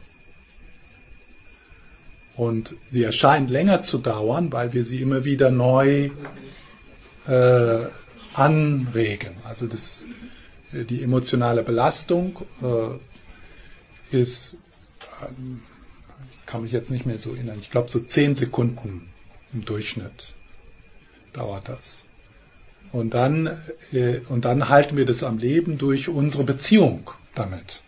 Und 2.37 2.77
sie 2.89 3.03
erscheint 3.03 3.51
länger 3.51 3.81
zu 3.81 3.99
dauern, 3.99 4.53
weil 4.53 4.73
wir 4.73 4.85
sie 4.85 5.03
immer 5.03 5.25
wieder 5.25 5.51
neu 5.51 6.11
äh, 7.27 7.87
anregen. 8.35 9.35
Also 9.45 9.67
das, 9.67 10.07
äh, 10.73 10.85
die 10.85 11.03
emotionale 11.03 11.63
Belastung 11.65 12.39
äh, 12.63 14.17
ist, 14.17 14.59
äh, 15.21 15.27
kann 16.47 16.63
mich 16.63 16.73
jetzt 16.73 16.91
nicht 16.91 17.07
mehr 17.07 17.19
so 17.19 17.35
erinnern, 17.35 17.59
ich 17.61 17.71
glaube 17.71 17.91
so 17.91 17.99
zehn 18.01 18.35
Sekunden 18.35 19.09
im 19.53 19.65
Durchschnitt 19.65 20.35
dauert 21.33 21.69
das. 21.69 22.08
Und 22.93 23.15
dann, 23.15 23.47
äh, 23.93 24.21
und 24.29 24.45
dann 24.45 24.69
halten 24.69 24.97
wir 24.97 25.05
das 25.05 25.23
am 25.23 25.39
Leben 25.39 25.79
durch 25.79 26.09
unsere 26.09 26.45
Beziehung 26.45 27.11
damit. 27.35 27.83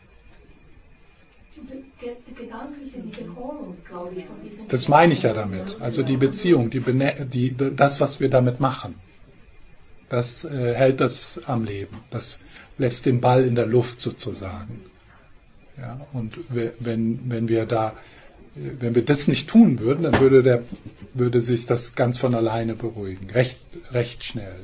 Das 4.69 4.89
meine 4.89 5.13
ich 5.13 5.23
ja 5.23 5.33
damit. 5.35 5.81
Also 5.81 6.03
die 6.03 6.17
Beziehung, 6.17 6.71
die, 6.71 6.81
die, 6.81 7.57
das, 7.57 8.01
was 8.01 8.21
wir 8.21 8.31
damit 8.31 8.61
machen, 8.61 8.95
das 10.09 10.45
äh, 10.45 10.75
hält 10.75 11.01
das 11.01 11.41
am 11.47 11.65
Leben. 11.65 11.97
Das 12.11 12.41
lässt 12.79 13.07
den 13.07 13.21
Ball 13.21 13.45
in 13.45 13.55
der 13.55 13.67
Luft 13.67 14.01
sozusagen. 14.01 14.81
Ja, 15.79 16.01
und 16.13 16.37
wenn, 16.51 17.31
wenn 17.31 17.49
wir 17.49 17.65
da 17.65 17.95
wenn 18.55 18.95
wir 18.95 19.05
das 19.05 19.29
nicht 19.29 19.49
tun 19.49 19.79
würden, 19.79 20.03
dann 20.05 20.21
würde, 20.21 20.43
der, 20.43 20.63
würde 21.15 21.41
sich 21.41 21.67
das 21.67 21.95
ganz 21.95 22.19
von 22.19 22.35
alleine 22.35 22.75
beruhigen, 22.75 23.31
recht, 23.31 23.61
recht 23.93 24.25
schnell. 24.25 24.57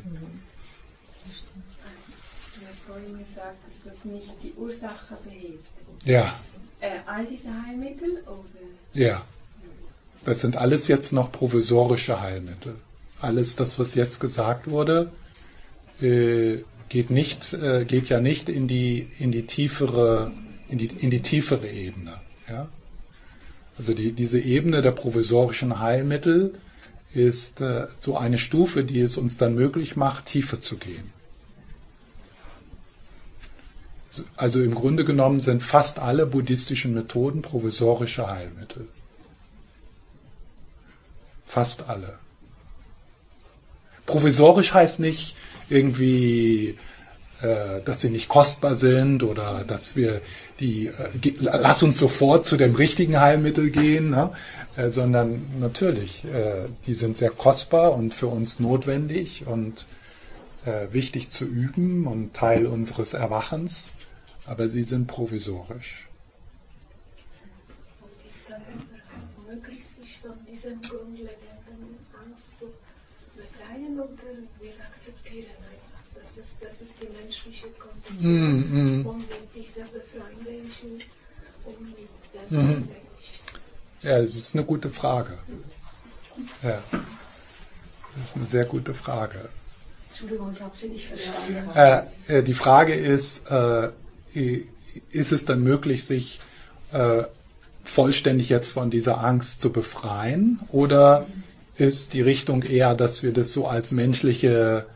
Gesagt, 3.18 3.56
dass 3.66 3.94
das 3.94 4.04
nicht 4.04 4.32
die 4.42 4.52
Ursache 4.56 5.16
behebt. 5.24 5.64
Ja. 6.04 6.34
Äh, 6.80 6.98
all 7.06 7.26
diese 7.26 7.48
Heilmittel? 7.66 8.22
Oder? 8.26 8.44
Ja. 8.94 9.22
Das 10.24 10.40
sind 10.40 10.56
alles 10.56 10.88
jetzt 10.88 11.12
noch 11.12 11.30
provisorische 11.30 12.20
Heilmittel. 12.20 12.76
Alles 13.20 13.54
das, 13.54 13.78
was 13.78 13.94
jetzt 13.94 14.18
gesagt 14.20 14.68
wurde, 14.68 15.12
äh, 16.00 16.58
geht 16.88 17.10
nicht, 17.10 17.52
äh, 17.52 17.84
geht 17.84 18.08
ja 18.08 18.20
nicht 18.20 18.48
in 18.48 18.66
die, 18.66 19.06
in 19.18 19.30
die 19.30 19.46
tiefere, 19.46 20.32
in 20.68 20.78
die, 20.78 20.86
in 20.86 21.10
die 21.10 21.20
tiefere 21.20 21.68
Ebene. 21.68 22.14
Ja? 22.48 22.68
Also 23.78 23.94
die, 23.94 24.12
diese 24.12 24.40
Ebene 24.40 24.82
der 24.82 24.92
provisorischen 24.92 25.80
Heilmittel 25.80 26.52
ist 27.12 27.60
äh, 27.60 27.86
so 27.98 28.16
eine 28.16 28.38
Stufe, 28.38 28.84
die 28.84 29.00
es 29.00 29.16
uns 29.16 29.36
dann 29.36 29.54
möglich 29.54 29.96
macht, 29.96 30.26
tiefer 30.26 30.60
zu 30.60 30.76
gehen. 30.76 31.12
Also 34.36 34.62
im 34.62 34.74
Grunde 34.74 35.04
genommen 35.04 35.40
sind 35.40 35.62
fast 35.62 35.98
alle 35.98 36.26
buddhistischen 36.26 36.94
Methoden 36.94 37.42
provisorische 37.42 38.28
Heilmittel. 38.28 38.88
Fast 41.44 41.88
alle. 41.88 42.18
Provisorisch 44.06 44.72
heißt 44.72 45.00
nicht 45.00 45.36
irgendwie, 45.68 46.78
äh, 47.42 47.82
dass 47.84 48.00
sie 48.00 48.10
nicht 48.10 48.28
kostbar 48.28 48.76
sind 48.76 49.22
oder 49.22 49.64
dass 49.64 49.96
wir 49.96 50.20
die, 50.60 50.88
äh, 50.88 51.10
lass 51.40 51.82
uns 51.82 51.98
sofort 51.98 52.44
zu 52.44 52.56
dem 52.56 52.74
richtigen 52.74 53.20
Heilmittel 53.20 53.70
gehen, 53.70 54.10
ne? 54.10 54.32
äh, 54.76 54.90
sondern 54.90 55.44
natürlich, 55.60 56.24
äh, 56.24 56.68
die 56.86 56.94
sind 56.94 57.18
sehr 57.18 57.30
kostbar 57.30 57.94
und 57.94 58.14
für 58.14 58.28
uns 58.28 58.60
notwendig 58.60 59.46
und 59.46 59.86
äh, 60.64 60.92
wichtig 60.92 61.30
zu 61.30 61.44
üben 61.44 62.06
und 62.06 62.34
Teil 62.34 62.66
unseres 62.66 63.14
Erwachens, 63.14 63.92
aber 64.46 64.68
sie 64.68 64.82
sind 64.82 65.06
provisorisch. 65.06 66.08
Und 68.00 68.26
ist 68.26 68.48
Mm, 78.20 79.06
mm. 82.50 82.88
Ja, 84.02 84.18
es 84.18 84.36
ist 84.36 84.54
eine 84.54 84.64
gute 84.64 84.90
Frage. 84.90 85.38
Ja. 86.62 86.82
Das 86.92 88.30
ist 88.30 88.36
eine 88.36 88.46
sehr 88.46 88.64
gute 88.64 88.94
Frage. 88.94 89.48
Entschuldigung, 90.08 90.52
ich 90.54 90.60
habe 90.60 90.76
Sie 90.76 90.88
nicht 90.88 91.06
verstanden. 91.06 91.76
Äh, 92.28 92.38
äh, 92.38 92.42
die 92.42 92.54
Frage 92.54 92.94
ist, 92.94 93.50
äh, 93.50 93.90
ist 95.10 95.32
es 95.32 95.44
dann 95.44 95.62
möglich, 95.62 96.04
sich 96.04 96.40
äh, 96.92 97.24
vollständig 97.84 98.48
jetzt 98.48 98.70
von 98.70 98.90
dieser 98.90 99.22
Angst 99.22 99.60
zu 99.60 99.72
befreien? 99.72 100.60
Oder 100.72 101.26
ist 101.76 102.14
die 102.14 102.22
Richtung 102.22 102.62
eher, 102.62 102.94
dass 102.94 103.22
wir 103.22 103.32
das 103.32 103.52
so 103.52 103.66
als 103.66 103.92
menschliche, 103.92 104.86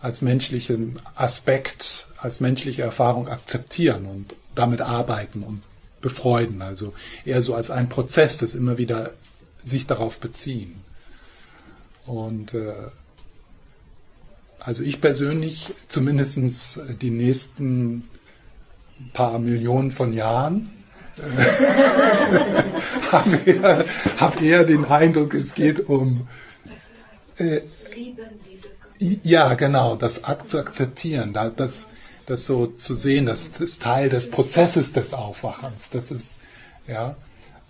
als 0.00 0.22
menschlichen 0.22 1.00
Aspekt, 1.14 2.08
als 2.18 2.40
menschliche 2.40 2.82
Erfahrung 2.82 3.28
akzeptieren 3.28 4.06
und 4.06 4.34
damit 4.54 4.80
arbeiten 4.80 5.42
und 5.42 5.62
befreuden? 6.00 6.62
Also 6.62 6.94
eher 7.24 7.42
so 7.42 7.54
als 7.54 7.70
ein 7.70 7.88
Prozess, 7.88 8.38
das 8.38 8.54
immer 8.54 8.78
wieder 8.78 9.12
sich 9.62 9.86
darauf 9.86 10.20
beziehen. 10.20 10.82
Und 12.06 12.54
äh, 12.54 12.72
also 14.60 14.82
ich 14.82 15.00
persönlich, 15.00 15.72
zumindest 15.88 16.80
die 17.00 17.10
nächsten 17.10 18.04
paar 19.12 19.38
Millionen 19.38 19.90
von 19.90 20.12
Jahren, 20.12 20.70
äh, 21.18 21.22
habe 23.12 23.36
eher, 23.44 23.84
hab 24.18 24.42
eher 24.42 24.64
den 24.64 24.84
Eindruck, 24.84 25.34
es 25.34 25.54
geht 25.54 25.88
um 25.88 26.26
äh, 27.38 27.60
diese 27.94 28.28
ja, 29.00 29.54
genau, 29.54 29.96
das 29.96 30.22
zu 30.46 30.58
akzeptieren, 30.58 31.32
da- 31.32 31.50
das, 31.50 31.88
das 32.26 32.46
so 32.46 32.66
zu 32.66 32.94
sehen, 32.94 33.26
das 33.26 33.48
ist 33.60 33.82
Teil 33.82 34.08
des 34.08 34.30
Prozesses 34.30 34.92
des 34.92 35.14
Aufwachens. 35.14 35.90
Das 35.90 36.10
ist, 36.10 36.40
ja. 36.88 37.16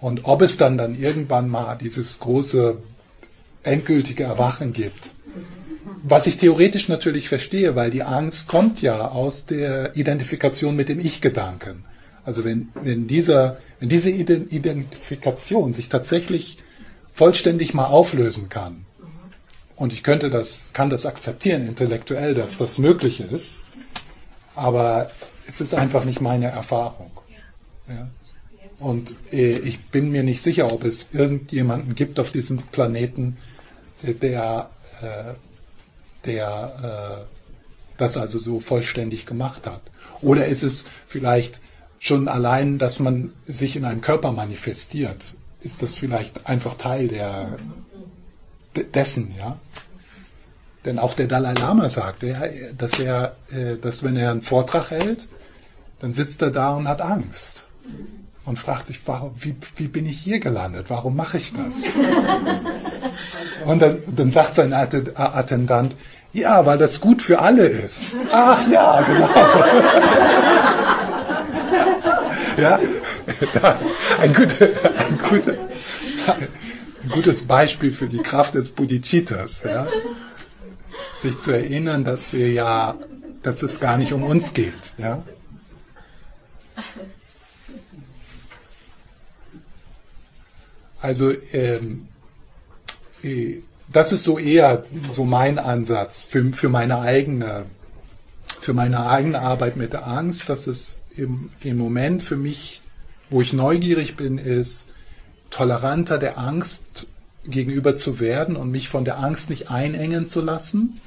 Und 0.01 0.25
ob 0.25 0.43
es 0.43 0.57
dann 0.57 0.77
dann 0.79 0.99
irgendwann 0.99 1.49
mal 1.49 1.77
dieses 1.77 2.21
große 2.21 2.77
endgültige 3.63 4.25
Erwachen 4.25 4.73
gibt, 4.73 5.15
was 6.03 6.27
ich 6.27 6.37
theoretisch 6.37 6.89
natürlich 6.89 7.29
verstehe, 7.29 7.75
weil 7.77 7.91
die 7.91 8.03
Angst 8.03 8.49
kommt 8.49 8.83
ja 8.83 9.09
aus 9.09 9.47
der 9.47 9.97
Identifikation 9.97 10.77
mit 10.77 10.89
dem 10.89 11.01
Ich-Gedanken. 11.01 11.85
Also 12.25 12.45
wenn, 12.45 12.69
wenn, 12.75 13.07
dieser, 13.07 13.59
wenn 13.81 13.89
diese 13.89 14.11
Ident- 14.11 14.53
Identifikation 14.53 15.73
sich 15.75 15.89
tatsächlich 15.89 16.59
vollständig 17.13 17.73
mal 17.75 17.87
auflösen 17.87 18.49
kann, 18.49 18.86
und 19.77 19.93
ich 19.93 20.03
könnte 20.03 20.31
das, 20.31 20.73
kann 20.73 20.91
das 20.91 21.07
akzeptieren 21.07 21.67
intellektuell, 21.67 22.35
dass 22.35 22.59
das 22.59 22.79
möglich 22.79 23.21
ist, 23.21 23.61
aber 24.55 25.11
es 25.47 25.61
ist 25.61 25.75
einfach 25.75 26.05
nicht 26.05 26.21
meine 26.21 26.47
Erfahrung. 26.47 27.11
Ja? 27.89 28.09
Und 28.79 29.17
äh, 29.33 29.59
ich 29.59 29.81
bin 29.87 30.11
mir 30.11 30.23
nicht 30.23 30.43
sicher, 30.43 30.73
ob 30.73 30.85
es 30.85 31.09
irgendjemanden 31.13 31.95
gibt 31.95 32.19
auf 32.21 32.31
diesem 32.31 32.59
Planeten, 32.59 33.37
äh, 34.03 34.13
der, 34.13 34.71
äh, 35.03 35.35
der 36.27 37.27
äh, 37.27 37.37
das 37.97 38.17
also 38.17 38.39
so 38.39 38.61
vollständig 38.61 39.25
gemacht 39.25 39.67
hat. 39.67 39.81
Oder 40.21 40.47
ist 40.47 40.63
es 40.63 40.87
vielleicht 41.07 41.61
schon 41.99 42.29
allein, 42.29 42.79
dass 42.79 42.99
man 42.99 43.33
sich 43.47 43.77
in 43.77 43.85
einem 43.85 44.01
Körper 44.03 44.33
manifestiert? 44.33 45.37
Ist 45.61 45.83
das 45.83 45.95
vielleicht 45.95 46.47
einfach 46.47 46.77
Teil 46.77 47.09
der, 47.09 47.47
de- 47.47 47.59
dessen, 48.85 49.35
ja? 49.39 49.57
Denn 50.85 50.99
auch 50.99 51.15
der 51.15 51.27
Dalai 51.27 51.55
Lama 51.55 51.89
sagt, 51.89 52.23
er, 52.23 52.51
dass 52.79 52.99
er, 53.01 53.35
äh, 53.51 53.77
dass 53.81 54.05
wenn 54.05 54.17
er 54.17 54.31
einen 54.31 54.43
Vortrag 54.43 54.91
hält, 54.91 55.27
dann 55.99 56.13
sitzt 56.13 56.43
er 56.43 56.51
da 56.51 56.71
und 56.75 56.87
hat 56.89 57.01
Angst 57.01 57.65
und 58.45 58.59
fragt 58.59 58.87
sich, 58.87 59.01
warum, 59.07 59.33
wie, 59.35 59.57
wie 59.77 59.89
bin 59.89 60.07
ich 60.07 60.19
hier 60.19 60.39
gelandet? 60.39 60.87
Warum 60.89 61.17
mache 61.17 61.39
ich 61.39 61.53
das? 61.53 61.85
Und 63.65 63.83
dann, 63.83 63.99
dann 64.07 64.31
sagt 64.31 64.55
sein 64.55 64.73
Atte- 64.73 65.13
Attendant, 65.17 65.97
ja, 66.33 66.65
weil 66.67 66.79
das 66.79 67.01
gut 67.01 67.21
für 67.21 67.41
alle 67.41 67.67
ist. 67.67 68.15
Ach 68.31 68.65
ja, 68.71 69.03
genau. 69.03 69.29
ja, 72.59 72.79
ein, 74.21 74.33
gute, 74.33 74.73
ein, 74.99 75.19
gute, 75.29 75.59
ein 76.29 76.49
gutes 77.17 77.45
Beispiel 77.45 77.93
für 77.93 78.09
die 78.09 78.19
Kraft 78.19 78.55
des 78.55 78.73
Bodhicittas. 78.73 79.63
Ja? 79.63 79.87
Sich 81.23 81.39
zu 81.39 81.51
erinnern, 81.51 82.05
dass 82.05 82.35
wir 82.35 82.53
ja, 82.53 82.95
dass 83.43 83.63
es 83.63 83.81
gar 83.81 83.97
nicht 83.97 84.13
um 84.13 84.23
uns 84.23 84.53
geht. 84.53 84.93
Ja? 84.99 85.23
Also 91.01 91.33
ähm, 91.53 92.09
äh, 93.23 93.63
das 93.91 94.13
ist 94.13 94.25
so 94.25 94.39
eher 94.39 94.85
so 95.11 95.25
mein 95.25 95.59
Ansatz 95.59 96.25
für, 96.25 96.53
für 96.53 96.69
meine 96.69 97.01
eigene 97.01 97.65
für 98.61 98.75
meine 98.75 99.09
eigene 99.09 99.41
Arbeit 99.41 99.77
mit 99.77 99.93
der 99.93 100.07
Angst, 100.07 100.49
dass 100.49 100.67
es 100.67 100.99
im, 101.17 101.51
im 101.63 101.79
Moment 101.79 102.23
für 102.23 102.37
mich, 102.37 102.83
wo 103.31 103.41
ich 103.41 103.53
neugierig 103.53 104.17
bin, 104.17 104.39
ist, 104.39 104.89
toleranter 105.57 106.19
der 106.19 106.37
Angst 106.37 107.07
gegenüber 107.47 107.97
zu 107.97 108.21
werden 108.21 108.57
und 108.57 108.71
mich 108.71 108.91
von 108.91 109.07
der 109.07 109.21
Angst 109.21 109.49
nicht 109.49 109.71
einengen 109.71 110.27
zu 110.27 110.43
lassen 110.43 111.01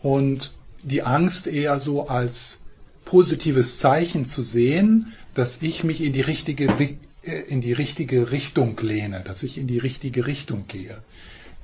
und 0.00 0.54
die 0.84 1.02
Angst 1.02 1.48
eher 1.48 1.80
so 1.80 2.06
als 2.06 2.60
positives 3.04 3.78
Zeichen 3.78 4.26
zu 4.26 4.42
sehen, 4.44 5.12
dass 5.34 5.60
ich 5.60 5.82
mich 5.82 6.00
in 6.02 6.12
die 6.12 6.20
richtige, 6.20 6.68
Ri- 6.68 6.98
äh, 7.24 7.40
in 7.48 7.60
die 7.60 7.72
richtige 7.72 8.30
Richtung 8.30 8.78
lehne, 8.80 9.22
dass 9.26 9.42
ich 9.42 9.58
in 9.58 9.66
die 9.66 9.78
richtige 9.78 10.24
Richtung 10.26 10.66
gehe. 10.68 10.98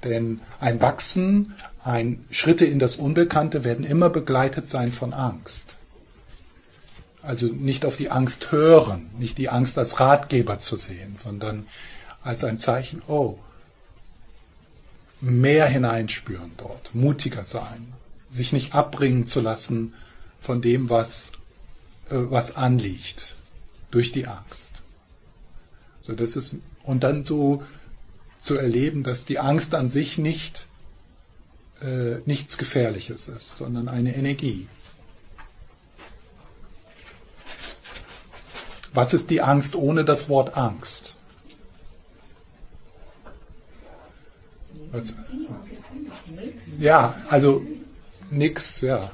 Denn 0.02 0.40
ein 0.58 0.82
Wachsen, 0.82 1.54
ein 1.84 2.24
Schritte 2.32 2.64
in 2.64 2.80
das 2.80 2.96
Unbekannte 2.96 3.62
werden 3.62 3.84
immer 3.84 4.10
begleitet 4.10 4.68
sein 4.68 4.90
von 4.90 5.12
Angst. 5.12 5.78
Also 7.22 7.46
nicht 7.46 7.84
auf 7.84 7.96
die 7.98 8.10
Angst 8.10 8.50
hören, 8.50 9.10
nicht 9.16 9.38
die 9.38 9.50
Angst 9.50 9.78
als 9.78 10.00
Ratgeber 10.00 10.58
zu 10.58 10.76
sehen, 10.76 11.16
sondern 11.16 11.66
als 12.22 12.44
ein 12.44 12.58
Zeichen, 12.58 13.02
oh, 13.08 13.38
mehr 15.20 15.66
hineinspüren 15.66 16.52
dort, 16.56 16.94
mutiger 16.94 17.44
sein, 17.44 17.92
sich 18.30 18.52
nicht 18.52 18.74
abbringen 18.74 19.26
zu 19.26 19.40
lassen 19.40 19.94
von 20.40 20.62
dem, 20.62 20.88
was, 20.88 21.32
äh, 22.08 22.14
was 22.16 22.56
anliegt 22.56 23.36
durch 23.90 24.12
die 24.12 24.26
Angst. 24.26 24.82
So, 26.00 26.14
das 26.14 26.36
ist, 26.36 26.54
Und 26.82 27.04
dann 27.04 27.22
so 27.22 27.62
zu 28.38 28.56
erleben, 28.56 29.02
dass 29.02 29.26
die 29.26 29.38
Angst 29.38 29.74
an 29.74 29.88
sich 29.88 30.16
nicht 30.16 30.66
äh, 31.82 32.16
nichts 32.24 32.58
Gefährliches 32.58 33.28
ist, 33.28 33.56
sondern 33.56 33.88
eine 33.88 34.14
Energie. 34.14 34.66
Was 38.92 39.14
ist 39.14 39.30
die 39.30 39.40
Angst 39.40 39.74
ohne 39.74 40.04
das 40.04 40.28
Wort 40.28 40.56
Angst? 40.56 41.16
Was? 44.92 45.14
Ja, 46.78 47.14
also 47.28 47.64
nix, 48.30 48.80
ja. 48.80 49.10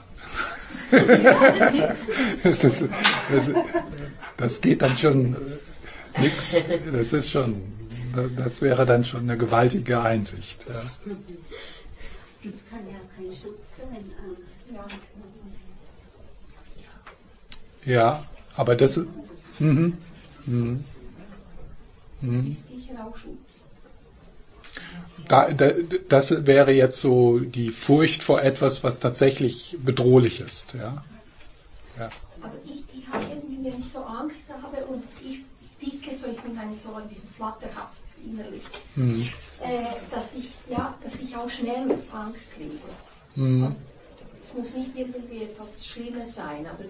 das, 2.42 2.64
ist, 2.64 2.84
das, 3.30 3.50
das, 4.36 4.60
geht 4.60 4.82
dann 4.82 4.96
schon 4.96 5.34
äh, 5.34 6.20
nix. 6.20 6.56
Das 6.92 7.12
ist 7.12 7.30
schon, 7.30 7.62
das 8.36 8.62
wäre 8.62 8.86
dann 8.86 9.04
schon 9.04 9.22
eine 9.22 9.36
gewaltige 9.36 10.00
Einsicht. 10.00 10.66
Ja. 10.68 10.74
Das 10.74 12.70
kann 12.70 12.86
ja 12.88 13.00
kein 13.16 13.26
Schutz 13.26 13.76
sein, 13.78 13.88
Angst. 13.96 14.56
Ja, 17.84 18.24
aber 18.56 18.74
das 18.74 18.96
ist. 18.96 19.08
Mhm. 19.58 19.96
Mhm. 20.46 20.84
Das 22.20 22.44
ist 22.44 22.68
sicher 22.68 23.06
auch 23.06 23.16
Schutz. 23.16 23.64
Da, 25.28 25.50
da, 25.50 25.70
das 26.08 26.46
wäre 26.46 26.72
jetzt 26.72 27.00
so 27.00 27.40
die 27.40 27.70
Furcht 27.70 28.22
vor 28.22 28.42
etwas, 28.42 28.84
was 28.84 29.00
tatsächlich 29.00 29.76
bedrohlich 29.82 30.40
ist. 30.40 30.74
Ja? 30.74 31.02
Ja. 31.98 32.10
Aber 32.40 32.52
ich, 32.64 32.84
ich 32.96 33.08
habe 33.08 33.24
irgendwie, 33.30 33.64
wenn 33.64 33.80
ich 33.80 33.90
so 33.90 34.00
Angst 34.04 34.48
habe 34.50 34.84
und 34.86 35.02
ich 35.24 35.40
ticke 35.80 36.14
so, 36.14 36.28
ich 36.30 36.40
bin 36.40 36.54
dann 36.54 36.74
so 36.74 36.94
ein 36.94 37.08
bisschen 37.08 37.28
flatterhaft 37.36 38.00
innerlich, 38.24 38.64
mhm. 38.94 39.28
äh, 39.62 39.84
dass, 40.10 40.34
ich, 40.34 40.54
ja, 40.68 40.94
dass 41.02 41.20
ich 41.20 41.36
auch 41.36 41.48
schnell 41.48 41.98
Angst 42.12 42.54
kriege. 42.54 42.78
Mhm. 43.34 43.74
Es 44.44 44.54
muss 44.56 44.74
nicht 44.74 44.90
irgendwie 44.96 45.44
etwas 45.44 45.86
Schlimmes 45.86 46.34
sein, 46.34 46.66
aber 46.66 46.84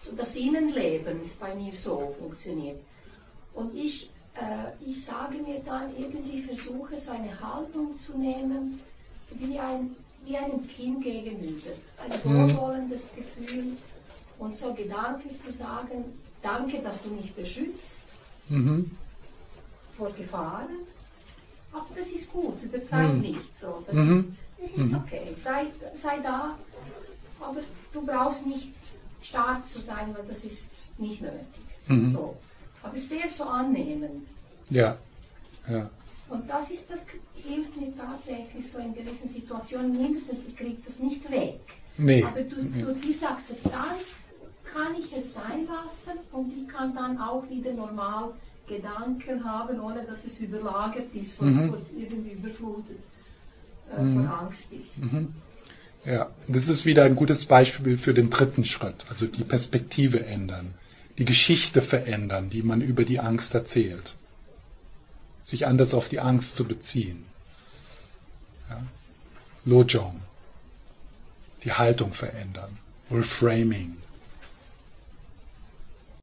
so 0.00 0.12
das 0.12 0.34
Innenleben 0.36 1.20
ist 1.20 1.38
bei 1.38 1.54
mir 1.54 1.72
so 1.72 2.14
funktioniert. 2.18 2.80
Und 3.54 3.74
ich 3.76 4.10
ich 4.86 5.04
sage 5.04 5.38
mir 5.38 5.60
dann 5.60 5.90
irgendwie, 5.98 6.40
versuche 6.40 6.98
so 6.98 7.10
eine 7.10 7.38
Haltung 7.40 7.98
zu 8.00 8.16
nehmen, 8.16 8.80
wie, 9.34 9.58
ein, 9.58 9.94
wie 10.24 10.36
einem 10.36 10.66
Kind 10.66 11.02
gegenüber. 11.02 11.70
Ein 11.98 12.32
mhm. 12.32 12.52
wohlwollendes 12.52 13.10
Gefühl 13.14 13.76
und 14.38 14.56
so 14.56 14.72
Gedanken 14.74 15.36
zu 15.36 15.52
sagen, 15.52 16.04
danke, 16.42 16.80
dass 16.80 17.02
du 17.02 17.10
mich 17.10 17.32
beschützt 17.34 18.04
mhm. 18.48 18.90
vor 19.92 20.10
Gefahren. 20.12 20.70
Aber 21.72 21.86
das 21.94 22.08
ist 22.08 22.32
gut, 22.32 22.62
übertreib 22.62 23.14
mhm. 23.14 23.20
nicht 23.20 23.56
so. 23.56 23.84
Das 23.86 23.94
mhm. 23.94 24.18
ist, 24.18 24.28
das 24.60 24.84
ist 24.84 24.90
mhm. 24.90 24.96
okay. 24.96 25.34
Sei, 25.36 25.66
sei 25.94 26.18
da, 26.20 26.58
aber 27.40 27.60
du 27.92 28.04
brauchst 28.04 28.46
nicht 28.46 28.72
stark 29.22 29.64
zu 29.66 29.80
sein, 29.80 30.14
weil 30.16 30.24
das 30.26 30.44
ist 30.44 30.70
nicht 30.98 31.20
nötig. 31.20 31.38
Mhm. 31.86 32.08
So 32.08 32.36
aber 32.82 32.98
sehr 32.98 33.28
so 33.28 33.44
annehmend. 33.44 34.26
Ja, 34.70 34.96
ja. 35.68 35.90
Und 36.28 36.48
das 36.48 36.70
ist 36.70 36.90
das 36.90 37.06
hilft 37.34 37.76
mir 37.76 37.92
tatsächlich 37.96 38.70
so 38.70 38.78
in 38.78 38.94
gewissen 38.94 39.28
Situationen 39.28 40.00
mindestens, 40.00 40.48
ich 40.48 40.56
kriege 40.56 40.78
das 40.84 41.00
nicht 41.00 41.30
weg. 41.30 41.60
Nee. 41.96 42.24
Aber 42.24 42.40
durch, 42.42 42.66
durch 42.72 43.00
diese 43.00 43.28
Akzeptanz 43.28 44.26
kann 44.72 44.94
ich 44.98 45.12
es 45.16 45.34
sein 45.34 45.66
lassen 45.66 46.12
und 46.32 46.52
ich 46.56 46.68
kann 46.68 46.94
dann 46.94 47.18
auch 47.18 47.48
wieder 47.50 47.72
normal 47.72 48.32
Gedanken 48.68 49.44
haben, 49.44 49.80
ohne 49.80 50.04
dass 50.04 50.24
es 50.24 50.38
überlagert 50.38 51.12
ist, 51.14 51.36
von, 51.36 51.52
mhm. 51.52 51.74
irgendwie 51.96 52.32
überflutet 52.32 52.98
äh, 53.96 54.00
mhm. 54.00 54.14
von 54.14 54.26
Angst 54.28 54.72
ist. 54.72 54.98
Mhm. 54.98 55.34
Ja, 56.04 56.30
das 56.46 56.68
ist 56.68 56.86
wieder 56.86 57.04
ein 57.04 57.16
gutes 57.16 57.46
Beispiel 57.46 57.98
für 57.98 58.14
den 58.14 58.30
dritten 58.30 58.64
Schritt, 58.64 59.04
also 59.10 59.26
die 59.26 59.44
Perspektive 59.44 60.24
ändern 60.24 60.74
die 61.20 61.26
Geschichte 61.26 61.82
verändern, 61.82 62.48
die 62.48 62.62
man 62.62 62.80
über 62.80 63.04
die 63.04 63.20
Angst 63.20 63.52
erzählt. 63.52 64.16
Sich 65.44 65.66
anders 65.66 65.92
auf 65.92 66.08
die 66.08 66.18
Angst 66.18 66.56
zu 66.56 66.64
beziehen. 66.64 67.26
Ja? 68.70 68.82
Lojong. 69.66 70.18
Die 71.62 71.72
Haltung 71.72 72.14
verändern. 72.14 72.78
Reframing. 73.10 73.98